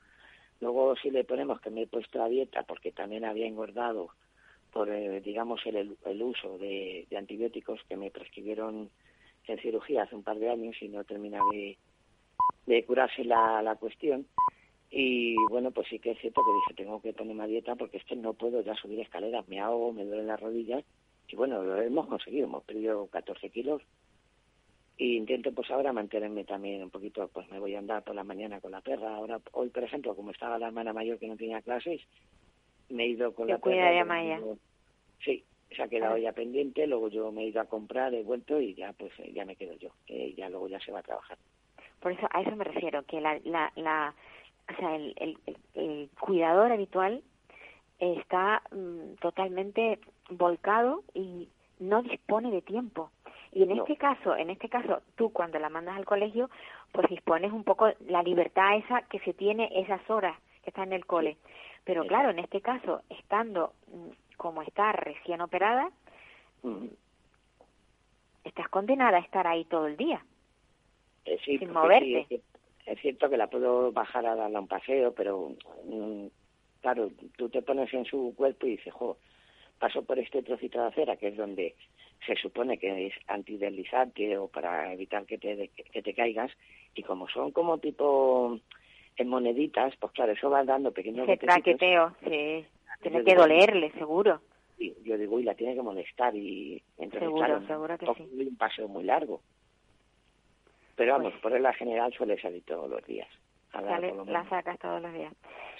Luego 0.60 0.94
si 0.96 1.10
le 1.10 1.24
ponemos 1.24 1.60
que 1.60 1.70
me 1.70 1.82
he 1.82 1.86
puesto 1.86 2.22
a 2.22 2.28
dieta 2.28 2.62
porque 2.62 2.92
también 2.92 3.24
había 3.24 3.46
engordado 3.46 4.10
por, 4.72 4.88
eh, 4.88 5.20
digamos, 5.20 5.60
el, 5.66 5.96
el 6.04 6.22
uso 6.22 6.56
de, 6.58 7.06
de 7.10 7.16
antibióticos 7.16 7.80
que 7.88 7.96
me 7.96 8.10
prescribieron 8.10 8.90
en 9.46 9.58
cirugía 9.58 10.04
hace 10.04 10.14
un 10.14 10.22
par 10.22 10.38
de 10.38 10.50
años 10.50 10.76
y 10.80 10.88
no 10.88 11.04
termina 11.04 11.40
de, 11.52 11.76
de 12.66 12.84
curarse 12.84 13.24
la, 13.24 13.60
la 13.62 13.74
cuestión. 13.74 14.26
Y 14.90 15.36
bueno, 15.50 15.70
pues 15.72 15.88
sí 15.88 15.98
que 15.98 16.12
es 16.12 16.18
cierto 16.18 16.42
que 16.44 16.52
dije, 16.52 16.82
tengo 16.82 17.00
que 17.02 17.12
ponerme 17.12 17.44
a 17.44 17.46
dieta 17.46 17.74
porque 17.74 17.96
es 17.98 18.04
que 18.04 18.16
no 18.16 18.34
puedo 18.34 18.60
ya 18.62 18.74
subir 18.74 19.00
escaleras, 19.00 19.48
me 19.48 19.60
ahogo, 19.60 19.92
me 19.92 20.04
duelen 20.04 20.28
las 20.28 20.40
rodillas. 20.40 20.84
Y 21.28 21.36
bueno, 21.36 21.62
lo 21.62 21.80
hemos 21.80 22.06
conseguido, 22.06 22.46
hemos 22.46 22.64
perdido 22.64 23.06
14 23.08 23.50
kilos. 23.50 23.82
Y 24.98 25.16
intento 25.16 25.52
pues 25.52 25.70
ahora 25.70 25.92
mantenerme 25.92 26.44
también 26.44 26.82
un 26.82 26.90
poquito, 26.90 27.28
pues 27.28 27.50
me 27.50 27.58
voy 27.58 27.74
a 27.74 27.80
andar 27.80 28.02
por 28.04 28.14
la 28.14 28.24
mañana 28.24 28.60
con 28.60 28.70
la 28.70 28.80
perra. 28.80 29.16
Ahora, 29.16 29.40
hoy 29.52 29.68
por 29.68 29.82
ejemplo, 29.82 30.14
como 30.14 30.30
estaba 30.30 30.58
la 30.58 30.68
hermana 30.68 30.92
mayor 30.92 31.18
que 31.18 31.26
no 31.26 31.36
tenía 31.36 31.60
clases, 31.60 32.00
me 32.88 33.04
he 33.04 33.08
ido 33.08 33.34
con 33.34 33.48
Yo 33.48 33.54
la 33.54 33.60
perra. 33.60 34.04
Maya. 34.04 34.40
Sí, 35.22 35.44
se 35.74 35.82
ha 35.82 35.88
quedado 35.88 36.16
ya 36.16 36.32
pendiente, 36.32 36.86
luego 36.86 37.08
yo 37.08 37.32
me 37.32 37.42
he 37.42 37.48
ido 37.48 37.60
a 37.60 37.66
comprar, 37.66 38.14
he 38.14 38.22
vuelto 38.22 38.60
y 38.60 38.74
ya 38.74 38.92
pues 38.92 39.12
ya 39.34 39.44
me 39.44 39.56
quedo 39.56 39.74
yo, 39.74 39.90
que 40.06 40.32
ya 40.34 40.48
luego 40.48 40.68
ya 40.68 40.80
se 40.80 40.92
va 40.92 41.00
a 41.00 41.02
trabajar. 41.02 41.36
Por 42.00 42.12
eso, 42.12 42.26
a 42.30 42.40
eso 42.42 42.54
me 42.54 42.64
refiero, 42.64 43.02
que 43.04 43.20
la, 43.20 43.38
la, 43.44 43.72
la 43.76 44.14
o 44.72 44.76
sea, 44.78 44.96
el, 44.96 45.14
el, 45.16 45.38
el- 45.74 46.10
cuidador 46.20 46.72
habitual 46.72 47.22
está 47.98 48.62
mm, 48.72 49.14
totalmente 49.20 49.98
volcado 50.30 51.02
y 51.14 51.48
no 51.78 52.02
dispone 52.02 52.50
de 52.50 52.62
tiempo. 52.62 53.10
Y 53.52 53.62
en 53.62 53.70
No. 53.70 53.82
este 53.82 53.96
caso, 53.96 54.36
en 54.36 54.50
este 54.50 54.68
caso, 54.68 55.00
tú 55.14 55.32
cuando 55.32 55.58
la 55.58 55.68
mandas 55.70 55.96
al 55.96 56.04
colegio, 56.04 56.50
pues 56.92 57.08
dispones 57.08 57.52
un 57.52 57.64
poco 57.64 57.88
la 58.06 58.22
libertad 58.22 58.76
esa 58.76 59.02
que 59.02 59.18
se 59.20 59.32
tiene 59.34 59.70
esas 59.72 60.08
horas 60.10 60.36
que 60.62 60.70
está 60.70 60.82
en 60.82 60.92
el 60.92 61.06
cole. 61.06 61.36
Pero 61.84 62.04
claro, 62.06 62.30
en 62.30 62.38
este 62.40 62.60
caso, 62.60 63.02
estando 63.08 63.72
mm, 63.92 64.08
como 64.36 64.62
está 64.62 64.92
recién 64.92 65.40
operada, 65.40 65.90
Mm. 66.62 66.86
estás 68.44 68.68
condenada 68.68 69.18
a 69.18 69.20
estar 69.20 69.46
ahí 69.46 69.64
todo 69.66 69.86
el 69.86 69.96
día. 69.96 70.24
Eh, 71.24 71.38
sí, 71.44 71.58
Sin 71.58 71.72
moverte. 71.72 72.26
sí, 72.28 72.42
es, 72.86 73.00
cierto 73.00 73.28
que 73.28 73.36
la 73.36 73.48
puedo 73.48 73.92
bajar 73.92 74.26
a 74.26 74.34
darle 74.34 74.58
un 74.58 74.68
paseo, 74.68 75.12
pero 75.12 75.54
mm, 75.84 76.26
claro, 76.80 77.10
tú 77.36 77.48
te 77.48 77.62
pones 77.62 77.92
en 77.92 78.04
su 78.04 78.34
cuerpo 78.36 78.66
y 78.66 78.76
dices, 78.76 78.92
jo, 78.94 79.18
paso 79.78 80.02
por 80.02 80.18
este 80.18 80.42
trocito 80.42 80.80
de 80.80 80.86
acera, 80.86 81.16
que 81.16 81.28
es 81.28 81.36
donde 81.36 81.74
se 82.26 82.34
supone 82.36 82.78
que 82.78 83.08
es 83.08 83.14
antideslizante 83.26 84.38
o 84.38 84.48
para 84.48 84.92
evitar 84.92 85.26
que 85.26 85.38
te, 85.38 85.68
que 85.68 86.02
te 86.02 86.14
caigas, 86.14 86.50
y 86.94 87.02
como 87.02 87.28
son 87.28 87.52
como 87.52 87.78
tipo 87.78 88.58
en 89.16 89.28
moneditas, 89.28 89.94
pues 89.98 90.12
claro, 90.12 90.32
eso 90.32 90.50
va 90.50 90.64
dando 90.64 90.92
pequeños 90.92 91.28
Ese 91.28 91.38
traqueteo, 91.38 92.14
sí. 92.24 92.64
Tiene 93.02 93.24
que 93.24 93.30
digo, 93.30 93.42
dolerle, 93.42 93.92
seguro. 93.92 94.40
y 94.78 94.94
yo 95.04 95.18
digo, 95.18 95.36
uy, 95.36 95.42
la 95.42 95.54
tiene 95.54 95.74
que 95.74 95.82
molestar 95.82 96.34
y 96.34 96.82
entonces 96.96 97.20
Seguro, 97.20 97.44
claro, 97.44 97.66
seguro 97.66 97.98
que 97.98 98.06
tampoco 98.06 98.28
sí. 98.30 98.36
doy 98.36 98.46
un 98.46 98.56
paseo 98.56 98.88
muy 98.88 99.04
largo. 99.04 99.42
Pero 100.96 101.12
vamos, 101.12 101.32
Pues- 101.32 101.42
por 101.42 101.52
regla 101.52 101.72
general 101.74 102.12
suele 102.12 102.40
salir 102.40 102.64
todos 102.64 102.88
los 102.90 103.04
días. 103.04 103.28
Sale- 103.70 104.14
la 104.26 104.48
sacas 104.48 104.78
todos 104.78 105.02
los 105.02 105.12
días. 105.12 105.34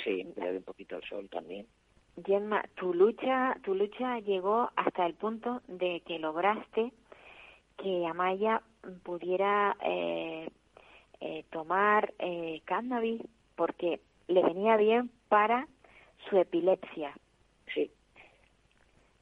Sí, 0.05 0.23
le 0.37 0.47
doy 0.49 0.57
un 0.59 0.63
poquito 0.63 0.97
el 0.97 1.03
sol 1.05 1.29
también. 1.31 1.67
Gemma, 2.25 2.63
tu 2.75 2.93
lucha, 2.95 3.57
tu 3.65 3.75
lucha 3.75 4.19
llegó 4.21 4.71
hasta 4.77 5.07
el 5.07 5.15
punto 5.15 5.63
de 5.67 6.01
que 6.07 6.19
lograste 6.19 6.93
que 7.79 8.07
Amaya 8.07 8.63
pudiera 9.03 9.77
eh, 9.83 10.49
eh, 11.21 11.45
tomar 11.51 12.13
eh, 12.19 12.61
cannabis 12.65 13.23
porque 13.55 14.01
le 14.29 14.43
venía 14.43 14.77
bien 14.77 15.11
para 15.29 15.67
su 16.29 16.39
epilepsia. 16.39 17.15
Sí, 17.73 17.91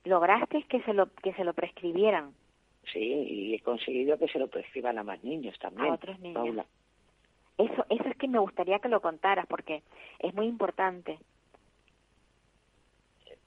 Lograste 0.04 0.62
que 0.64 0.82
se 0.82 0.92
lo 0.92 1.06
que 1.22 1.32
se 1.34 1.44
lo 1.44 1.54
prescribieran 1.54 2.34
sí, 2.92 3.00
y 3.00 3.54
he 3.54 3.60
conseguido 3.60 4.18
que 4.18 4.28
se 4.28 4.38
lo 4.38 4.48
prescriban 4.48 4.98
a 4.98 5.02
más 5.02 5.22
niños 5.24 5.58
también. 5.58 5.90
a 5.90 5.94
otros 5.94 6.18
niños. 6.20 6.34
Paula. 6.34 6.66
Eso, 7.58 7.86
eso 7.88 8.08
es 8.08 8.16
que 8.16 8.28
me 8.28 8.38
gustaría 8.38 8.80
que 8.80 8.88
lo 8.88 9.00
contaras 9.00 9.46
porque 9.46 9.82
es 10.18 10.34
muy 10.34 10.46
importante. 10.46 11.18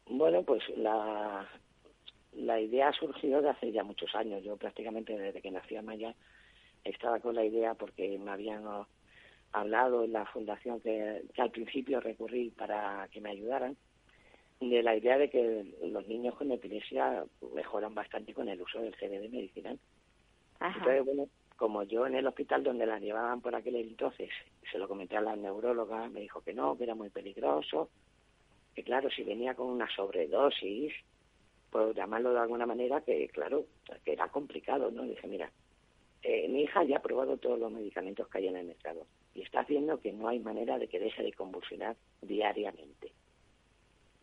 Bueno, 0.09 0.43
pues 0.43 0.63
la, 0.77 1.45
la 2.33 2.59
idea 2.59 2.89
ha 2.89 2.93
surgido 2.93 3.41
de 3.41 3.49
hace 3.49 3.71
ya 3.71 3.83
muchos 3.83 4.15
años. 4.15 4.43
Yo 4.43 4.55
prácticamente 4.55 5.17
desde 5.17 5.41
que 5.41 5.51
nací 5.51 5.75
Amaya 5.75 6.15
estaba 6.83 7.19
con 7.19 7.35
la 7.35 7.43
idea 7.43 7.73
porque 7.73 8.17
me 8.17 8.31
habían 8.31 8.63
hablado 9.51 10.05
en 10.05 10.13
la 10.13 10.25
fundación 10.25 10.79
que, 10.79 11.23
que 11.33 11.41
al 11.41 11.51
principio 11.51 11.99
recurrí 11.99 12.51
para 12.51 13.09
que 13.11 13.19
me 13.19 13.31
ayudaran 13.31 13.75
de 14.59 14.83
la 14.83 14.95
idea 14.95 15.17
de 15.17 15.29
que 15.29 15.65
los 15.83 16.07
niños 16.07 16.35
con 16.35 16.51
epilepsia 16.51 17.25
mejoran 17.53 17.93
bastante 17.93 18.33
con 18.33 18.49
el 18.49 18.61
uso 18.61 18.79
del 18.81 18.95
CBD 18.95 19.29
medicinal. 19.29 19.79
Ajá. 20.59 20.77
Entonces, 20.79 21.05
bueno, 21.05 21.29
como 21.55 21.83
yo 21.83 22.07
en 22.07 22.15
el 22.15 22.27
hospital 22.27 22.63
donde 22.63 22.85
la 22.85 22.99
llevaban 22.99 23.41
por 23.41 23.55
aquel 23.55 23.75
entonces, 23.75 24.29
se 24.71 24.77
lo 24.77 24.87
comenté 24.87 25.17
a 25.17 25.21
la 25.21 25.35
neuróloga, 25.35 26.07
me 26.09 26.21
dijo 26.21 26.41
que 26.41 26.53
no, 26.53 26.77
que 26.77 26.83
era 26.83 26.95
muy 26.95 27.09
peligroso, 27.09 27.89
que 28.75 28.83
claro, 28.83 29.09
si 29.09 29.23
venía 29.23 29.55
con 29.55 29.67
una 29.67 29.89
sobredosis, 29.95 30.93
por 31.71 31.93
llamarlo 31.95 32.31
de 32.31 32.39
alguna 32.39 32.65
manera, 32.65 33.01
que 33.01 33.27
claro, 33.29 33.65
que 34.05 34.13
era 34.13 34.29
complicado, 34.29 34.89
¿no? 34.91 35.03
Dije, 35.03 35.27
mira, 35.27 35.51
eh, 36.23 36.47
mi 36.47 36.63
hija 36.63 36.83
ya 36.83 36.97
ha 36.97 37.01
probado 37.01 37.37
todos 37.37 37.59
los 37.59 37.71
medicamentos 37.71 38.27
que 38.27 38.37
hay 38.39 38.47
en 38.47 38.57
el 38.57 38.67
mercado 38.67 39.05
y 39.33 39.41
está 39.41 39.61
haciendo 39.61 39.99
que 39.99 40.11
no 40.11 40.27
hay 40.27 40.39
manera 40.39 40.77
de 40.77 40.87
que 40.87 40.99
deje 40.99 41.23
de 41.23 41.33
convulsionar 41.33 41.95
diariamente. 42.21 43.11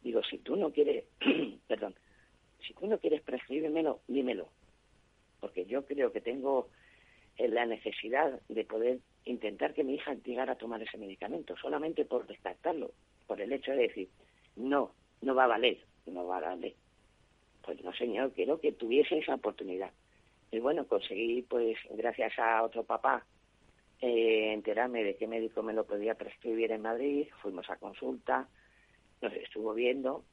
Digo, 0.05 0.23
si 0.23 0.39
tú 0.39 0.55
no 0.55 0.71
quieres, 0.71 1.05
perdón, 1.67 1.95
si 2.65 2.75
tú 2.75 2.87
no 2.87 2.99
quieres 2.99 3.23
prescribírmelo, 3.23 4.01
dímelo, 4.07 4.49
porque 5.41 5.65
yo 5.65 5.85
creo 5.87 6.13
que 6.13 6.21
tengo 6.21 6.69
eh, 7.39 7.49
la 7.49 7.65
necesidad 7.65 8.39
de 8.49 8.65
poder 8.65 8.99
intentar 9.25 9.73
que 9.73 9.83
mi 9.83 9.95
hija 9.95 10.15
llegara 10.15 10.53
a 10.53 10.59
tomar 10.59 10.83
ese 10.83 10.99
medicamento, 10.99 11.57
solamente 11.57 12.05
por 12.05 12.27
descartarlo, 12.27 12.93
por 13.27 13.41
el 13.41 13.53
hecho 13.53 13.73
de 13.73 13.89
decir, 13.89 14.09
no, 14.57 14.93
no 15.23 15.35
va 15.35 15.45
a 15.45 15.49
valer, 15.49 15.79
no 16.07 16.27
va 16.27 16.37
a 16.37 16.41
valer. 16.41 16.75
Pues 17.63 17.83
no, 17.83 17.93
señor, 17.95 18.33
quiero 18.33 18.61
que 18.61 18.73
tuviese 18.73 19.19
esa 19.19 19.35
oportunidad. 19.35 19.91
Y 20.53 20.61
bueno, 20.61 20.87
conseguí, 20.87 21.43
pues, 21.43 21.79
gracias 21.91 22.39
a 22.39 22.63
otro 22.63 22.85
papá, 22.85 23.25
eh, 24.03 24.53
enterarme 24.53 25.03
de 25.03 25.17
qué 25.17 25.27
médico 25.27 25.63
me 25.63 25.73
lo 25.73 25.85
podía 25.85 26.15
prescribir 26.15 26.73
en 26.73 26.83
Madrid, 26.83 27.27
fuimos 27.41 27.69
a 27.71 27.77
consulta, 27.77 28.47
nos 29.25 29.33
estuvo 29.35 29.75
viendo 29.75 30.25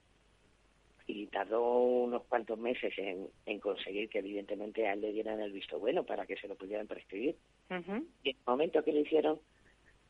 y 1.07 1.27
tardó 1.27 1.79
unos 1.79 2.23
cuantos 2.23 2.59
meses 2.59 2.93
en, 2.97 3.27
en 3.45 3.59
conseguir 3.59 4.09
que 4.09 4.19
evidentemente 4.19 4.87
a 4.87 4.93
él 4.93 5.01
le 5.01 5.11
dieran 5.11 5.41
el 5.41 5.51
visto 5.51 5.79
bueno 5.79 6.05
para 6.05 6.25
que 6.25 6.37
se 6.37 6.47
lo 6.47 6.55
pudieran 6.55 6.87
prescribir. 6.87 7.35
Y 7.69 8.29
en 8.29 8.35
el 8.37 8.43
momento 8.45 8.83
que 8.83 8.93
lo 8.93 8.99
hicieron, 8.99 9.39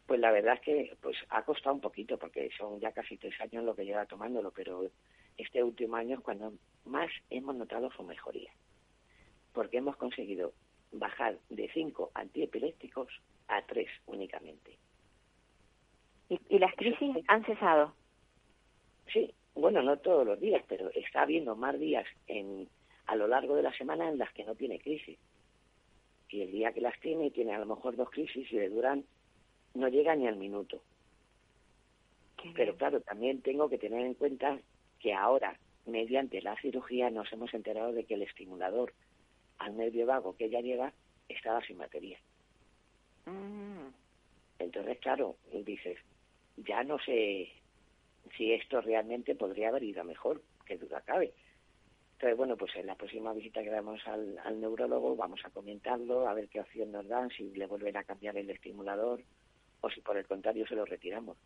pues 0.06 0.20
la 0.20 0.32
verdad 0.32 0.56
es 0.56 0.62
que 0.62 0.98
pues 1.02 1.18
ha 1.30 1.44
costado 1.44 1.76
un 1.76 1.82
poquito 1.82 2.18
porque 2.18 2.50
son 2.58 2.80
ya 2.80 2.92
casi 2.92 3.18
tres 3.18 3.40
años 3.40 3.64
lo 3.64 3.76
que 3.76 3.86
lleva 3.86 4.06
tomándolo, 4.06 4.52
pero 4.52 4.90
este 5.38 5.64
último 5.64 5.96
año 5.96 6.18
es 6.18 6.22
cuando 6.22 6.54
más 6.86 7.10
hemos 7.30 7.56
notado 7.56 7.90
su 7.92 8.04
mejoría. 8.04 8.52
Porque 9.54 9.78
hemos 9.78 9.96
conseguido 9.96 10.54
bajar 10.92 11.38
de 11.50 11.70
cinco 11.74 12.12
antiepilépticos 12.14 13.08
a 13.48 13.62
tres 13.66 13.90
únicamente. 14.06 14.78
Y, 16.30 16.40
y 16.50 16.60
las 16.60 16.76
crisis 16.76 17.18
han 17.28 17.46
cesado. 17.46 17.94
Sí, 19.14 19.34
bueno, 19.56 19.82
no 19.82 19.98
todos 19.98 20.26
los 20.26 20.40
días, 20.40 20.64
pero 20.68 20.90
está 20.92 21.24
habiendo 21.24 21.56
más 21.56 21.80
días 21.80 22.06
en, 22.28 22.68
a 23.08 23.16
lo 23.16 23.28
largo 23.28 23.56
de 23.56 23.64
la 23.64 23.74
semana 23.74 24.10
en 24.10 24.18
las 24.18 24.32
que 24.34 24.46
no 24.46 24.56
tiene 24.56 24.80
crisis. 24.80 25.18
Y 26.30 26.42
el 26.42 26.52
día 26.52 26.72
que 26.72 26.82
las 26.82 26.98
tiene, 27.02 27.32
tiene 27.32 27.54
a 27.54 27.60
lo 27.60 27.66
mejor 27.66 27.96
dos 27.96 28.10
crisis 28.10 28.50
y 28.52 28.56
le 28.56 28.70
duran, 28.70 29.04
no 29.74 29.88
llega 29.90 30.16
ni 30.16 30.28
al 30.28 30.38
minuto. 30.38 30.82
Qué 32.38 32.52
Pero 32.56 32.72
bien. 32.74 32.78
claro, 32.78 33.02
también 33.02 33.42
tengo 33.42 33.70
que 33.70 33.78
tener 33.78 34.06
en 34.06 34.14
cuenta 34.14 34.60
que 35.00 35.14
ahora, 35.14 35.60
mediante 35.86 36.42
la 36.42 36.56
cirugía, 36.62 37.10
nos 37.10 37.32
hemos 37.34 37.54
enterado 37.54 37.92
de 37.92 38.06
que 38.06 38.14
el 38.14 38.22
estimulador 38.22 38.94
al 39.58 39.76
nervio 39.76 40.06
vago 40.06 40.36
que 40.38 40.46
ella 40.46 40.62
lleva 40.62 40.94
estaba 41.28 41.62
sin 41.66 41.78
batería. 41.78 42.18
Mm. 43.26 43.90
Entonces, 44.60 44.98
claro, 45.00 45.36
dices, 45.66 45.98
ya 46.58 46.84
no 46.84 46.98
sé 47.00 47.52
si 48.38 48.54
esto 48.54 48.82
realmente 48.82 49.36
podría 49.36 49.70
haber 49.70 49.84
ido 49.84 50.04
mejor, 50.04 50.42
que 50.66 50.78
duda 50.78 51.02
cabe. 51.02 51.34
Entonces, 52.14 52.38
bueno, 52.38 52.56
pues 52.56 52.76
en 52.76 52.86
la 52.86 52.96
próxima 52.96 53.34
visita 53.34 53.64
que 53.64 53.72
damos 53.72 54.00
al, 54.08 54.62
neurólogo 54.62 55.16
vamos 55.16 55.42
a 55.44 55.50
comentarlo, 55.50 56.28
a 56.28 56.34
ver 56.34 56.50
qué 56.50 56.60
opción 56.60 56.92
nos 56.92 57.08
dan, 57.08 57.30
si 57.32 57.50
le 57.52 57.66
vuelven 57.66 57.98
a 57.98 58.04
cambiar 58.04 58.38
el 58.38 58.50
estimulador 58.50 59.22
o 59.82 59.90
si 59.90 60.02
por 60.02 60.18
el 60.18 60.28
contrario 60.28 60.68
se 60.68 60.76
lo 60.76 60.86
retiramos. 60.86 61.38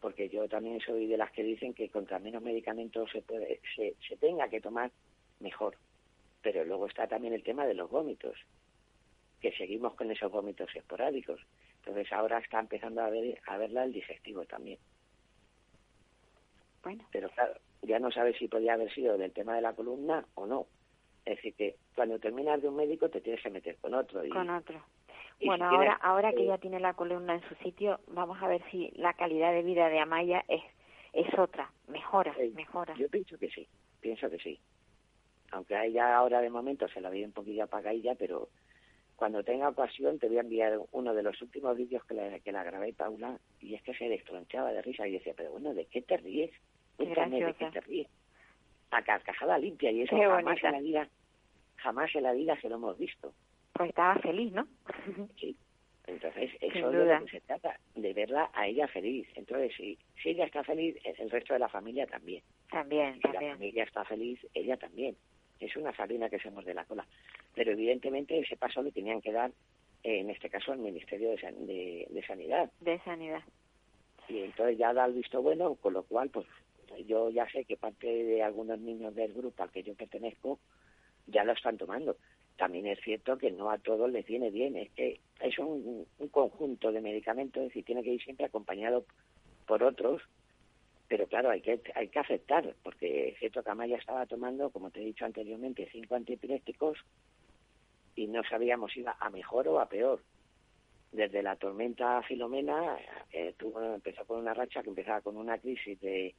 Porque 0.00 0.28
yo 0.28 0.46
también 0.48 0.80
soy 0.80 1.06
de 1.06 1.16
las 1.16 1.30
que 1.30 1.42
dicen 1.42 1.72
que 1.72 1.88
contra 1.88 2.18
menos 2.18 2.42
medicamentos 2.42 3.10
se, 3.10 3.22
puede, 3.22 3.60
se 3.74 4.16
tenga 4.18 4.48
que 4.48 4.60
tomar, 4.60 4.90
mejor. 5.40 5.76
Pero 6.42 6.64
luego 6.64 6.86
está 6.86 7.06
también 7.06 7.32
el 7.32 7.42
tema 7.42 7.66
de 7.66 7.74
los 7.74 7.90
vómitos, 7.90 8.36
que 9.40 9.52
seguimos 9.52 9.94
con 9.94 10.10
esos 10.10 10.30
vómitos 10.30 10.68
esporádicos. 10.74 11.40
Entonces 11.78 12.12
ahora 12.12 12.38
está 12.38 12.60
empezando 12.60 13.00
a 13.00 13.08
ver 13.08 13.40
a 13.46 13.56
verla 13.56 13.84
el 13.84 13.92
digestivo 13.92 14.44
también. 14.44 14.78
Bueno, 16.82 17.04
Pero 17.12 17.28
claro, 17.30 17.54
ya 17.82 17.98
no 17.98 18.10
sabe 18.10 18.34
si 18.34 18.48
podía 18.48 18.74
haber 18.74 18.92
sido 18.92 19.18
del 19.18 19.32
tema 19.32 19.54
de 19.54 19.62
la 19.62 19.74
columna 19.74 20.24
o 20.34 20.46
no. 20.46 20.66
Es 21.24 21.36
decir, 21.36 21.54
que 21.54 21.76
cuando 21.94 22.18
terminas 22.18 22.62
de 22.62 22.68
un 22.68 22.76
médico 22.76 23.08
te 23.10 23.20
tienes 23.20 23.42
que 23.42 23.50
meter 23.50 23.76
con 23.78 23.94
otro. 23.94 24.24
Y, 24.24 24.30
con 24.30 24.48
otro. 24.50 24.82
y 25.38 25.46
Bueno, 25.46 25.68
si 25.68 25.74
ahora, 25.74 25.92
tienes- 25.92 26.04
ahora 26.04 26.32
que 26.32 26.42
eh, 26.44 26.46
ya 26.46 26.58
tiene 26.58 26.80
la 26.80 26.94
columna 26.94 27.34
en 27.34 27.42
su 27.48 27.54
sitio, 27.56 28.00
vamos 28.08 28.42
a 28.42 28.48
ver 28.48 28.62
si 28.70 28.90
la 28.96 29.12
calidad 29.14 29.52
de 29.52 29.62
vida 29.62 29.88
de 29.88 29.98
Amaya 29.98 30.44
es, 30.48 30.62
es 31.12 31.38
otra, 31.38 31.70
mejora, 31.88 32.34
mejora. 32.54 32.94
Yo 32.94 33.08
pienso 33.08 33.38
que 33.38 33.50
sí, 33.50 33.68
pienso 34.00 34.30
que 34.30 34.38
sí. 34.38 34.58
Aunque 35.52 35.74
a 35.74 35.84
ella 35.84 36.16
ahora 36.16 36.40
de 36.40 36.48
momento 36.50 36.88
se 36.88 37.00
la 37.00 37.10
veía 37.10 37.26
un 37.26 37.32
poquillo 37.32 37.64
apagadilla, 37.64 38.14
pero 38.14 38.48
cuando 39.16 39.42
tenga 39.44 39.68
ocasión 39.68 40.18
te 40.18 40.28
voy 40.28 40.38
a 40.38 40.42
enviar 40.42 40.80
uno 40.92 41.12
de 41.12 41.22
los 41.22 41.40
últimos 41.42 41.76
vídeos 41.76 42.04
que 42.06 42.14
la, 42.14 42.38
que 42.40 42.52
la 42.52 42.64
grabé, 42.64 42.92
Paula, 42.94 43.38
y 43.60 43.74
es 43.74 43.82
que 43.82 43.94
se 43.94 44.08
destronchaba 44.08 44.72
de 44.72 44.80
risa 44.80 45.06
y 45.06 45.12
decía, 45.12 45.34
pero 45.36 45.50
bueno, 45.50 45.74
¿de 45.74 45.86
qué 45.86 46.00
te 46.02 46.16
ríes? 46.16 46.50
Cuéntame 47.04 47.44
de 47.44 47.54
qué 47.54 47.66
te 47.70 47.80
ríes. 47.80 48.08
A 48.90 49.02
carcajada 49.02 49.58
limpia 49.58 49.90
y 49.90 50.02
eso 50.02 50.16
Qué 50.16 50.22
jamás 50.22 50.44
bonita. 50.44 50.68
en 50.68 50.72
la 50.74 50.80
vida, 50.80 51.08
jamás 51.76 52.14
en 52.14 52.22
la 52.24 52.32
vida 52.32 52.60
se 52.60 52.68
lo 52.68 52.74
hemos 52.76 52.98
visto. 52.98 53.32
Pues 53.72 53.90
estaba 53.90 54.16
feliz, 54.16 54.52
¿no? 54.52 54.66
Sí. 55.40 55.56
Entonces, 56.06 56.50
eso 56.60 56.90
es 56.90 56.96
de 56.96 57.04
lo 57.14 57.24
que 57.24 57.30
se 57.30 57.40
trata, 57.42 57.78
de 57.94 58.12
verla 58.12 58.50
a 58.52 58.66
ella 58.66 58.88
feliz. 58.88 59.28
Entonces, 59.36 59.72
si, 59.76 59.96
si 60.20 60.30
ella 60.30 60.44
está 60.46 60.64
feliz, 60.64 60.96
el 61.04 61.30
resto 61.30 61.52
de 61.52 61.60
la 61.60 61.68
familia 61.68 62.04
también. 62.06 62.42
también, 62.70 63.14
Si 63.22 63.28
la 63.28 63.40
familia 63.52 63.84
está 63.84 64.04
feliz, 64.04 64.40
ella 64.54 64.76
también. 64.76 65.14
Es 65.60 65.76
una 65.76 65.94
sardina 65.94 66.28
que 66.28 66.40
se 66.40 66.50
muerde 66.50 66.74
la 66.74 66.84
cola. 66.84 67.06
Pero 67.54 67.72
evidentemente 67.72 68.38
ese 68.40 68.56
paso 68.56 68.82
le 68.82 68.90
tenían 68.90 69.20
que 69.20 69.30
dar, 69.30 69.50
eh, 70.02 70.18
en 70.20 70.30
este 70.30 70.48
caso, 70.50 70.72
al 70.72 70.78
Ministerio 70.78 71.30
de, 71.30 71.38
San- 71.38 71.66
de- 71.66 72.08
de 72.10 72.26
Sanidad. 72.26 72.72
De 72.80 72.98
sanidad. 73.00 73.42
Y 74.28 74.40
entonces 74.40 74.78
ya 74.78 74.92
da 74.92 75.04
el 75.04 75.12
visto 75.12 75.40
bueno, 75.42 75.76
con 75.76 75.92
lo 75.92 76.02
cual, 76.02 76.30
pues 76.30 76.46
yo 77.06 77.30
ya 77.30 77.48
sé 77.50 77.64
que 77.64 77.76
parte 77.76 78.06
de 78.06 78.42
algunos 78.42 78.78
niños 78.78 79.14
del 79.14 79.32
grupo 79.32 79.62
al 79.62 79.70
que 79.70 79.82
yo 79.82 79.94
pertenezco 79.94 80.58
ya 81.26 81.44
lo 81.44 81.52
están 81.52 81.78
tomando. 81.78 82.16
También 82.56 82.86
es 82.86 83.00
cierto 83.00 83.38
que 83.38 83.50
no 83.50 83.70
a 83.70 83.78
todos 83.78 84.10
les 84.10 84.26
viene 84.26 84.50
bien, 84.50 84.76
es 84.76 84.90
que 84.90 85.20
es 85.40 85.58
un, 85.58 86.06
un 86.18 86.28
conjunto 86.28 86.92
de 86.92 87.00
medicamentos, 87.00 87.62
es 87.62 87.68
decir, 87.68 87.84
tiene 87.84 88.02
que 88.02 88.12
ir 88.12 88.22
siempre 88.22 88.46
acompañado 88.46 89.04
por 89.66 89.82
otros, 89.82 90.20
pero 91.08 91.26
claro, 91.26 91.50
hay 91.50 91.60
que 91.60 91.80
hay 91.94 92.08
que 92.08 92.18
aceptar, 92.18 92.74
porque 92.82 93.30
es 93.30 93.38
cierto 93.38 93.62
que 93.62 93.70
Amaya 93.70 93.96
estaba 93.96 94.26
tomando, 94.26 94.70
como 94.70 94.90
te 94.90 95.00
he 95.00 95.04
dicho 95.06 95.24
anteriormente, 95.24 95.88
cinco 95.90 96.14
antiepilépticos 96.14 96.98
y 98.14 98.26
no 98.26 98.42
sabíamos 98.44 98.92
si 98.92 99.00
iba 99.00 99.16
a 99.18 99.30
mejor 99.30 99.66
o 99.68 99.80
a 99.80 99.88
peor. 99.88 100.22
Desde 101.10 101.42
la 101.42 101.56
tormenta 101.56 102.22
Filomena 102.22 102.96
eh, 103.32 103.54
tuvo, 103.58 103.82
empezó 103.82 104.24
con 104.24 104.38
una 104.38 104.54
racha 104.54 104.82
que 104.82 104.90
empezaba 104.90 105.20
con 105.20 105.36
una 105.36 105.58
crisis 105.58 106.00
de, 106.00 106.34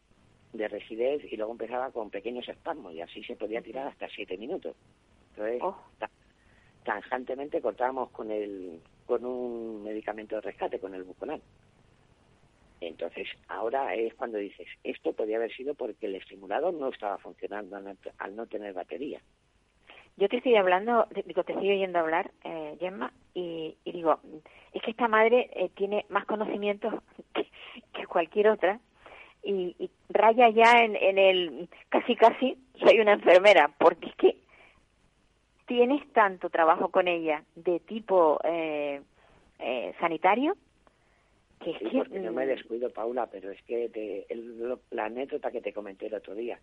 de 0.54 0.68
rigidez 0.68 1.24
y 1.32 1.38
luego 1.38 1.52
empezaba 1.54 1.92
con 1.92 2.10
pequeños 2.10 2.48
espasmos 2.48 2.94
y 2.94 3.02
así 3.02 3.24
se 3.24 3.36
podía 3.36 3.62
tirar 3.62 3.88
hasta 3.88 4.08
siete 4.10 4.38
minutos. 4.38 4.76
Entonces, 5.32 5.62
Oh. 5.64 5.78
ta- 5.98 6.10
cortábamos 7.62 8.10
con 8.12 8.32
el 8.32 8.82
con 9.06 9.26
un 9.26 9.84
medicamento 9.84 10.36
de 10.36 10.42
rescate, 10.42 10.80
con 10.80 10.94
el 10.96 11.04
buconal. 11.04 11.42
Entonces, 12.80 13.28
ahora 13.48 13.94
es 13.94 14.14
cuando 14.16 14.38
dices, 14.38 14.68
esto 14.84 15.14
podría 15.14 15.38
haber 15.38 15.52
sido 15.54 15.76
porque 15.76 16.08
el 16.08 16.16
estimulador 16.16 16.74
no 16.74 16.90
estaba 16.90 17.18
funcionando 17.20 17.76
al 17.76 18.36
no, 18.36 18.48
tener 18.48 18.74
batería. 18.74 19.22
Yo 20.18 20.28
te 20.30 20.38
estoy 20.38 20.56
hablando, 20.56 21.08
te- 21.14 21.24
digo, 21.24 21.44
te 21.44 21.54
estoy 21.54 21.72
oyendo 21.72 22.00
hablar, 22.00 22.32
eh, 22.44 22.78
Gemma, 22.80 23.14
y, 23.34 23.78
y 23.84 23.92
digo, 23.92 24.20
es 24.74 24.82
que 24.82 24.92
esta 24.92 25.08
madre 25.08 25.50
eh, 25.54 25.70
tiene 25.76 26.06
más 26.10 26.26
conocimientos 26.26 26.94
que, 27.34 27.48
que 27.94 28.06
cualquier 28.08 28.48
otra 28.50 28.80
y, 29.44 29.76
y 29.80 29.90
raya 30.10 30.50
ya 30.50 30.84
en, 30.84 30.96
en 30.96 31.18
el 31.18 31.70
casi 31.90 32.16
casi 32.16 32.58
soy 32.80 33.00
una 33.00 33.14
enfermera, 33.14 33.74
porque 33.80 34.08
es 34.10 34.16
que 34.16 34.38
tienes 35.68 36.12
tanto 36.14 36.50
trabajo 36.50 36.90
con 36.90 37.08
ella 37.08 37.44
de 37.56 37.80
tipo 37.80 38.40
eh, 38.44 39.02
eh, 39.60 39.94
sanitario 40.00 40.56
que 41.60 41.72
es 41.72 41.78
Sí, 41.80 41.90
que 41.92 41.98
porque 42.00 42.20
no 42.20 42.32
me 42.32 42.46
mm, 42.46 42.50
descuido, 42.50 42.90
Paula, 42.92 43.28
pero 43.28 43.52
es 43.52 43.62
que 43.64 43.88
te- 43.90 44.26
el- 44.34 44.58
lo- 44.68 44.82
la 44.90 45.06
anécdota 45.06 45.52
que 45.52 45.62
te 45.62 45.72
comenté 45.74 46.08
el 46.08 46.16
otro 46.16 46.34
día, 46.34 46.60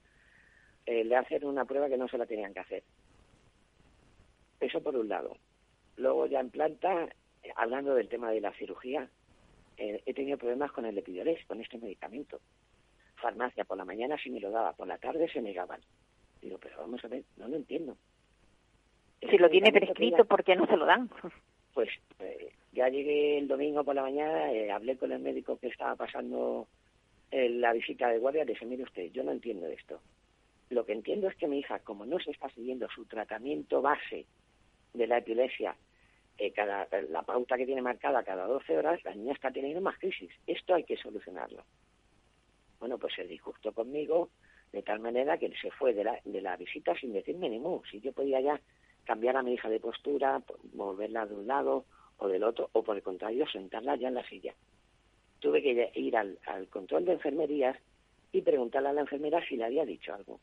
eh, 0.86 1.04
le 1.04 1.14
hacen 1.16 1.44
una 1.44 1.64
prueba 1.64 1.88
que 1.88 1.96
no 1.96 2.08
se 2.08 2.18
la 2.18 2.26
tenían 2.26 2.52
que 2.52 2.60
hacer. 2.60 2.82
Eso 4.60 4.82
por 4.82 4.96
un 4.96 5.08
lado. 5.08 5.36
Luego 5.96 6.26
ya 6.26 6.40
en 6.40 6.50
planta, 6.50 7.08
hablando 7.54 7.94
del 7.94 8.08
tema 8.08 8.32
de 8.32 8.40
la 8.40 8.52
cirugía, 8.54 9.08
eh, 9.76 10.02
he 10.04 10.14
tenido 10.14 10.36
problemas 10.36 10.72
con 10.72 10.84
el 10.84 10.98
epidurés, 10.98 11.44
con 11.46 11.60
este 11.60 11.78
medicamento. 11.78 12.40
Farmacia, 13.18 13.64
por 13.64 13.76
la 13.76 13.84
mañana 13.84 14.16
sí 14.22 14.30
me 14.30 14.40
lo 14.40 14.50
daba, 14.50 14.72
por 14.72 14.86
la 14.86 14.98
tarde 14.98 15.28
se 15.28 15.42
negaban. 15.42 15.80
Digo, 16.40 16.58
pero 16.58 16.78
vamos 16.78 17.04
a 17.04 17.08
ver, 17.08 17.24
no 17.36 17.48
lo 17.48 17.56
entiendo. 17.56 17.96
si 19.20 19.38
lo 19.38 19.48
tiene 19.50 19.72
prescrito, 19.72 20.24
¿por 20.24 20.44
qué 20.44 20.56
no 20.56 20.66
se 20.66 20.76
lo 20.76 20.86
dan? 20.86 21.10
pues 21.74 21.90
eh, 22.20 22.52
ya 22.72 22.88
llegué 22.88 23.38
el 23.38 23.48
domingo 23.48 23.84
por 23.84 23.94
la 23.94 24.02
mañana, 24.02 24.52
eh, 24.52 24.70
hablé 24.70 24.96
con 24.96 25.12
el 25.12 25.20
médico 25.20 25.58
que 25.58 25.68
estaba 25.68 25.94
pasando 25.96 26.66
eh, 27.30 27.48
la 27.48 27.72
visita 27.72 28.08
de 28.08 28.18
guardia, 28.18 28.44
le 28.44 28.52
dije, 28.52 28.66
mire 28.66 28.84
usted, 28.84 29.10
yo 29.12 29.22
no 29.22 29.32
entiendo 29.32 29.66
esto. 29.66 30.00
Lo 30.70 30.84
que 30.84 30.92
entiendo 30.92 31.28
es 31.28 31.36
que 31.36 31.46
mi 31.46 31.60
hija, 31.60 31.78
como 31.80 32.06
no 32.06 32.18
se 32.18 32.30
está 32.30 32.48
siguiendo 32.50 32.88
su 32.88 33.04
tratamiento 33.06 33.82
base 33.82 34.26
de 34.94 35.06
la 35.06 35.18
epilepsia, 35.18 35.76
eh, 36.38 36.52
cada, 36.52 36.86
la 37.10 37.22
pauta 37.22 37.56
que 37.56 37.66
tiene 37.66 37.82
marcada 37.82 38.22
cada 38.22 38.46
12 38.46 38.78
horas, 38.78 39.02
la 39.04 39.14
niña 39.14 39.32
está 39.32 39.50
teniendo 39.50 39.80
más 39.80 39.98
crisis. 39.98 40.30
Esto 40.46 40.74
hay 40.74 40.84
que 40.84 40.96
solucionarlo. 40.96 41.64
Bueno, 42.78 42.98
pues 42.98 43.14
se 43.14 43.24
disgustó 43.26 43.72
conmigo 43.72 44.30
de 44.72 44.82
tal 44.82 45.00
manera 45.00 45.38
que 45.38 45.50
se 45.60 45.70
fue 45.70 45.94
de 45.94 46.04
la, 46.04 46.20
de 46.24 46.40
la 46.40 46.56
visita 46.56 46.94
sin 46.94 47.12
decirme 47.12 47.48
ni 47.48 47.58
mu. 47.58 47.82
Si 47.90 48.00
yo 48.00 48.12
podía 48.12 48.40
ya 48.40 48.60
cambiar 49.04 49.36
a 49.36 49.42
mi 49.42 49.54
hija 49.54 49.68
de 49.68 49.80
postura, 49.80 50.40
po- 50.40 50.58
moverla 50.74 51.26
de 51.26 51.34
un 51.34 51.46
lado 51.46 51.86
o 52.18 52.28
del 52.28 52.44
otro, 52.44 52.68
o 52.72 52.82
por 52.82 52.96
el 52.96 53.02
contrario, 53.02 53.46
sentarla 53.48 53.96
ya 53.96 54.08
en 54.08 54.14
la 54.14 54.28
silla. 54.28 54.54
Tuve 55.40 55.62
que 55.62 55.90
ir 55.94 56.16
al, 56.16 56.38
al 56.46 56.68
control 56.68 57.04
de 57.04 57.12
enfermerías 57.12 57.76
y 58.32 58.42
preguntarle 58.42 58.88
a 58.90 58.92
la 58.92 59.00
enfermera 59.02 59.40
si 59.48 59.56
le 59.56 59.64
había 59.64 59.84
dicho 59.84 60.12
algo. 60.12 60.40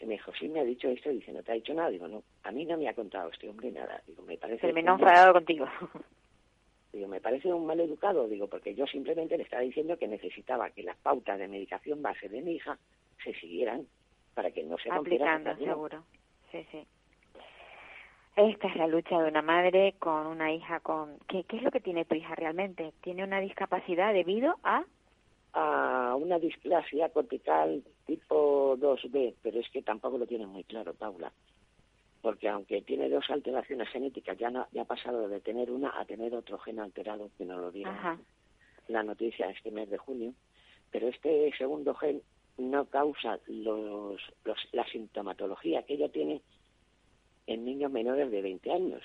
Y 0.00 0.06
me 0.06 0.14
dijo, 0.14 0.32
sí, 0.38 0.48
me 0.48 0.60
ha 0.60 0.64
dicho 0.64 0.88
esto. 0.88 1.10
Y 1.10 1.16
dice, 1.16 1.32
¿no 1.32 1.42
te 1.42 1.52
ha 1.52 1.54
dicho 1.54 1.72
nada? 1.74 1.90
Digo, 1.90 2.08
no, 2.08 2.22
a 2.42 2.50
mí 2.52 2.64
no 2.66 2.76
me 2.76 2.88
ha 2.88 2.94
contado 2.94 3.30
este 3.30 3.48
hombre 3.48 3.70
nada. 3.70 4.02
Digo, 4.06 4.22
me 4.24 4.36
parece... 4.36 4.60
Terminó 4.66 4.92
enfadado 4.94 5.32
contigo. 5.34 5.66
Digo, 6.96 7.08
me 7.08 7.20
parece 7.20 7.52
un 7.52 7.66
mal 7.66 7.78
educado, 7.78 8.26
digo, 8.26 8.46
porque 8.46 8.74
yo 8.74 8.86
simplemente 8.86 9.36
le 9.36 9.42
estaba 9.42 9.60
diciendo 9.60 9.98
que 9.98 10.08
necesitaba 10.08 10.70
que 10.70 10.82
las 10.82 10.96
pautas 10.96 11.38
de 11.38 11.46
medicación 11.46 12.00
base 12.00 12.26
de 12.30 12.40
mi 12.40 12.52
hija 12.52 12.78
se 13.22 13.34
siguieran 13.34 13.86
para 14.32 14.50
que 14.50 14.62
no 14.62 14.78
se 14.78 14.90
aplicando, 14.90 15.54
seguro. 15.56 16.04
Sí, 16.50 16.66
sí. 16.72 16.86
Esta 18.34 18.68
es 18.68 18.76
la 18.76 18.86
lucha 18.86 19.20
de 19.20 19.28
una 19.28 19.42
madre 19.42 19.94
con 19.98 20.26
una 20.26 20.54
hija 20.54 20.80
con... 20.80 21.18
¿Qué, 21.28 21.44
¿Qué 21.44 21.58
es 21.58 21.62
lo 21.62 21.70
que 21.70 21.80
tiene 21.80 22.06
tu 22.06 22.14
hija 22.14 22.34
realmente? 22.34 22.94
¿Tiene 23.02 23.24
una 23.24 23.40
discapacidad 23.40 24.14
debido 24.14 24.56
a...? 24.62 24.82
A 25.52 26.14
una 26.16 26.38
displasia 26.38 27.10
cortical 27.10 27.84
tipo 28.06 28.74
2B, 28.78 29.34
pero 29.42 29.60
es 29.60 29.68
que 29.68 29.82
tampoco 29.82 30.16
lo 30.16 30.26
tiene 30.26 30.46
muy 30.46 30.64
claro, 30.64 30.94
Paula. 30.94 31.30
Porque 32.26 32.48
aunque 32.48 32.82
tiene 32.82 33.08
dos 33.08 33.30
alteraciones 33.30 33.88
genéticas, 33.90 34.36
ya, 34.36 34.50
no, 34.50 34.66
ya 34.72 34.82
ha 34.82 34.84
pasado 34.84 35.28
de 35.28 35.40
tener 35.40 35.70
una 35.70 35.96
a 35.96 36.04
tener 36.06 36.34
otro 36.34 36.58
gen 36.58 36.80
alterado, 36.80 37.30
que 37.38 37.44
nos 37.44 37.60
lo 37.60 37.70
dieron 37.70 37.94
Ajá. 37.94 38.18
la 38.88 39.04
noticia 39.04 39.48
este 39.48 39.70
mes 39.70 39.88
de 39.88 39.96
junio, 39.96 40.34
pero 40.90 41.06
este 41.06 41.52
segundo 41.56 41.94
gen 41.94 42.20
no 42.58 42.86
causa 42.86 43.38
los, 43.46 44.20
los, 44.44 44.58
la 44.72 44.84
sintomatología 44.88 45.84
que 45.84 45.94
ella 45.94 46.08
tiene 46.08 46.42
en 47.46 47.64
niños 47.64 47.92
menores 47.92 48.28
de 48.28 48.42
20 48.42 48.72
años. 48.72 49.04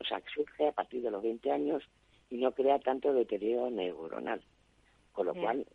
O 0.00 0.04
sea, 0.04 0.22
que 0.22 0.30
surge 0.30 0.68
a 0.68 0.72
partir 0.72 1.02
de 1.02 1.10
los 1.10 1.22
20 1.22 1.52
años 1.52 1.82
y 2.30 2.38
no 2.38 2.52
crea 2.52 2.78
tanto 2.78 3.12
deterioro 3.12 3.70
neuronal. 3.70 4.40
Con 5.12 5.26
lo 5.26 5.34
Bien. 5.34 5.44
cual, 5.44 5.66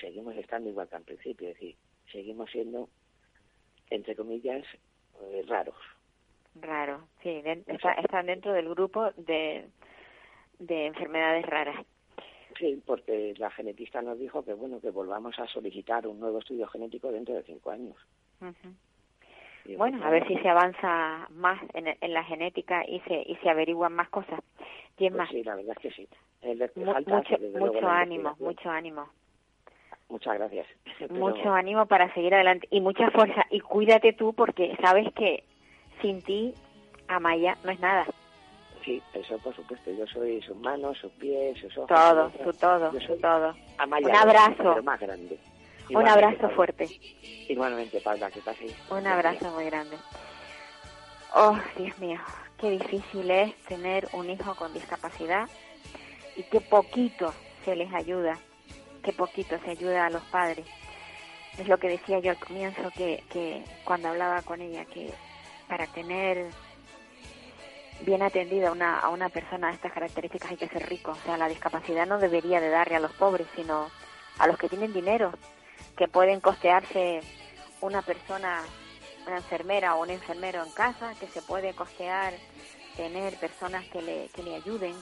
seguimos 0.00 0.36
estando 0.36 0.70
igual 0.70 0.88
que 0.88 0.94
al 0.94 1.02
principio, 1.02 1.48
es 1.48 1.54
decir, 1.54 1.74
seguimos 2.12 2.48
siendo, 2.52 2.88
entre 3.90 4.14
comillas, 4.14 4.64
eh, 5.20 5.42
raros. 5.48 5.74
Raro, 6.60 7.00
sí. 7.22 7.42
den- 7.42 7.64
está- 7.66 7.94
están 7.94 8.26
dentro 8.26 8.52
del 8.52 8.68
grupo 8.68 9.10
de, 9.16 9.68
de 10.58 10.86
enfermedades 10.86 11.44
raras. 11.46 11.84
Sí, 12.58 12.80
porque 12.86 13.34
la 13.38 13.50
genetista 13.50 14.00
nos 14.02 14.18
dijo 14.18 14.44
que, 14.44 14.52
bueno, 14.54 14.80
que 14.80 14.90
volvamos 14.90 15.36
a 15.40 15.46
solicitar 15.48 16.06
un 16.06 16.20
nuevo 16.20 16.38
estudio 16.38 16.68
genético 16.68 17.10
dentro 17.10 17.34
de 17.34 17.42
cinco 17.42 17.70
años. 17.72 17.96
Digo, 19.64 19.78
Bueno, 19.78 19.98
pues, 19.98 20.06
a 20.06 20.10
ver 20.10 20.26
si 20.28 20.36
se 20.38 20.48
avanza 20.48 21.26
más 21.30 21.60
en, 21.74 21.88
en 22.00 22.12
la 22.14 22.22
genética 22.22 22.84
y 22.86 23.00
se, 23.00 23.22
y 23.26 23.34
se 23.42 23.50
averiguan 23.50 23.92
más 23.94 24.08
cosas. 24.10 24.40
Es 24.60 24.96
Pues 24.96 25.12
más, 25.14 25.28
sí, 25.30 25.42
la 25.42 25.56
verdad 25.56 25.74
es 25.76 25.82
que 25.82 25.90
sí. 25.90 26.08
Mu- 26.76 26.92
falta, 26.92 27.16
mucho, 27.58 27.88
ánimo, 27.88 28.36
mucho 28.38 28.70
ánimo. 28.70 29.08
Muchas 30.08 30.34
gracias. 30.38 30.66
Pero 30.98 31.14
Mucho 31.14 31.50
ánimo 31.52 31.86
para 31.86 32.12
seguir 32.14 32.34
adelante 32.34 32.68
y 32.70 32.80
mucha 32.80 33.10
fuerza. 33.10 33.46
Y 33.50 33.60
cuídate 33.60 34.12
tú 34.12 34.34
porque 34.34 34.76
sabes 34.80 35.12
que 35.14 35.42
sin 36.00 36.22
ti, 36.22 36.54
Amaya 37.08 37.56
no 37.64 37.70
es 37.70 37.80
nada. 37.80 38.06
Sí, 38.84 39.02
eso 39.14 39.38
por 39.38 39.54
supuesto. 39.56 39.90
Yo 39.92 40.06
soy 40.06 40.42
sus 40.42 40.56
manos, 40.56 40.98
sus 40.98 41.10
pies, 41.12 41.58
sus 41.60 41.76
ojos. 41.78 41.88
Todo, 41.88 42.30
su 42.44 42.52
todo, 42.58 42.92
Yo 42.92 43.00
su 43.00 43.16
todo. 43.18 43.54
Amaya 43.78 44.06
Un 44.08 44.16
abrazo. 44.16 44.54
pero 44.58 44.82
más 44.82 45.00
grande. 45.00 45.38
Un 45.90 46.06
abrazo 46.08 46.38
Paula. 46.38 46.54
fuerte. 46.56 46.88
Igualmente, 47.48 48.00
Paula, 48.00 48.30
que 48.30 48.40
pases. 48.40 48.74
Un 48.90 49.06
abrazo 49.06 49.50
muy 49.52 49.64
grande. 49.66 49.96
Oh, 51.34 51.58
Dios 51.76 51.98
mío, 51.98 52.18
qué 52.58 52.70
difícil 52.70 53.30
es 53.30 53.54
tener 53.64 54.08
un 54.12 54.30
hijo 54.30 54.54
con 54.54 54.72
discapacidad 54.72 55.48
y 56.36 56.42
qué 56.44 56.60
poquito 56.60 57.34
se 57.64 57.74
les 57.76 57.92
ayuda, 57.92 58.38
qué 59.02 59.12
poquito 59.12 59.58
se 59.64 59.70
ayuda 59.72 60.06
a 60.06 60.10
los 60.10 60.22
padres. 60.24 60.66
Es 61.58 61.68
lo 61.68 61.78
que 61.78 61.88
decía 61.88 62.18
yo 62.20 62.30
al 62.30 62.38
comienzo, 62.38 62.90
que, 62.96 63.22
que 63.30 63.62
cuando 63.84 64.08
hablaba 64.08 64.42
con 64.42 64.60
ella, 64.60 64.84
que 64.86 65.10
para 65.68 65.86
tener 65.86 66.50
bien 68.00 68.22
atendida 68.22 68.72
una, 68.72 68.98
a 68.98 69.08
una 69.08 69.28
persona 69.28 69.68
de 69.68 69.74
estas 69.74 69.92
características 69.92 70.50
hay 70.50 70.56
que 70.56 70.68
ser 70.68 70.88
rico. 70.88 71.12
O 71.12 71.24
sea, 71.24 71.36
la 71.36 71.48
discapacidad 71.48 72.06
no 72.06 72.18
debería 72.18 72.60
de 72.60 72.68
darle 72.68 72.96
a 72.96 73.00
los 73.00 73.12
pobres, 73.12 73.46
sino 73.54 73.90
a 74.38 74.46
los 74.46 74.58
que 74.58 74.68
tienen 74.68 74.92
dinero, 74.92 75.32
que 75.96 76.08
pueden 76.08 76.40
costearse 76.40 77.20
una 77.80 78.02
persona, 78.02 78.62
una 79.26 79.36
enfermera 79.36 79.94
o 79.94 80.02
un 80.02 80.10
enfermero 80.10 80.62
en 80.64 80.70
casa, 80.72 81.14
que 81.20 81.28
se 81.28 81.42
puede 81.42 81.74
costear 81.74 82.34
tener 82.96 83.36
personas 83.38 83.84
que 83.86 84.02
le, 84.02 84.28
que 84.28 84.42
le 84.42 84.56
ayuden, 84.56 84.94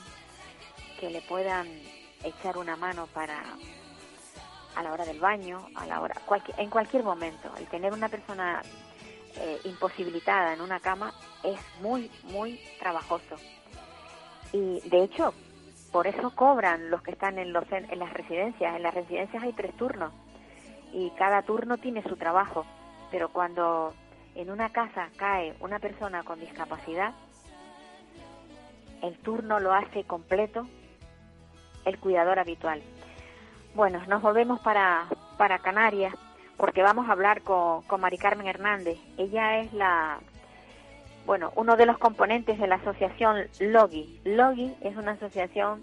que 0.99 1.11
le 1.11 1.21
puedan 1.23 1.67
echar 2.25 2.57
una 2.57 2.77
mano 2.77 3.07
para 3.09 3.43
a 4.75 4.83
la 4.83 4.93
hora 4.93 5.05
del 5.05 5.21
baño, 5.21 5.67
a 5.75 5.87
la 5.87 6.01
hora 6.01 6.15
en 6.57 6.71
cualquier 6.71 7.03
momento. 7.03 7.53
El 7.59 7.67
tener 7.67 7.93
una 7.93 8.09
persona 8.09 8.63
eh, 9.37 9.61
imposibilitada 9.65 10.55
en 10.55 10.61
una 10.61 10.81
cama 10.81 11.13
es 11.43 11.59
muy, 11.81 12.11
muy 12.25 12.61
trabajoso. 12.79 13.37
Y 14.53 14.81
de 14.89 15.05
hecho, 15.05 15.33
por 15.91 16.07
eso 16.07 16.35
cobran 16.35 16.91
los 16.91 17.03
que 17.03 17.13
están 17.13 17.39
en, 17.39 17.53
los, 17.53 17.65
en 17.71 17.99
las 17.99 18.13
residencias. 18.13 18.77
En 18.77 18.83
las 18.83 18.95
residencias 18.95 19.43
hay 19.43 19.53
tres 19.53 19.77
turnos 19.77 20.13
y 20.93 21.11
cada 21.19 21.43
turno 21.43 21.79
tiene 21.79 22.03
su 22.03 22.17
trabajo. 22.17 22.67
Pero 23.11 23.31
cuando 23.31 23.95
en 24.35 24.51
una 24.51 24.71
casa 24.71 25.09
cae 25.17 25.55
una 25.61 25.79
persona 25.79 26.23
con 26.23 26.41
discapacidad, 26.41 27.13
el 29.03 29.19
turno 29.19 29.61
lo 29.61 29.73
hace 29.73 30.05
completo 30.05 30.67
el 31.85 31.99
cuidador 31.99 32.39
habitual. 32.39 32.83
Bueno, 33.75 34.03
nos 34.07 34.23
volvemos 34.23 34.61
para, 34.61 35.07
para 35.39 35.59
Canarias 35.59 36.15
porque 36.63 36.85
vamos 36.85 37.09
a 37.09 37.13
hablar 37.13 37.43
con, 37.43 37.83
con 37.89 38.01
Mari 38.01 38.19
Carmen 38.19 38.47
Hernández. 38.47 38.97
Ella 39.19 39.59
es 39.59 39.73
la, 39.73 40.21
bueno, 41.27 41.53
uno 41.57 41.75
de 41.75 41.87
los 41.87 41.99
componentes 41.99 42.57
de 42.57 42.69
la 42.69 42.77
asociación 42.77 43.49
Logi. 43.59 44.21
Logi 44.25 44.73
es 44.81 44.97
una 44.97 45.11
asociación 45.11 45.83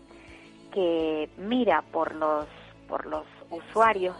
que 0.73 1.27
mira 1.35 1.81
por 1.91 2.15
los, 2.15 2.47
por 2.87 3.07
los 3.07 3.25
usuarios 3.49 4.15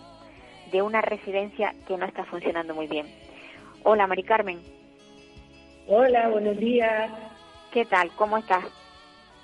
de 0.69 0.81
una 0.81 0.99
residencia 0.99 1.73
que 1.87 1.95
no 1.95 2.05
está 2.05 2.25
funcionando 2.25 2.75
muy 2.75 2.87
bien. 2.87 3.07
Hola, 3.85 4.05
Mari 4.05 4.23
Carmen. 4.23 4.59
Hola, 5.87 6.27
buenos 6.27 6.57
días. 6.57 7.09
¿Qué 7.71 7.85
tal? 7.85 8.11
¿Cómo 8.17 8.37
estás? 8.37 8.65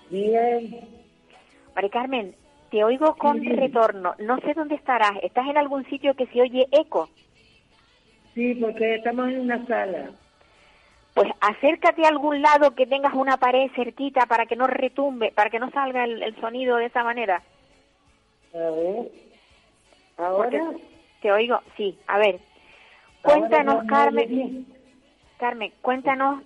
Bien. 0.10 0.82
Mari 1.76 1.90
Carmen, 1.90 2.36
te 2.76 2.84
oigo 2.84 3.16
con 3.16 3.42
retorno. 3.42 4.16
No 4.20 4.38
sé 4.42 4.54
dónde 4.54 4.76
estarás. 4.76 5.14
¿Estás 5.24 5.48
en 5.48 5.58
algún 5.58 5.86
sitio 5.86 6.14
que 6.14 6.26
se 6.26 6.42
oye 6.42 6.68
eco? 6.74 7.08
Sí, 8.34 8.54
porque 8.56 8.96
estamos 8.96 9.30
en 9.30 9.40
una 9.40 9.66
sala. 9.66 10.10
Pues 11.14 11.32
acércate 11.40 12.04
a 12.04 12.10
algún 12.10 12.42
lado 12.42 12.76
que 12.76 12.86
tengas 12.86 13.14
una 13.14 13.38
pared 13.38 13.72
cerquita 13.78 14.26
para 14.26 14.46
que 14.46 14.58
no 14.58 14.68
retumbe, 14.68 15.32
para 15.32 15.50
que 15.50 15.58
no 15.58 15.72
salga 15.72 16.04
el, 16.04 16.36
sonido 16.42 16.76
de 16.76 16.88
esa 16.88 17.06
manera. 17.06 17.42
A 18.54 18.58
ver. 18.58 19.10
¿Ahora? 20.18 20.72
te 21.22 21.32
oigo, 21.32 21.62
sí. 21.78 21.98
A 22.08 22.18
ver. 22.18 22.42
Cuéntanos, 23.22 23.86
Carmen. 23.88 24.68
Carmen, 25.38 25.72
cuéntanos 25.82 26.44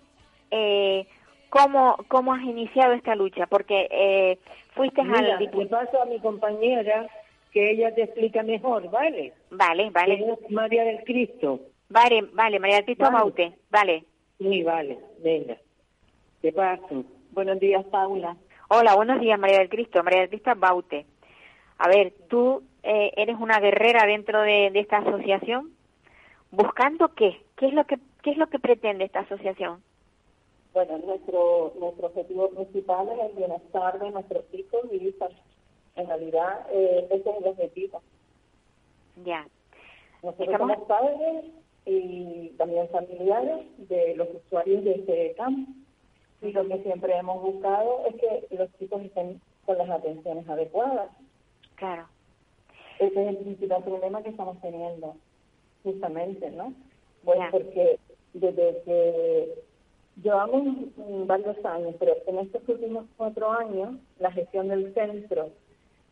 eh, 0.51 1.07
cómo, 1.49 1.97
cómo 2.07 2.35
has 2.35 2.43
iniciado 2.43 2.93
esta 2.93 3.15
lucha, 3.15 3.47
porque 3.47 3.87
eh, 3.89 4.37
fuiste 4.79 5.03
Mira, 5.03 5.35
al 5.35 5.51
Le 5.51 5.65
paso 5.65 6.01
a 6.01 6.05
mi 6.05 6.19
compañera 6.19 7.05
que 7.51 7.71
ella 7.71 7.93
te 7.93 8.03
explica 8.03 8.43
mejor, 8.43 8.89
¿vale? 8.89 9.33
Vale, 9.51 9.89
vale. 9.89 10.37
María 10.49 10.85
del 10.85 11.03
Cristo. 11.03 11.59
Vale, 11.89 12.21
vale, 12.31 12.59
María 12.59 12.77
del 12.77 12.85
Cristo 12.85 13.03
vale. 13.03 13.17
Baute, 13.17 13.53
vale. 13.69 14.05
Sí, 14.37 14.63
vale, 14.63 14.97
venga. 15.21 15.57
Te 16.41 16.53
paso. 16.53 17.03
Buenos 17.31 17.59
días, 17.59 17.83
Paula. 17.91 18.37
Hola, 18.69 18.95
buenos 18.95 19.19
días, 19.19 19.37
María 19.37 19.59
del 19.59 19.67
Cristo. 19.67 20.01
María 20.01 20.21
del 20.21 20.29
Cristo 20.29 20.51
Baute. 20.55 21.05
A 21.77 21.89
ver, 21.89 22.13
tú 22.29 22.63
eh, 22.83 23.11
eres 23.17 23.35
una 23.37 23.59
guerrera 23.59 24.05
dentro 24.05 24.41
de, 24.43 24.69
de, 24.71 24.79
esta 24.79 24.99
asociación. 24.99 25.71
¿Buscando 26.51 27.13
qué? 27.15 27.41
¿Qué 27.57 27.67
es 27.67 27.73
lo 27.73 27.83
que 27.83 27.97
qué 28.23 28.31
es 28.31 28.37
lo 28.37 28.47
que 28.47 28.59
pretende 28.59 29.03
esta 29.03 29.21
asociación? 29.21 29.81
Bueno, 30.73 30.97
nuestro 30.99 31.73
nuestro 31.79 32.07
objetivo 32.07 32.49
principal 32.49 33.09
es 33.09 33.31
el 33.31 33.37
bienestar 33.37 33.99
de 33.99 34.11
nuestros 34.11 34.45
hijos 34.53 34.81
y 34.91 35.07
hijas. 35.07 35.31
En 35.95 36.07
realidad, 36.07 36.67
eh, 36.71 37.07
ese 37.09 37.29
es 37.29 37.37
el 37.37 37.47
objetivo. 37.47 38.01
Ya. 39.25 39.47
Nosotros 40.23 40.57
somos 40.57 40.87
padres 40.87 41.45
y 41.85 42.49
también 42.57 42.87
familiares 42.89 43.65
de 43.89 44.15
los 44.15 44.27
usuarios 44.35 44.83
de 44.83 44.91
este 44.95 45.33
campo. 45.35 45.71
Y 46.41 46.51
lo 46.51 46.67
que 46.67 46.83
siempre 46.83 47.17
hemos 47.17 47.41
buscado 47.41 48.05
es 48.07 48.15
que 48.15 48.55
los 48.55 48.69
chicos 48.77 49.01
estén 49.01 49.41
con 49.65 49.77
las 49.77 49.89
atenciones 49.89 50.47
adecuadas. 50.47 51.09
Claro. 51.75 52.07
Ese 52.99 53.21
es 53.21 53.29
el 53.29 53.37
principal 53.37 53.83
problema 53.83 54.21
que 54.21 54.29
estamos 54.29 54.59
teniendo, 54.61 55.15
justamente, 55.83 56.51
¿no? 56.51 56.73
Pues 57.23 57.39
porque 57.51 57.99
desde 58.33 58.81
que 58.83 59.63
llevamos 60.23 60.77
varios 61.25 61.63
años, 61.65 61.95
pero 61.99 62.13
en 62.27 62.39
estos 62.39 62.67
últimos 62.67 63.05
cuatro 63.17 63.51
años 63.51 63.95
la 64.19 64.31
gestión 64.31 64.67
del 64.67 64.93
centro 64.93 65.49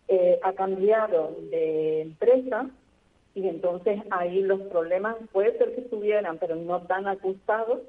eh, 0.08 0.40
ha 0.44 0.54
cambiado 0.54 1.36
de 1.52 2.02
empresa 2.02 2.70
y 3.36 3.48
entonces 3.48 4.02
ahí 4.10 4.42
los 4.42 4.62
problemas 4.62 5.16
puede 5.32 5.58
ser 5.58 5.76
que 5.76 5.82
estuvieran, 5.82 6.38
pero 6.38 6.56
no 6.56 6.82
tan 6.84 7.08
acusados 7.08 7.82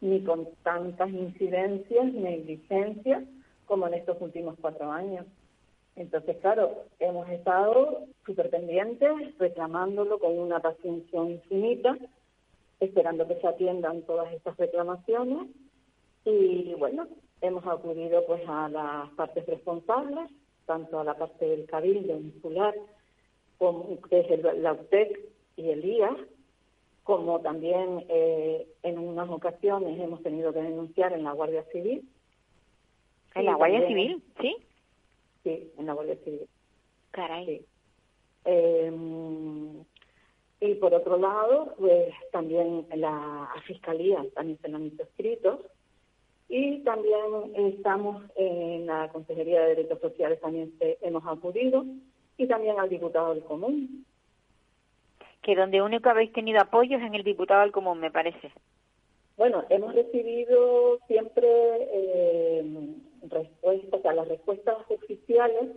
ni 0.00 0.20
con 0.22 0.48
tantas 0.62 1.10
incidencias, 1.10 2.12
negligencias 2.12 3.22
como 3.66 3.86
en 3.86 3.94
estos 3.94 4.20
últimos 4.20 4.56
cuatro 4.60 4.90
años. 4.90 5.26
Entonces, 5.96 6.36
claro, 6.38 6.84
hemos 6.98 7.28
estado 7.30 8.04
súper 8.26 8.50
pendientes, 8.50 9.10
reclamándolo 9.38 10.18
con 10.18 10.38
una 10.38 10.60
paciencia 10.60 11.20
infinita, 11.20 11.96
esperando 12.80 13.26
que 13.26 13.40
se 13.40 13.46
atiendan 13.46 14.02
todas 14.02 14.30
estas 14.32 14.56
reclamaciones 14.58 15.48
y 16.30 16.74
bueno, 16.74 17.06
hemos 17.40 17.66
acudido 17.66 18.24
pues 18.26 18.42
a 18.48 18.68
las 18.68 19.10
partes 19.10 19.46
responsables, 19.46 20.30
tanto 20.66 20.98
a 20.98 21.04
la 21.04 21.14
parte 21.14 21.46
del 21.46 21.66
cabildo 21.66 22.16
insular 22.16 22.74
como 23.58 23.98
desde 24.10 24.36
la 24.54 24.72
UTEC 24.72 25.18
y 25.56 25.70
el 25.70 25.84
IA, 25.84 26.16
como 27.04 27.40
también 27.40 28.04
eh, 28.08 28.66
en 28.82 28.98
unas 28.98 29.30
ocasiones 29.30 29.98
hemos 30.00 30.22
tenido 30.22 30.52
que 30.52 30.60
denunciar 30.60 31.12
en 31.12 31.24
la 31.24 31.32
Guardia 31.32 31.64
Civil. 31.72 32.06
¿En 33.34 33.44
la 33.44 33.54
Guardia 33.54 33.86
Civil? 33.86 34.22
¿Sí? 34.40 34.56
Sí, 35.44 35.72
en 35.78 35.86
la 35.86 35.92
Guardia 35.92 36.16
Civil. 36.24 36.48
Caray. 37.12 37.64
Em, 38.44 39.84
y 40.60 40.74
por 40.74 40.94
otro 40.94 41.16
lado, 41.16 41.74
pues 41.78 42.12
también 42.32 42.86
la 42.94 43.48
Fiscalía 43.66 44.24
también 44.34 44.58
se 44.60 44.68
lo 44.68 44.76
han 44.76 44.92
escritos. 44.98 45.60
Y 46.48 46.78
también 46.84 47.54
estamos 47.54 48.22
en 48.36 48.86
la 48.86 49.08
Consejería 49.08 49.62
de 49.62 49.74
Derechos 49.74 50.00
Sociales, 50.00 50.40
también 50.40 50.72
hemos 50.80 51.26
acudido 51.26 51.84
y 52.36 52.46
también 52.46 52.78
al 52.78 52.88
diputado 52.88 53.34
del 53.34 53.42
común. 53.42 54.04
Que 55.42 55.56
donde 55.56 55.82
único 55.82 56.08
habéis 56.08 56.32
tenido 56.32 56.60
apoyos 56.60 57.02
en 57.02 57.14
el 57.14 57.24
diputado 57.24 57.62
del 57.62 57.72
común, 57.72 57.98
me 57.98 58.10
parece. 58.10 58.52
Bueno, 59.36 59.64
hemos 59.68 59.94
recibido 59.94 60.98
siempre 61.08 61.46
eh, 61.48 62.64
respuestas, 63.28 64.00
o 64.00 64.02
sea, 64.02 64.14
las 64.14 64.28
respuestas 64.28 64.76
oficiales 64.88 65.72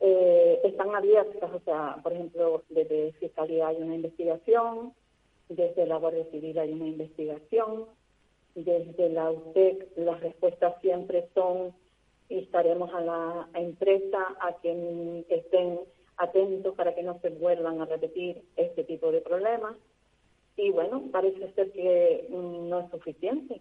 eh, 0.00 0.60
están 0.64 0.94
abiertas, 0.94 1.50
o 1.52 1.60
sea, 1.60 1.96
por 2.02 2.12
ejemplo, 2.12 2.62
desde 2.68 3.12
Fiscalía 3.14 3.68
hay 3.68 3.82
una 3.82 3.96
investigación, 3.96 4.92
desde 5.48 5.86
la 5.86 5.96
Guardia 5.96 6.24
Civil 6.30 6.58
hay 6.58 6.72
una 6.72 6.86
investigación, 6.86 7.86
desde 8.54 9.08
la 9.10 9.30
UTEC 9.30 9.88
las 9.96 10.20
respuestas 10.20 10.80
siempre 10.80 11.28
son 11.34 11.74
y 12.28 12.38
estaremos 12.38 12.92
a 12.94 13.00
la 13.00 13.48
empresa 13.54 14.18
a 14.40 14.54
quien 14.54 15.24
estén 15.28 15.80
atentos 16.16 16.74
para 16.74 16.94
que 16.94 17.02
no 17.02 17.18
se 17.20 17.30
vuelvan 17.30 17.80
a 17.80 17.86
repetir 17.86 18.42
este 18.56 18.84
tipo 18.84 19.10
de 19.10 19.20
problemas. 19.20 19.76
Y 20.56 20.70
bueno, 20.70 21.02
parece 21.10 21.52
ser 21.52 21.72
que 21.72 22.26
mm, 22.30 22.68
no 22.68 22.80
es 22.80 22.90
suficiente. 22.90 23.60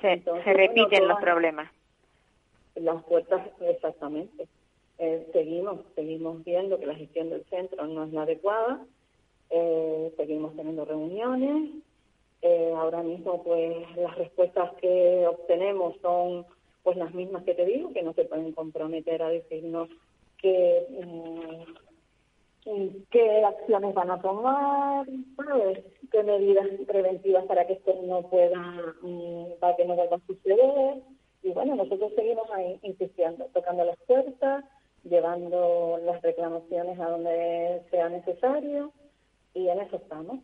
Se, 0.00 0.22
se 0.22 0.52
repiten 0.52 1.06
los 1.06 1.20
problemas. 1.20 1.70
Las 2.74 3.04
puertas, 3.04 3.46
exactamente. 3.60 4.48
Eh, 4.98 5.28
seguimos, 5.32 5.80
seguimos 5.94 6.42
viendo 6.44 6.78
que 6.78 6.86
la 6.86 6.94
gestión 6.94 7.28
del 7.28 7.44
centro 7.44 7.86
no 7.86 8.04
es 8.04 8.12
la 8.12 8.22
adecuada. 8.22 8.84
Eh, 9.50 10.12
seguimos 10.16 10.56
teniendo 10.56 10.84
reuniones 10.86 11.70
Eh, 12.42 12.72
ahora 12.76 13.02
mismo, 13.02 13.42
pues 13.44 13.96
las 13.96 14.16
respuestas 14.18 14.72
que 14.80 15.26
obtenemos 15.26 15.94
son 16.02 16.44
pues 16.82 16.96
las 16.96 17.14
mismas 17.14 17.44
que 17.44 17.54
te 17.54 17.64
digo, 17.64 17.92
que 17.92 18.02
no 18.02 18.12
se 18.14 18.24
pueden 18.24 18.52
comprometer 18.52 19.22
a 19.22 19.28
decirnos 19.28 19.88
que 20.38 20.86
qué 23.10 23.44
acciones 23.44 23.94
van 23.94 24.10
a 24.10 24.20
tomar, 24.20 25.06
qué 26.10 26.22
medidas 26.22 26.66
preventivas 26.86 27.44
para 27.46 27.66
que 27.66 27.74
esto 27.74 27.94
no 28.04 28.22
pueda, 28.22 28.94
mm, 29.02 29.58
para 29.60 29.76
que 29.76 29.84
no 29.84 29.94
vuelva 29.94 30.16
a 30.16 30.26
suceder. 30.26 31.02
Y 31.42 31.50
bueno, 31.50 31.74
nosotros 31.74 32.12
seguimos 32.14 32.48
ahí 32.50 32.78
insistiendo, 32.82 33.46
tocando 33.52 33.84
las 33.84 33.98
puertas, 34.06 34.64
llevando 35.04 35.98
las 36.04 36.22
reclamaciones 36.22 36.98
a 37.00 37.08
donde 37.08 37.82
sea 37.90 38.08
necesario 38.08 38.92
y 39.54 39.68
en 39.68 39.80
eso 39.80 39.96
estamos. 39.96 40.38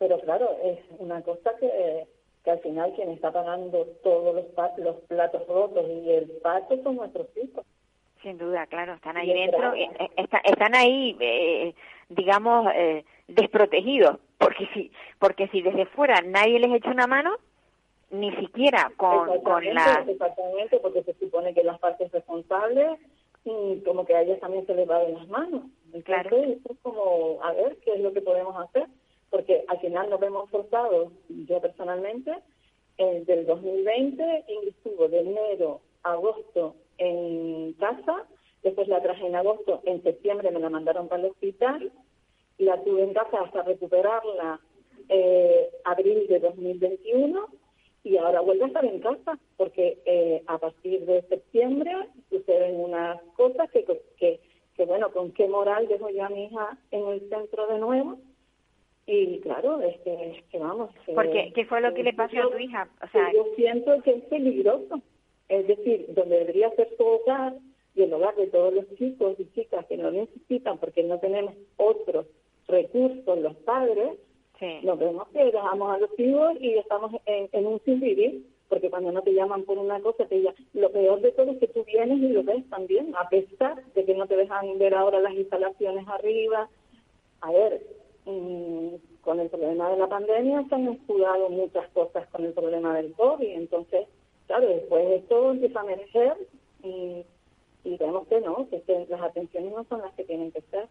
Pero 0.00 0.18
claro, 0.20 0.56
es 0.64 0.78
una 0.98 1.22
cosa 1.22 1.54
que, 1.60 2.06
que 2.42 2.50
al 2.50 2.58
final 2.60 2.94
quien 2.94 3.10
está 3.10 3.30
pagando 3.30 3.84
todos 4.02 4.34
los, 4.34 4.46
los 4.78 4.96
platos 5.02 5.46
rotos 5.46 5.86
y 5.88 6.10
el 6.10 6.30
pato 6.42 6.82
son 6.82 6.96
nuestros 6.96 7.28
hijos. 7.36 7.66
Sin 8.22 8.38
duda, 8.38 8.66
claro, 8.66 8.94
están 8.94 9.18
ahí 9.18 9.30
dentro, 9.30 9.74
eh, 9.74 9.90
eh, 9.98 10.26
están 10.44 10.74
ahí, 10.74 11.16
eh, 11.20 11.74
digamos, 12.08 12.66
eh, 12.74 13.04
desprotegidos, 13.28 14.16
porque 14.38 14.66
si, 14.72 14.90
porque 15.18 15.48
si 15.48 15.60
desde 15.60 15.84
fuera 15.84 16.22
nadie 16.22 16.58
les 16.58 16.72
echa 16.72 16.90
una 16.90 17.06
mano, 17.06 17.36
ni 18.10 18.34
siquiera 18.36 18.90
con, 18.96 19.40
con 19.42 19.62
la... 19.74 20.04
Exactamente, 20.08 20.80
porque 20.80 21.02
se 21.02 21.12
supone 21.14 21.52
que 21.52 21.62
las 21.62 21.78
partes 21.78 22.10
responsables, 22.10 22.98
y 23.44 23.80
como 23.84 24.06
que 24.06 24.14
a 24.14 24.22
ellas 24.22 24.40
también 24.40 24.66
se 24.66 24.74
les 24.74 24.88
va 24.88 24.98
de 25.00 25.12
las 25.12 25.28
manos. 25.28 25.62
Entonces, 25.92 26.04
claro. 26.04 26.36
es 26.36 26.78
como, 26.82 27.38
a 27.42 27.52
ver, 27.52 27.76
¿qué 27.84 27.94
es 27.94 28.00
lo 28.00 28.12
que 28.14 28.22
podemos 28.22 28.56
hacer? 28.64 28.86
Porque 29.30 29.64
al 29.68 29.78
final 29.80 30.10
nos 30.10 30.20
vemos 30.20 30.50
forzados, 30.50 31.12
yo 31.28 31.60
personalmente, 31.60 32.32
del 32.98 33.46
2020, 33.46 34.44
estuvo 34.66 35.08
de 35.08 35.20
enero 35.20 35.80
a 36.02 36.12
agosto 36.12 36.74
en 36.98 37.72
casa, 37.74 38.26
después 38.62 38.88
la 38.88 39.02
traje 39.02 39.26
en 39.26 39.36
agosto, 39.36 39.80
en 39.84 40.02
septiembre 40.02 40.50
me 40.50 40.60
la 40.60 40.68
mandaron 40.68 41.08
para 41.08 41.22
el 41.22 41.30
hospital, 41.30 41.92
la 42.58 42.82
tuve 42.84 43.02
en 43.02 43.14
casa 43.14 43.40
hasta 43.40 43.62
recuperarla 43.62 44.60
eh, 45.08 45.70
abril 45.84 46.26
de 46.28 46.40
2021 46.40 47.46
y 48.04 48.16
ahora 48.16 48.40
vuelve 48.40 48.64
a 48.64 48.66
estar 48.68 48.84
en 48.84 49.00
casa 49.00 49.38
porque 49.56 49.98
eh, 50.04 50.42
a 50.46 50.58
partir 50.58 51.04
de 51.06 51.22
septiembre 51.22 51.92
suceden 52.28 52.80
unas 52.80 53.20
cosas 53.36 53.70
que, 53.70 53.84
que, 54.16 54.40
que, 54.76 54.84
bueno, 54.84 55.10
con 55.10 55.32
qué 55.32 55.48
moral 55.48 55.88
dejo 55.88 56.10
yo 56.10 56.24
a 56.24 56.28
mi 56.28 56.44
hija 56.44 56.78
en 56.90 57.08
el 57.08 57.28
centro 57.28 57.66
de 57.66 57.78
nuevo 57.78 58.18
y 59.10 59.40
claro, 59.40 59.80
es 59.80 59.96
que, 60.02 60.58
vamos. 60.58 60.90
porque 61.14 61.52
¿Qué 61.54 61.64
fue 61.64 61.80
lo 61.80 61.92
que 61.92 62.02
le 62.02 62.12
pasó 62.12 62.38
a 62.38 62.50
tu 62.50 62.58
hija? 62.58 62.88
O 63.02 63.08
sea, 63.08 63.32
yo 63.32 63.46
siento 63.56 64.00
que 64.02 64.12
es 64.12 64.24
peligroso 64.24 65.02
es 65.50 65.66
decir, 65.66 66.06
donde 66.14 66.38
debería 66.38 66.70
ser 66.76 66.88
su 66.96 67.04
hogar 67.04 67.54
y 67.96 68.02
el 68.02 68.14
hogar 68.14 68.36
de 68.36 68.46
todos 68.46 68.72
los 68.72 68.88
chicos 68.94 69.34
y 69.38 69.46
chicas 69.52 69.84
que 69.86 69.96
no 69.96 70.10
necesitan 70.12 70.78
porque 70.78 71.02
no 71.02 71.18
tenemos 71.18 71.54
otros 71.76 72.26
recursos 72.68 73.38
los 73.38 73.56
padres, 73.56 74.16
nos 74.82 74.98
vemos 74.98 75.26
que 75.28 75.44
dejamos 75.44 75.92
a 75.92 75.98
los 75.98 76.10
hijos 76.18 76.52
y 76.60 76.74
estamos 76.74 77.12
en, 77.26 77.66
un 77.66 77.80
sin 77.84 77.98
vivir, 77.98 78.46
porque 78.68 78.90
cuando 78.90 79.10
no 79.10 79.22
te 79.22 79.32
llaman 79.32 79.64
por 79.64 79.78
una 79.78 80.00
cosa, 80.00 80.26
te 80.26 80.40
llaman. 80.40 80.54
Lo 80.74 80.92
peor 80.92 81.20
de 81.20 81.32
todo 81.32 81.50
es 81.50 81.58
que 81.58 81.66
tú 81.66 81.82
vienes 81.84 82.18
y 82.18 82.28
lo 82.28 82.44
ves 82.44 82.68
también, 82.68 83.12
a 83.18 83.28
pesar 83.28 83.82
de 83.94 84.04
que 84.04 84.14
no 84.14 84.28
te 84.28 84.36
dejan 84.36 84.78
ver 84.78 84.94
ahora 84.94 85.18
las 85.18 85.34
instalaciones 85.34 86.06
arriba. 86.06 86.68
A 87.40 87.50
ver, 87.50 87.82
mm, 88.24 89.20
con 89.22 89.40
el 89.40 89.48
problema 89.48 89.90
de 89.90 89.98
la 89.98 90.08
pandemia 90.08 90.64
se 90.68 90.74
han 90.74 90.88
estudiado 90.88 91.48
muchas 91.48 91.88
cosas 91.90 92.26
con 92.28 92.44
el 92.44 92.52
problema 92.52 92.94
del 92.94 93.12
COVID, 93.12 93.48
entonces 93.48 94.06
claro, 94.46 94.66
después 94.66 95.06
esto 95.10 95.52
empieza 95.52 95.80
a 95.80 95.84
emerger 95.84 96.36
y, 96.82 97.24
y 97.84 97.96
vemos 97.96 98.26
que 98.26 98.40
no, 98.40 98.68
que, 98.68 98.82
las 99.08 99.20
atenciones 99.22 99.72
no 99.72 99.84
son 99.84 100.00
las 100.00 100.12
que 100.14 100.24
tienen 100.24 100.50
que 100.50 100.60
ser. 100.62 100.88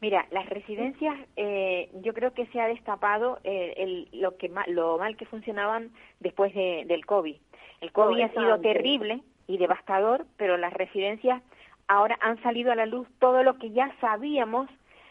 Mira, 0.00 0.26
las 0.30 0.48
residencias, 0.48 1.14
eh, 1.36 1.90
yo 2.02 2.14
creo 2.14 2.32
que 2.32 2.46
se 2.46 2.60
ha 2.60 2.66
destapado 2.66 3.38
eh, 3.44 3.74
el, 3.76 4.08
lo 4.12 4.36
que 4.36 4.50
lo 4.68 4.98
mal 4.98 5.16
que 5.16 5.26
funcionaban 5.26 5.92
después 6.20 6.54
de, 6.54 6.84
del 6.86 7.04
COVID. 7.04 7.36
El 7.82 7.92
COVID 7.92 8.20
ha 8.20 8.30
sido 8.30 8.60
terrible 8.60 9.20
y 9.46 9.58
devastador, 9.58 10.26
pero 10.36 10.56
las 10.56 10.72
residencias 10.72 11.42
ahora 11.86 12.18
han 12.20 12.42
salido 12.42 12.72
a 12.72 12.76
la 12.76 12.86
luz 12.86 13.06
todo 13.18 13.42
lo 13.42 13.58
que 13.58 13.72
ya 13.72 13.94
sabíamos, 14.00 14.70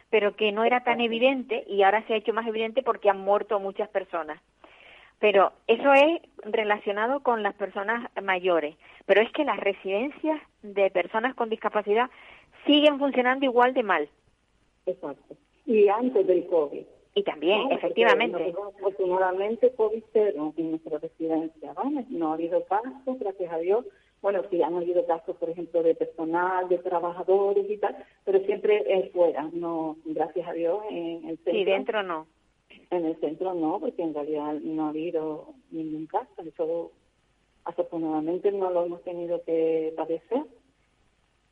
pero 0.10 0.36
que 0.36 0.51
no 0.51 0.64
era 0.64 0.84
tan 0.84 1.01
evidente 1.01 1.64
y 1.68 1.84
ahora 1.84 2.05
se 2.07 2.14
ha 2.14 2.18
hecho 2.18 2.34
más 2.34 2.47
evidente 2.47 2.84
porque 2.84 3.10
han 3.10 3.20
muerto 3.20 3.60
muchas 3.60 3.89
personas. 3.89 4.41
Pero 5.20 5.51
eso 5.68 5.93
es 5.93 6.22
relacionado 6.43 7.22
con 7.22 7.43
las 7.43 7.53
personas 7.55 8.10
mayores. 8.22 8.76
Pero 9.05 9.22
es 9.22 9.32
que 9.32 9.43
las 9.43 9.60
residencias 9.60 10.41
de 10.62 10.89
personas 10.91 11.36
con 11.36 11.49
discapacidad 11.49 12.10
siguen 12.66 12.99
funcionando 12.99 13.45
igual 13.45 13.74
de 13.74 13.84
mal. 13.84 14.10
Exacto. 14.86 15.36
Y 15.66 15.88
antes 15.89 16.26
del 16.26 16.47
COVID. 16.47 16.84
Y 17.16 17.24
también, 17.24 17.72
efectivamente. 17.72 18.53
afortunadamente, 18.78 19.74
COVID 19.74 20.03
cero 20.14 20.53
en 20.55 20.72
nuestra 20.72 20.99
residencia, 20.99 21.74
¿vale? 21.74 22.05
No 22.10 22.32
ha 22.32 22.34
habido 22.36 22.64
casos, 22.66 23.20
gracias 23.20 23.51
a 23.51 23.57
Dios. 23.57 23.86
Bueno, 24.22 24.41
sí, 24.49 24.61
han 24.61 24.76
habido 24.76 25.05
casos, 25.05 25.38
por 25.38 25.49
ejemplo, 25.49 25.82
de 25.82 25.95
personal, 25.95 26.67
de 26.67 26.78
trabajadores 26.80 27.70
y 27.70 27.78
tal, 27.78 27.95
pero 28.26 28.39
siempre 28.41 28.84
es 28.88 29.11
fuera, 29.11 29.49
no, 29.53 29.95
gracias 30.03 30.47
a 30.47 30.53
Dios, 30.53 30.82
en 30.89 31.30
el 31.30 31.38
centro. 31.38 31.53
Sí, 31.53 31.63
dentro 31.63 32.03
no. 32.03 32.28
En 32.91 33.05
el 33.05 33.20
centro 33.20 33.53
no, 33.53 33.80
porque 33.80 34.01
en 34.01 34.13
realidad 34.13 34.53
no 34.61 34.86
ha 34.86 34.89
habido 34.89 35.53
ningún 35.72 36.05
caso. 36.07 36.41
Eso 36.45 36.91
afortunadamente 37.63 38.51
no 38.51 38.70
lo 38.72 38.86
hemos 38.86 39.03
tenido 39.03 39.41
que 39.43 39.93
padecer. 39.95 40.43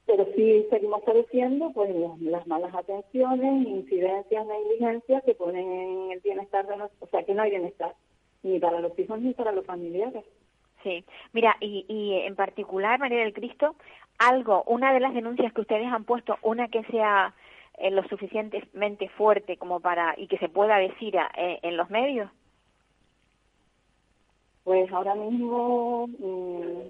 Pero 0.06 0.26
sí 0.36 0.66
seguimos 0.70 1.02
padeciendo 1.04 1.72
pues 1.74 1.94
las 2.22 2.48
malas 2.48 2.74
atenciones, 2.74 3.68
incidencias, 3.68 4.48
negligencias 4.48 5.24
que 5.24 5.36
ponen 5.36 5.70
en 5.70 6.12
el 6.12 6.20
bienestar 6.22 6.66
de 6.66 6.78
los, 6.78 6.92
o 7.00 7.08
sea 7.08 7.24
que 7.24 7.34
no 7.34 7.44
hay 7.44 7.50
bienestar 7.52 7.94
ni 8.42 8.60
para 8.60 8.80
los 8.80 8.98
hijos 8.98 9.20
ni 9.20 9.34
para 9.34 9.52
los 9.52 9.66
familiares. 9.66 10.24
Sí, 10.88 11.04
mira, 11.34 11.58
y, 11.60 11.86
y 11.90 12.14
en 12.26 12.38
particular, 12.38 12.98
María 12.98 13.20
del 13.20 13.34
Cristo, 13.34 13.76
algo, 14.20 14.64
una 14.68 14.94
de 14.94 15.02
las 15.02 15.14
denuncias 15.14 15.52
que 15.52 15.60
ustedes 15.60 15.88
han 15.92 16.06
puesto, 16.06 16.38
una 16.42 16.70
que 16.70 16.82
sea 16.86 17.34
eh, 17.78 17.92
lo 17.92 18.08
suficientemente 18.08 19.10
fuerte 19.10 19.58
como 19.58 19.82
para 19.82 20.16
y 20.18 20.28
que 20.28 20.38
se 20.38 20.48
pueda 20.48 20.78
decir 20.78 21.18
eh, 21.36 21.60
en 21.62 21.76
los 21.76 21.90
medios? 21.90 22.32
Pues 24.64 24.90
ahora 24.94 25.14
mismo 25.16 26.08
mm, 26.08 26.82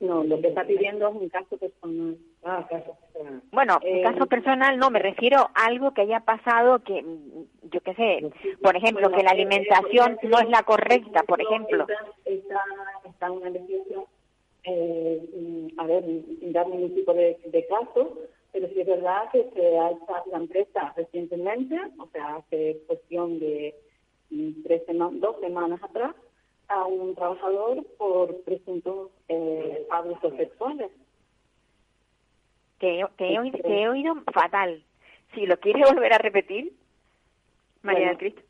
no, 0.00 0.24
lo 0.24 0.40
que 0.42 0.48
está 0.48 0.66
pidiendo 0.66 1.08
es 1.08 1.14
un 1.14 1.28
caso 1.30 1.56
personal. 1.56 2.18
Ah, 2.42 2.66
caso 2.70 2.96
personal. 3.12 3.42
Bueno, 3.52 3.78
eh, 3.82 4.02
caso 4.02 4.26
personal 4.26 4.78
no, 4.78 4.90
me 4.90 4.98
refiero 4.98 5.50
a 5.54 5.66
algo 5.66 5.92
que 5.92 6.02
haya 6.02 6.20
pasado 6.20 6.78
que, 6.82 7.04
yo 7.70 7.80
qué 7.82 7.94
sé, 7.94 8.30
por 8.62 8.76
ejemplo, 8.76 9.10
que 9.10 9.22
la 9.22 9.32
alimentación 9.32 10.18
no 10.22 10.38
es 10.38 10.48
la 10.48 10.62
correcta, 10.62 11.22
por 11.24 11.40
ejemplo. 11.40 11.86
Está, 12.24 12.62
está, 13.04 13.30
una 13.30 13.50
eh, 14.64 15.68
a 15.78 15.86
ver, 15.86 16.04
dar 16.52 16.68
ningún 16.68 16.94
tipo 16.94 17.14
de, 17.14 17.66
caso, 17.68 18.18
pero 18.52 18.68
sí 18.68 18.80
es 18.80 18.86
verdad 18.86 19.30
que 19.32 19.50
se 19.54 19.78
alza 19.78 20.22
la 20.30 20.38
empresa 20.38 20.92
recientemente, 20.96 21.78
o 21.98 22.06
sea, 22.08 22.36
hace 22.36 22.78
cuestión 22.86 23.38
de 23.38 23.74
mm, 24.30 24.62
tres 24.64 24.82
dos 25.12 25.36
semanas 25.40 25.82
atrás, 25.82 26.14
a 26.68 26.86
un 26.86 27.14
trabajador 27.14 27.84
por 27.98 28.42
presuntos 28.42 29.10
eh, 29.28 29.86
abusos 29.90 30.34
sexuales. 30.36 30.90
Te, 32.80 33.04
te, 33.16 33.32
he 33.32 33.38
oído, 33.38 33.58
te, 33.58 33.82
he 33.82 33.88
oído, 33.88 34.14
fatal. 34.32 34.82
Si 35.34 35.46
lo 35.46 35.58
quiere 35.60 35.84
volver 35.94 36.12
a 36.12 36.18
repetir, 36.18 36.72
María 37.82 38.08
del 38.08 38.18
Cristo. 38.18 38.42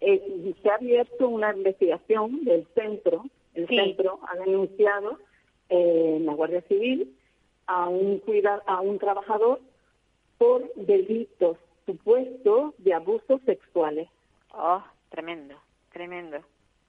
Eh, 0.00 0.54
se 0.62 0.70
ha 0.70 0.74
abierto 0.74 1.28
una 1.28 1.54
investigación 1.54 2.44
del 2.44 2.66
centro 2.74 3.24
el 3.54 3.68
centro 3.68 4.18
ha 4.28 4.36
denunciado 4.36 5.18
eh, 5.68 6.14
en 6.16 6.26
la 6.26 6.34
Guardia 6.34 6.60
Civil 6.62 7.14
a 7.66 7.88
un, 7.88 8.20
a 8.66 8.80
un 8.80 8.98
trabajador 8.98 9.60
por 10.38 10.72
delitos 10.74 11.56
supuestos 11.86 12.74
de 12.78 12.94
abusos 12.94 13.40
sexuales. 13.46 14.08
Oh, 14.52 14.82
tremendo, 15.10 15.54
tremendo. 15.92 16.38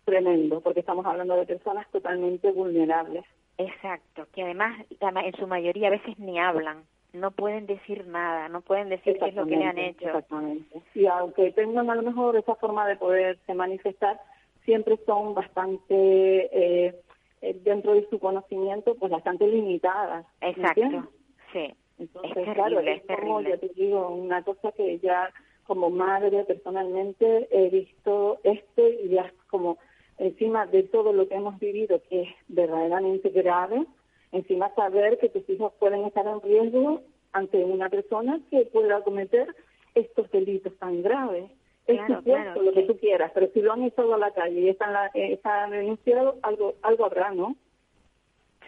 Tremendo, 0.05 0.61
porque 0.61 0.82
estamos 0.82 1.05
hablando 1.05 1.36
de 1.36 1.45
personas 1.45 1.89
totalmente 1.91 2.51
vulnerables. 2.51 3.26
Exacto, 3.58 4.28
que 4.34 4.43
además 4.43 4.86
en 4.99 5.36
su 5.36 5.47
mayoría 5.47 5.88
a 5.88 5.91
veces 5.91 6.18
ni 6.20 6.39
hablan, 6.39 6.84
no 7.14 7.32
pueden 7.32 7.66
decir 7.66 8.06
nada, 8.08 8.49
no 8.49 8.62
pueden 8.62 8.89
decir 8.89 9.18
qué 9.18 9.30
es 9.30 9.36
lo 9.36 9.45
que 9.45 9.56
le 9.56 9.66
han 9.66 9.78
hecho. 9.78 10.08
Exactamente. 10.08 10.82
Y 10.93 11.06
aunque 11.06 11.51
tengan 11.51 11.89
a 11.89 11.95
lo 11.95 12.03
mejor 12.03 12.36
esa 12.36 12.56
forma 12.56 12.88
de 12.88 12.97
poderse 12.97 13.53
manifestar, 13.53 14.20
siempre 14.66 14.97
son 15.06 15.34
bastante, 15.34 15.95
eh, 15.95 16.95
eh, 17.41 17.60
dentro 17.64 17.93
de 17.93 18.08
su 18.10 18.20
conocimiento, 18.20 18.95
pues 18.95 19.12
bastante 19.12 19.47
limitadas. 19.47 20.26
Exacto, 20.41 21.10
sí. 21.53 21.74
Entonces, 21.97 22.53
claro, 22.53 22.82
es, 22.82 23.01
como, 23.08 23.39
yo 23.39 23.58
te 23.58 23.70
digo, 23.70 24.10
una 24.10 24.43
cosa 24.43 24.74
que 24.74 24.99
ya 24.99 25.32
como 25.64 25.89
madre 25.89 26.43
personalmente 26.43 27.47
he 27.49 27.70
visto 27.70 28.39
esto 28.43 28.88
y 28.88 29.10
ya 29.10 29.32
como 29.49 29.78
encima 30.18 30.66
de 30.66 30.84
todo 30.84 31.13
lo 31.13 31.28
que 31.28 31.36
hemos 31.36 31.59
vivido, 31.59 32.01
que 32.09 32.24
es 32.24 32.30
verdaderamente 32.47 33.30
grave, 33.30 33.86
encima 34.32 34.74
saber 34.76 35.18
que 35.20 35.30
tus 35.30 35.47
hijos 35.49 35.74
pueden 35.80 36.05
estar 36.05 36.26
en 36.28 36.41
riesgo 36.41 37.01
ante 37.34 37.63
una 37.63 37.89
persona 37.89 38.39
que 38.49 38.66
pueda 38.66 39.01
cometer 39.01 39.53
estos 39.93 40.30
delitos 40.32 40.74
tan 40.78 41.01
graves. 41.01 41.51
Es 41.88 41.99
supuesto 42.07 42.63
lo 42.63 42.74
que 42.74 42.84
tú 42.84 42.97
quieras, 42.97 43.32
pero 43.34 43.47
si 43.53 43.61
lo 43.61 43.74
han 43.74 43.84
echado 43.84 44.16
a 44.16 44.18
la 44.18 44.32
calle 44.32 44.59
y 44.59 44.70
están, 44.70 44.91
la, 44.91 45.07
eh, 45.13 45.34
están 45.34 45.70
denunciados, 45.70 46.36
algo, 46.41 46.74
algo 46.82 47.05
habrá, 47.05 47.32
¿no? 47.32 47.55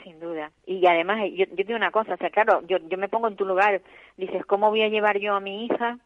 Sin 0.04 0.20
duda. 0.20 0.52
Y 0.68 0.86
además, 0.86 1.24
yo, 1.34 1.46
yo 1.46 1.64
digo 1.64 1.76
una 1.76 1.92
cosa, 1.92 2.14
o 2.14 2.18
sea, 2.18 2.30
claro, 2.30 2.62
yo, 2.68 2.78
yo 2.78 2.98
me 2.98 3.10
pongo 3.10 3.28
en 3.28 3.36
tu 3.36 3.44
lugar. 3.44 3.82
Dices, 4.18 4.46
¿cómo 4.46 4.70
voy 4.70 4.84
a 4.84 4.90
llevar 4.90 5.18
yo 5.18 5.34
a 5.34 5.40
mi 5.40 5.66
hija 5.66 5.98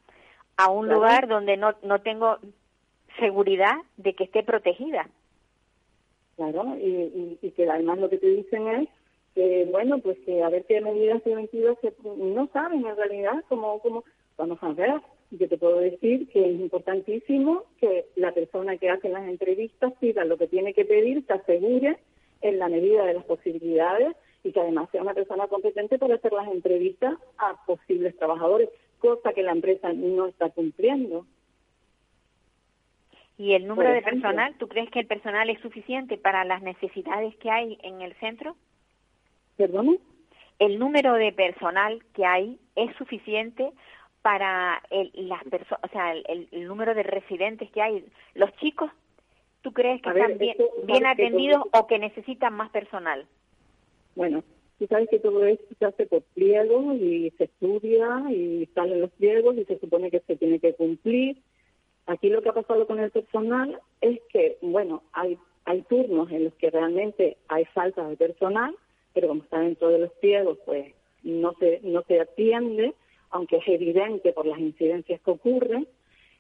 a 0.55 0.71
un 0.71 0.87
lugar 0.87 1.27
donde 1.27 1.57
no, 1.57 1.73
no 1.83 1.99
tengo 1.99 2.37
seguridad 3.19 3.75
de 3.97 4.13
que 4.13 4.23
esté 4.23 4.43
protegida? 4.43 5.09
Claro, 6.36 6.75
y, 6.77 7.38
y, 7.41 7.51
que 7.51 7.69
además 7.69 7.99
lo 7.99 8.09
que 8.09 8.17
te 8.17 8.27
dicen 8.27 8.67
es 8.67 8.89
que, 9.36 9.67
bueno, 9.71 9.99
pues 9.99 10.17
que 10.25 10.43
a 10.43 10.49
ver 10.49 10.65
qué 10.65 10.82
medidas 10.82 11.25
metido 11.25 11.77
que 11.79 11.93
no 12.03 12.47
saben 12.51 12.86
en 12.86 12.95
realidad 12.95 13.43
cómo, 13.49 13.79
cómo, 13.79 14.03
vamos 14.38 14.57
a 14.61 14.69
ver. 14.73 15.01
Yo 15.32 15.47
te 15.47 15.57
puedo 15.57 15.79
decir 15.79 16.27
que 16.29 16.43
es 16.43 16.59
importantísimo 16.59 17.63
que 17.79 18.05
la 18.15 18.34
persona 18.34 18.77
que 18.77 18.89
hace 18.89 19.07
las 19.07 19.27
entrevistas 19.27 19.93
pida 19.99 20.25
lo 20.25 20.38
que 20.38 20.47
tiene 20.47 20.73
que 20.73 20.84
pedir, 20.84 21.25
se 21.25 21.34
asegure 21.34 21.97
en 22.41 22.59
la 22.59 22.67
medida 22.67 23.05
de 23.05 23.13
las 23.13 23.23
posibilidades 23.25 24.15
y 24.43 24.51
que 24.51 24.59
además 24.59 24.89
sea 24.91 25.01
una 25.01 25.13
persona 25.13 25.47
competente 25.47 25.99
para 25.99 26.15
hacer 26.15 26.34
las 26.34 26.47
entrevistas 26.49 27.13
a 27.38 27.63
posibles 27.65 28.17
trabajadores, 28.17 28.69
cosa 28.99 29.34
que 29.34 29.43
la 29.43 29.51
empresa 29.51 29.93
no 29.93 30.27
está 30.27 30.49
cumpliendo. 30.49 31.25
¿Y 33.41 33.55
el 33.55 33.65
número 33.65 33.91
de 33.91 34.03
personal? 34.03 34.53
¿Tú 34.59 34.67
crees 34.67 34.91
que 34.91 34.99
el 34.99 35.07
personal 35.07 35.49
es 35.49 35.59
suficiente 35.61 36.15
para 36.15 36.45
las 36.45 36.61
necesidades 36.61 37.35
que 37.37 37.49
hay 37.49 37.75
en 37.81 38.03
el 38.03 38.13
centro? 38.19 38.55
¿Perdón? 39.57 39.97
¿El 40.59 40.77
número 40.77 41.15
de 41.15 41.31
personal 41.31 42.03
que 42.13 42.23
hay 42.23 42.59
es 42.75 42.95
suficiente 42.97 43.71
para 44.21 44.83
el, 44.91 45.11
las 45.27 45.41
o 45.41 45.87
sea, 45.87 46.13
el, 46.13 46.49
número 46.67 46.93
de 46.93 47.01
residentes 47.01 47.71
que 47.71 47.81
hay? 47.81 48.05
¿Los 48.35 48.55
chicos, 48.57 48.91
tú 49.63 49.73
crees 49.73 50.03
que 50.03 50.09
están 50.09 50.37
bien, 50.37 50.57
bien 50.83 51.07
atendidos 51.07 51.63
o 51.73 51.87
que 51.87 51.97
necesitan 51.97 52.53
más 52.53 52.69
personal? 52.69 53.25
Bueno, 54.15 54.43
tú 54.77 54.85
sabes 54.85 55.09
que 55.09 55.17
todo 55.17 55.43
esto 55.45 55.65
se 55.79 55.85
hace 55.85 56.05
por 56.05 56.21
pliegos 56.35 56.95
y 56.97 57.33
se 57.39 57.45
estudia 57.45 58.23
y 58.29 58.69
salen 58.75 59.01
los 59.01 59.09
pliegos 59.13 59.57
y 59.57 59.65
se 59.65 59.79
supone 59.79 60.11
que 60.11 60.19
se 60.19 60.35
tiene 60.35 60.59
que 60.59 60.75
cumplir 60.75 61.37
Aquí 62.12 62.28
lo 62.28 62.41
que 62.41 62.49
ha 62.49 62.53
pasado 62.53 62.86
con 62.88 62.99
el 62.99 63.09
personal 63.09 63.80
es 64.01 64.20
que, 64.34 64.57
bueno, 64.62 65.01
hay, 65.14 65.38
hay 65.64 65.82
turnos 65.84 66.30
en 66.30 66.43
los 66.43 66.53
que 66.55 66.70
realmente 66.70 67.38
hay 67.47 67.64
falta 67.64 68.05
de 68.05 68.18
personal, 68.18 68.76
pero 69.14 69.30
como 69.30 69.43
está 69.43 69.59
dentro 69.59 69.88
de 69.88 69.99
los 69.99 70.12
pliegos, 70.20 70.57
pues 70.66 70.93
no 71.24 71.53
se, 71.53 71.80
no 71.84 72.03
se 72.09 72.20
atiende, 72.20 72.93
aunque 73.30 73.57
es 73.57 73.68
evidente 73.68 74.34
por 74.34 74.45
las 74.45 74.59
incidencias 74.59 75.22
que 75.22 75.32
ocurren. 75.32 75.88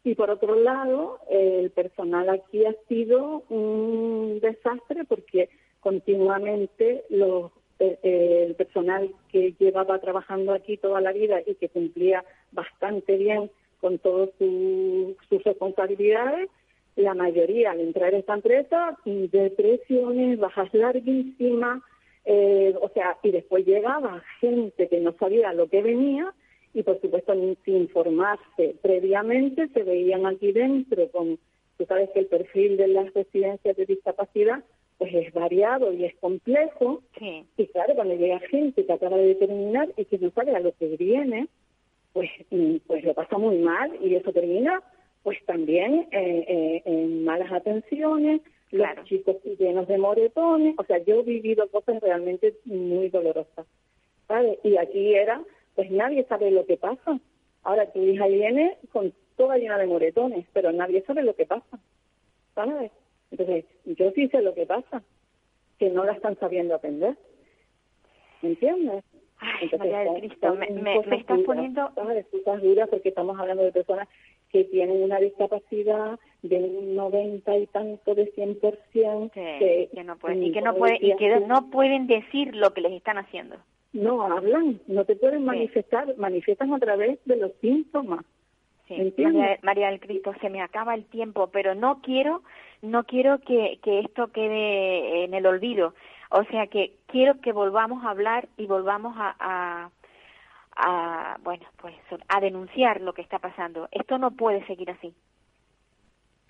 Y 0.03 0.15
por 0.15 0.29
otro 0.29 0.55
lado, 0.55 1.19
el 1.29 1.71
personal 1.71 2.27
aquí 2.27 2.65
ha 2.65 2.75
sido 2.89 3.43
un 3.47 4.41
desastre 4.41 5.05
porque 5.05 5.47
continuamente 5.79 7.05
los, 7.09 7.49
eh, 7.79 7.97
eh, 8.03 8.43
el 8.45 8.55
personal 8.55 9.09
que 9.31 9.53
llevaba 9.57 9.99
trabajando 9.99 10.51
aquí 10.51 10.75
toda 10.75 10.99
la 10.99 11.13
vida 11.13 11.39
y 11.47 11.55
que 11.55 11.69
cumplía 11.69 12.25
bastante 12.51 13.15
bien 13.15 13.49
con 13.81 13.99
todas 13.99 14.29
sus 14.37 15.43
responsabilidades, 15.43 16.49
la 16.95 17.13
mayoría 17.13 17.71
al 17.71 17.79
entrar 17.79 18.13
a 18.13 18.17
esta 18.17 18.35
empresa, 18.35 18.97
depresiones, 19.05 20.39
bajas 20.39 20.73
larguísimas, 20.73 21.81
eh, 22.25 22.75
o 22.79 22.89
sea, 22.89 23.17
y 23.23 23.31
después 23.31 23.65
llegaba 23.65 24.23
gente 24.39 24.87
que 24.87 24.99
no 24.99 25.13
sabía 25.13 25.53
lo 25.53 25.67
que 25.67 25.81
venía 25.81 26.33
y 26.73 26.83
por 26.83 27.01
supuesto 27.01 27.33
sin 27.65 27.75
informarse 27.75 28.75
previamente 28.81 29.67
se 29.69 29.83
veían 29.83 30.25
aquí 30.25 30.51
dentro 30.51 31.09
con, 31.09 31.39
tú 31.77 31.85
sabes 31.85 32.09
que 32.11 32.19
el 32.19 32.27
perfil 32.27 32.77
de 32.77 32.87
las 32.87 33.13
residencias 33.13 33.75
de 33.75 33.85
discapacidad 33.85 34.63
pues 35.01 35.15
es 35.15 35.33
variado 35.33 35.91
y 35.91 36.05
es 36.05 36.15
complejo. 36.17 37.01
Y 37.57 37.65
claro, 37.67 37.95
cuando 37.95 38.13
llega 38.13 38.37
gente 38.41 38.85
que 38.85 38.93
acaba 38.93 39.17
de 39.17 39.33
terminar 39.33 39.89
y 39.97 40.05
que 40.05 40.19
no 40.19 40.29
sabe 40.29 40.55
a 40.55 40.59
lo 40.59 40.73
que 40.73 40.95
viene, 40.95 41.47
pues, 42.13 42.29
mm, 42.49 42.77
pues 42.87 43.03
lo 43.03 43.13
pasa 43.13 43.37
muy 43.37 43.57
mal 43.57 43.97
y 44.01 44.15
eso 44.15 44.31
termina 44.31 44.81
pues 45.23 45.37
también 45.45 46.07
eh, 46.11 46.45
eh, 46.47 46.81
en 46.85 47.23
malas 47.23 47.51
atenciones, 47.51 48.41
los 48.71 48.87
chicos 49.05 49.37
llenos 49.59 49.87
de 49.87 49.97
moretones, 49.97 50.75
o 50.77 50.83
sea, 50.83 50.97
yo 50.99 51.19
he 51.19 51.23
vivido 51.23 51.67
cosas 51.69 52.01
realmente 52.01 52.55
muy 52.65 53.09
dolorosas, 53.09 53.67
¿sabes? 54.27 54.57
Y 54.63 54.77
aquí 54.77 55.13
era, 55.13 55.43
pues 55.75 55.91
nadie 55.91 56.25
sabe 56.25 56.51
lo 56.51 56.65
que 56.65 56.77
pasa. 56.77 57.19
Ahora 57.63 57.91
tu 57.91 58.01
hija 58.01 58.27
viene 58.27 58.77
con 58.91 59.13
toda 59.35 59.57
llena 59.57 59.77
de 59.77 59.87
moretones, 59.87 60.47
pero 60.53 60.71
nadie 60.71 61.03
sabe 61.03 61.21
lo 61.23 61.35
que 61.35 61.45
pasa, 61.45 61.79
¿sabes? 62.55 62.91
Entonces, 63.29 63.65
yo 63.85 64.11
sí 64.11 64.27
sé 64.29 64.41
lo 64.41 64.55
que 64.55 64.65
pasa, 64.65 65.03
que 65.77 65.89
no 65.89 66.03
la 66.03 66.13
están 66.13 66.37
sabiendo 66.39 66.75
atender, 66.75 67.15
¿me 68.41 68.49
entiendes? 68.49 69.03
Ay, 69.41 69.71
María 69.77 69.99
del 69.99 70.19
Cristo, 70.19 70.55
me, 70.55 70.69
me, 70.69 70.97
estás 71.17 71.39
poniendo... 71.39 71.89
Cosas 71.95 72.61
duras 72.61 72.87
porque 72.89 73.09
estamos 73.09 73.39
hablando 73.39 73.63
de 73.63 73.71
personas 73.71 74.07
que 74.51 74.65
tienen 74.65 75.01
una 75.01 75.17
discapacidad 75.17 76.19
de 76.43 76.57
un 76.57 76.95
90 76.95 77.57
y 77.57 77.67
tanto 77.67 78.13
de 78.13 78.31
100%. 78.33 79.31
que, 79.31 79.89
que 79.93 80.03
no 80.03 80.15
pueden, 80.17 80.43
y 80.43 80.51
que 80.51 80.61
no, 80.61 80.75
pueden, 80.75 80.97
y 81.01 81.15
que 81.15 81.39
no 81.39 81.69
pueden 81.71 82.05
decir 82.07 82.55
lo 82.55 82.73
que 82.73 82.81
les 82.81 82.93
están 82.93 83.17
haciendo. 83.17 83.55
No 83.93 84.21
hablan, 84.23 84.79
no 84.87 85.05
te 85.05 85.15
pueden 85.15 85.43
manifestar, 85.43 86.15
manifiestan 86.17 86.73
a 86.73 86.79
través 86.79 87.19
de 87.25 87.35
los 87.35 87.51
síntomas. 87.61 88.23
Sí, 88.87 89.13
María, 89.17 89.59
María, 89.63 89.89
del 89.89 89.99
Cristo, 89.99 90.33
se 90.39 90.49
me 90.49 90.61
acaba 90.61 90.93
el 90.93 91.05
tiempo, 91.05 91.49
pero 91.51 91.75
no 91.75 92.01
quiero, 92.01 92.41
no 92.81 93.05
quiero 93.05 93.39
que, 93.39 93.79
que 93.81 93.99
esto 93.99 94.27
quede 94.27 95.23
en 95.23 95.33
el 95.33 95.45
olvido. 95.45 95.93
O 96.31 96.43
sea 96.45 96.67
que 96.67 96.93
quiero 97.07 97.41
que 97.41 97.51
volvamos 97.51 98.05
a 98.05 98.11
hablar 98.11 98.47
y 98.57 98.65
volvamos 98.65 99.13
a, 99.17 99.91
a, 100.75 101.37
bueno, 101.43 101.65
pues 101.81 101.93
a 102.29 102.39
denunciar 102.39 103.01
lo 103.01 103.13
que 103.13 103.21
está 103.21 103.39
pasando. 103.39 103.89
Esto 103.91 104.17
no 104.17 104.31
puede 104.31 104.65
seguir 104.65 104.89
así. 104.89 105.13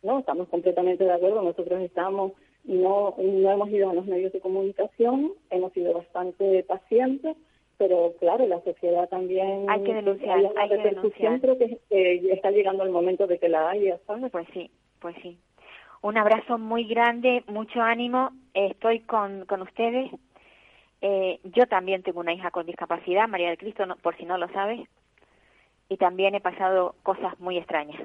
No, 0.04 0.20
estamos 0.20 0.48
completamente 0.50 1.04
de 1.04 1.14
acuerdo. 1.14 1.42
Nosotros 1.42 1.82
estamos, 1.82 2.34
no, 2.64 3.16
no 3.18 3.52
hemos 3.52 3.70
ido 3.70 3.90
a 3.90 3.94
los 3.94 4.06
medios 4.06 4.32
de 4.32 4.40
comunicación, 4.40 5.34
hemos 5.50 5.74
sido 5.74 5.94
bastante 5.94 6.64
pacientes, 6.64 7.36
pero 7.78 8.14
claro, 8.20 8.46
la 8.46 8.62
sociedad 8.62 9.10
también... 9.10 9.68
Hay 9.68 9.84
que 9.84 9.96
denunciar, 9.96 10.38
hay, 10.58 10.70
que 10.70 10.78
denunciar. 10.78 11.42
Creo 11.42 11.58
que 11.58 11.80
está 12.32 12.52
llegando 12.52 12.84
el 12.84 12.92
momento 12.92 13.26
de 13.26 13.40
que 13.40 13.50
la 13.50 13.72
haya, 13.72 14.00
¿sabes? 14.06 14.32
Pues 14.32 14.48
sí, 14.54 14.70
pues 15.00 15.16
sí. 15.24 15.40
Un 16.02 16.18
abrazo 16.18 16.58
muy 16.58 16.86
grande, 16.86 17.44
mucho 17.48 17.82
ánimo. 17.82 18.32
Estoy 18.54 19.02
con, 19.02 19.46
con 19.46 19.62
ustedes. 19.62 20.12
Eh, 21.02 21.40
yo 21.44 21.68
también 21.68 22.04
tengo 22.04 22.20
una 22.20 22.34
hija 22.34 22.52
con 22.52 22.66
discapacidad, 22.66 23.28
María 23.28 23.50
del 23.50 23.58
Cristo, 23.58 23.84
por 24.02 24.16
si 24.18 24.26
no 24.26 24.38
lo 24.38 24.48
sabes. 24.50 24.88
Y 25.90 25.98
también 25.98 26.36
he 26.36 26.42
pasado 26.42 26.96
cosas 27.04 27.40
muy 27.40 27.58
extrañas. 27.58 28.02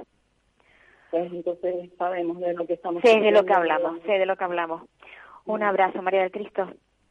Pues 1.11 1.33
entonces 1.33 1.91
sabemos 1.97 2.41
de 2.41 2.53
lo 2.53 2.67
que 2.67 2.75
estamos 2.75 3.03
Sé 3.03 3.21
de 3.21 3.31
lo 3.31 3.45
que 3.45 3.55
hablamos, 3.55 4.01
sé 4.03 4.19
de 4.19 4.27
lo 4.27 4.37
que 4.37 4.45
hablamos. 4.45 4.83
Un 5.45 5.63
abrazo, 5.63 6.03
María 6.03 6.23
del 6.23 6.33
Cristo. 6.33 6.69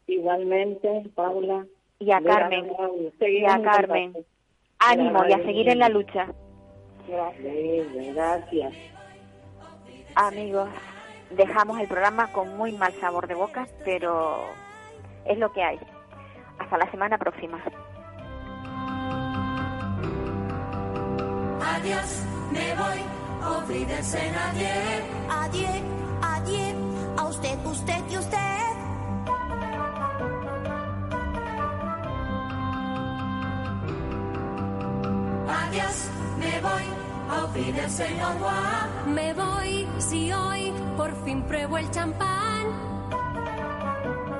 Igualmente, 0.08 1.04
Paula. 1.16 1.66
Y 2.00 2.12
a 2.12 2.22
Carmen. 2.22 2.70
Y 3.22 3.46
a 3.46 3.62
Carmen. 3.62 4.14
Ánimo 4.80 5.26
y 5.28 5.34
a 5.34 5.38
seguir 5.38 5.70
en 5.70 5.80
la 5.80 5.90
lucha. 5.90 6.28
Gracias. 7.08 8.14
Gracias. 8.14 8.95
Amigos, 10.16 10.70
dejamos 11.32 11.78
el 11.80 11.88
programa 11.88 12.32
con 12.32 12.56
muy 12.56 12.72
mal 12.72 12.94
sabor 13.02 13.28
de 13.28 13.36
boca, 13.36 13.68
pero 13.84 14.46
es 15.26 15.38
lo 15.38 15.52
que 15.52 15.62
hay. 15.62 15.78
Hasta 16.58 16.78
la 16.78 16.90
semana 16.90 17.18
próxima. 17.18 17.60
Adiós, 21.62 22.24
me 22.52 22.76
voy, 22.76 23.58
olvídense 23.58 24.32
nadie. 24.32 24.72
Adiós, 25.30 25.82
adiós, 26.22 26.76
a 27.18 27.26
usted, 27.26 27.66
usted 27.66 28.04
y 28.10 28.18
usted. 28.18 28.85
Señor 37.90 38.36
Me 39.08 39.34
voy 39.34 39.88
si 39.98 40.32
hoy 40.32 40.74
por 40.98 41.12
fin 41.24 41.42
pruebo 41.44 41.78
el 41.78 41.90
champán. 41.92 42.66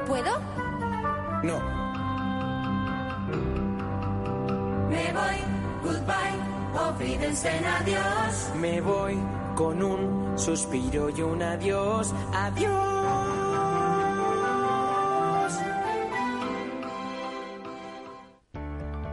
¿Puedo? 0.08 0.40
No. 1.44 1.60
goodbye, 5.84 6.36
en 7.46 7.66
adiós. 7.66 8.52
Me 8.60 8.82
voy 8.82 9.18
con 9.56 9.82
un 9.82 10.38
suspiro 10.38 11.10
y 11.10 11.22
un 11.22 11.42
adiós, 11.42 12.14
adiós. 12.34 12.76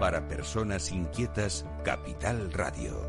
Para 0.00 0.26
personas 0.26 0.90
inquietas, 0.90 1.64
Capital 1.84 2.52
Radio. 2.52 3.08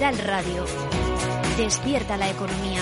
Radio. 0.00 0.64
Despierta 1.58 2.16
la 2.16 2.30
economía. 2.30 2.80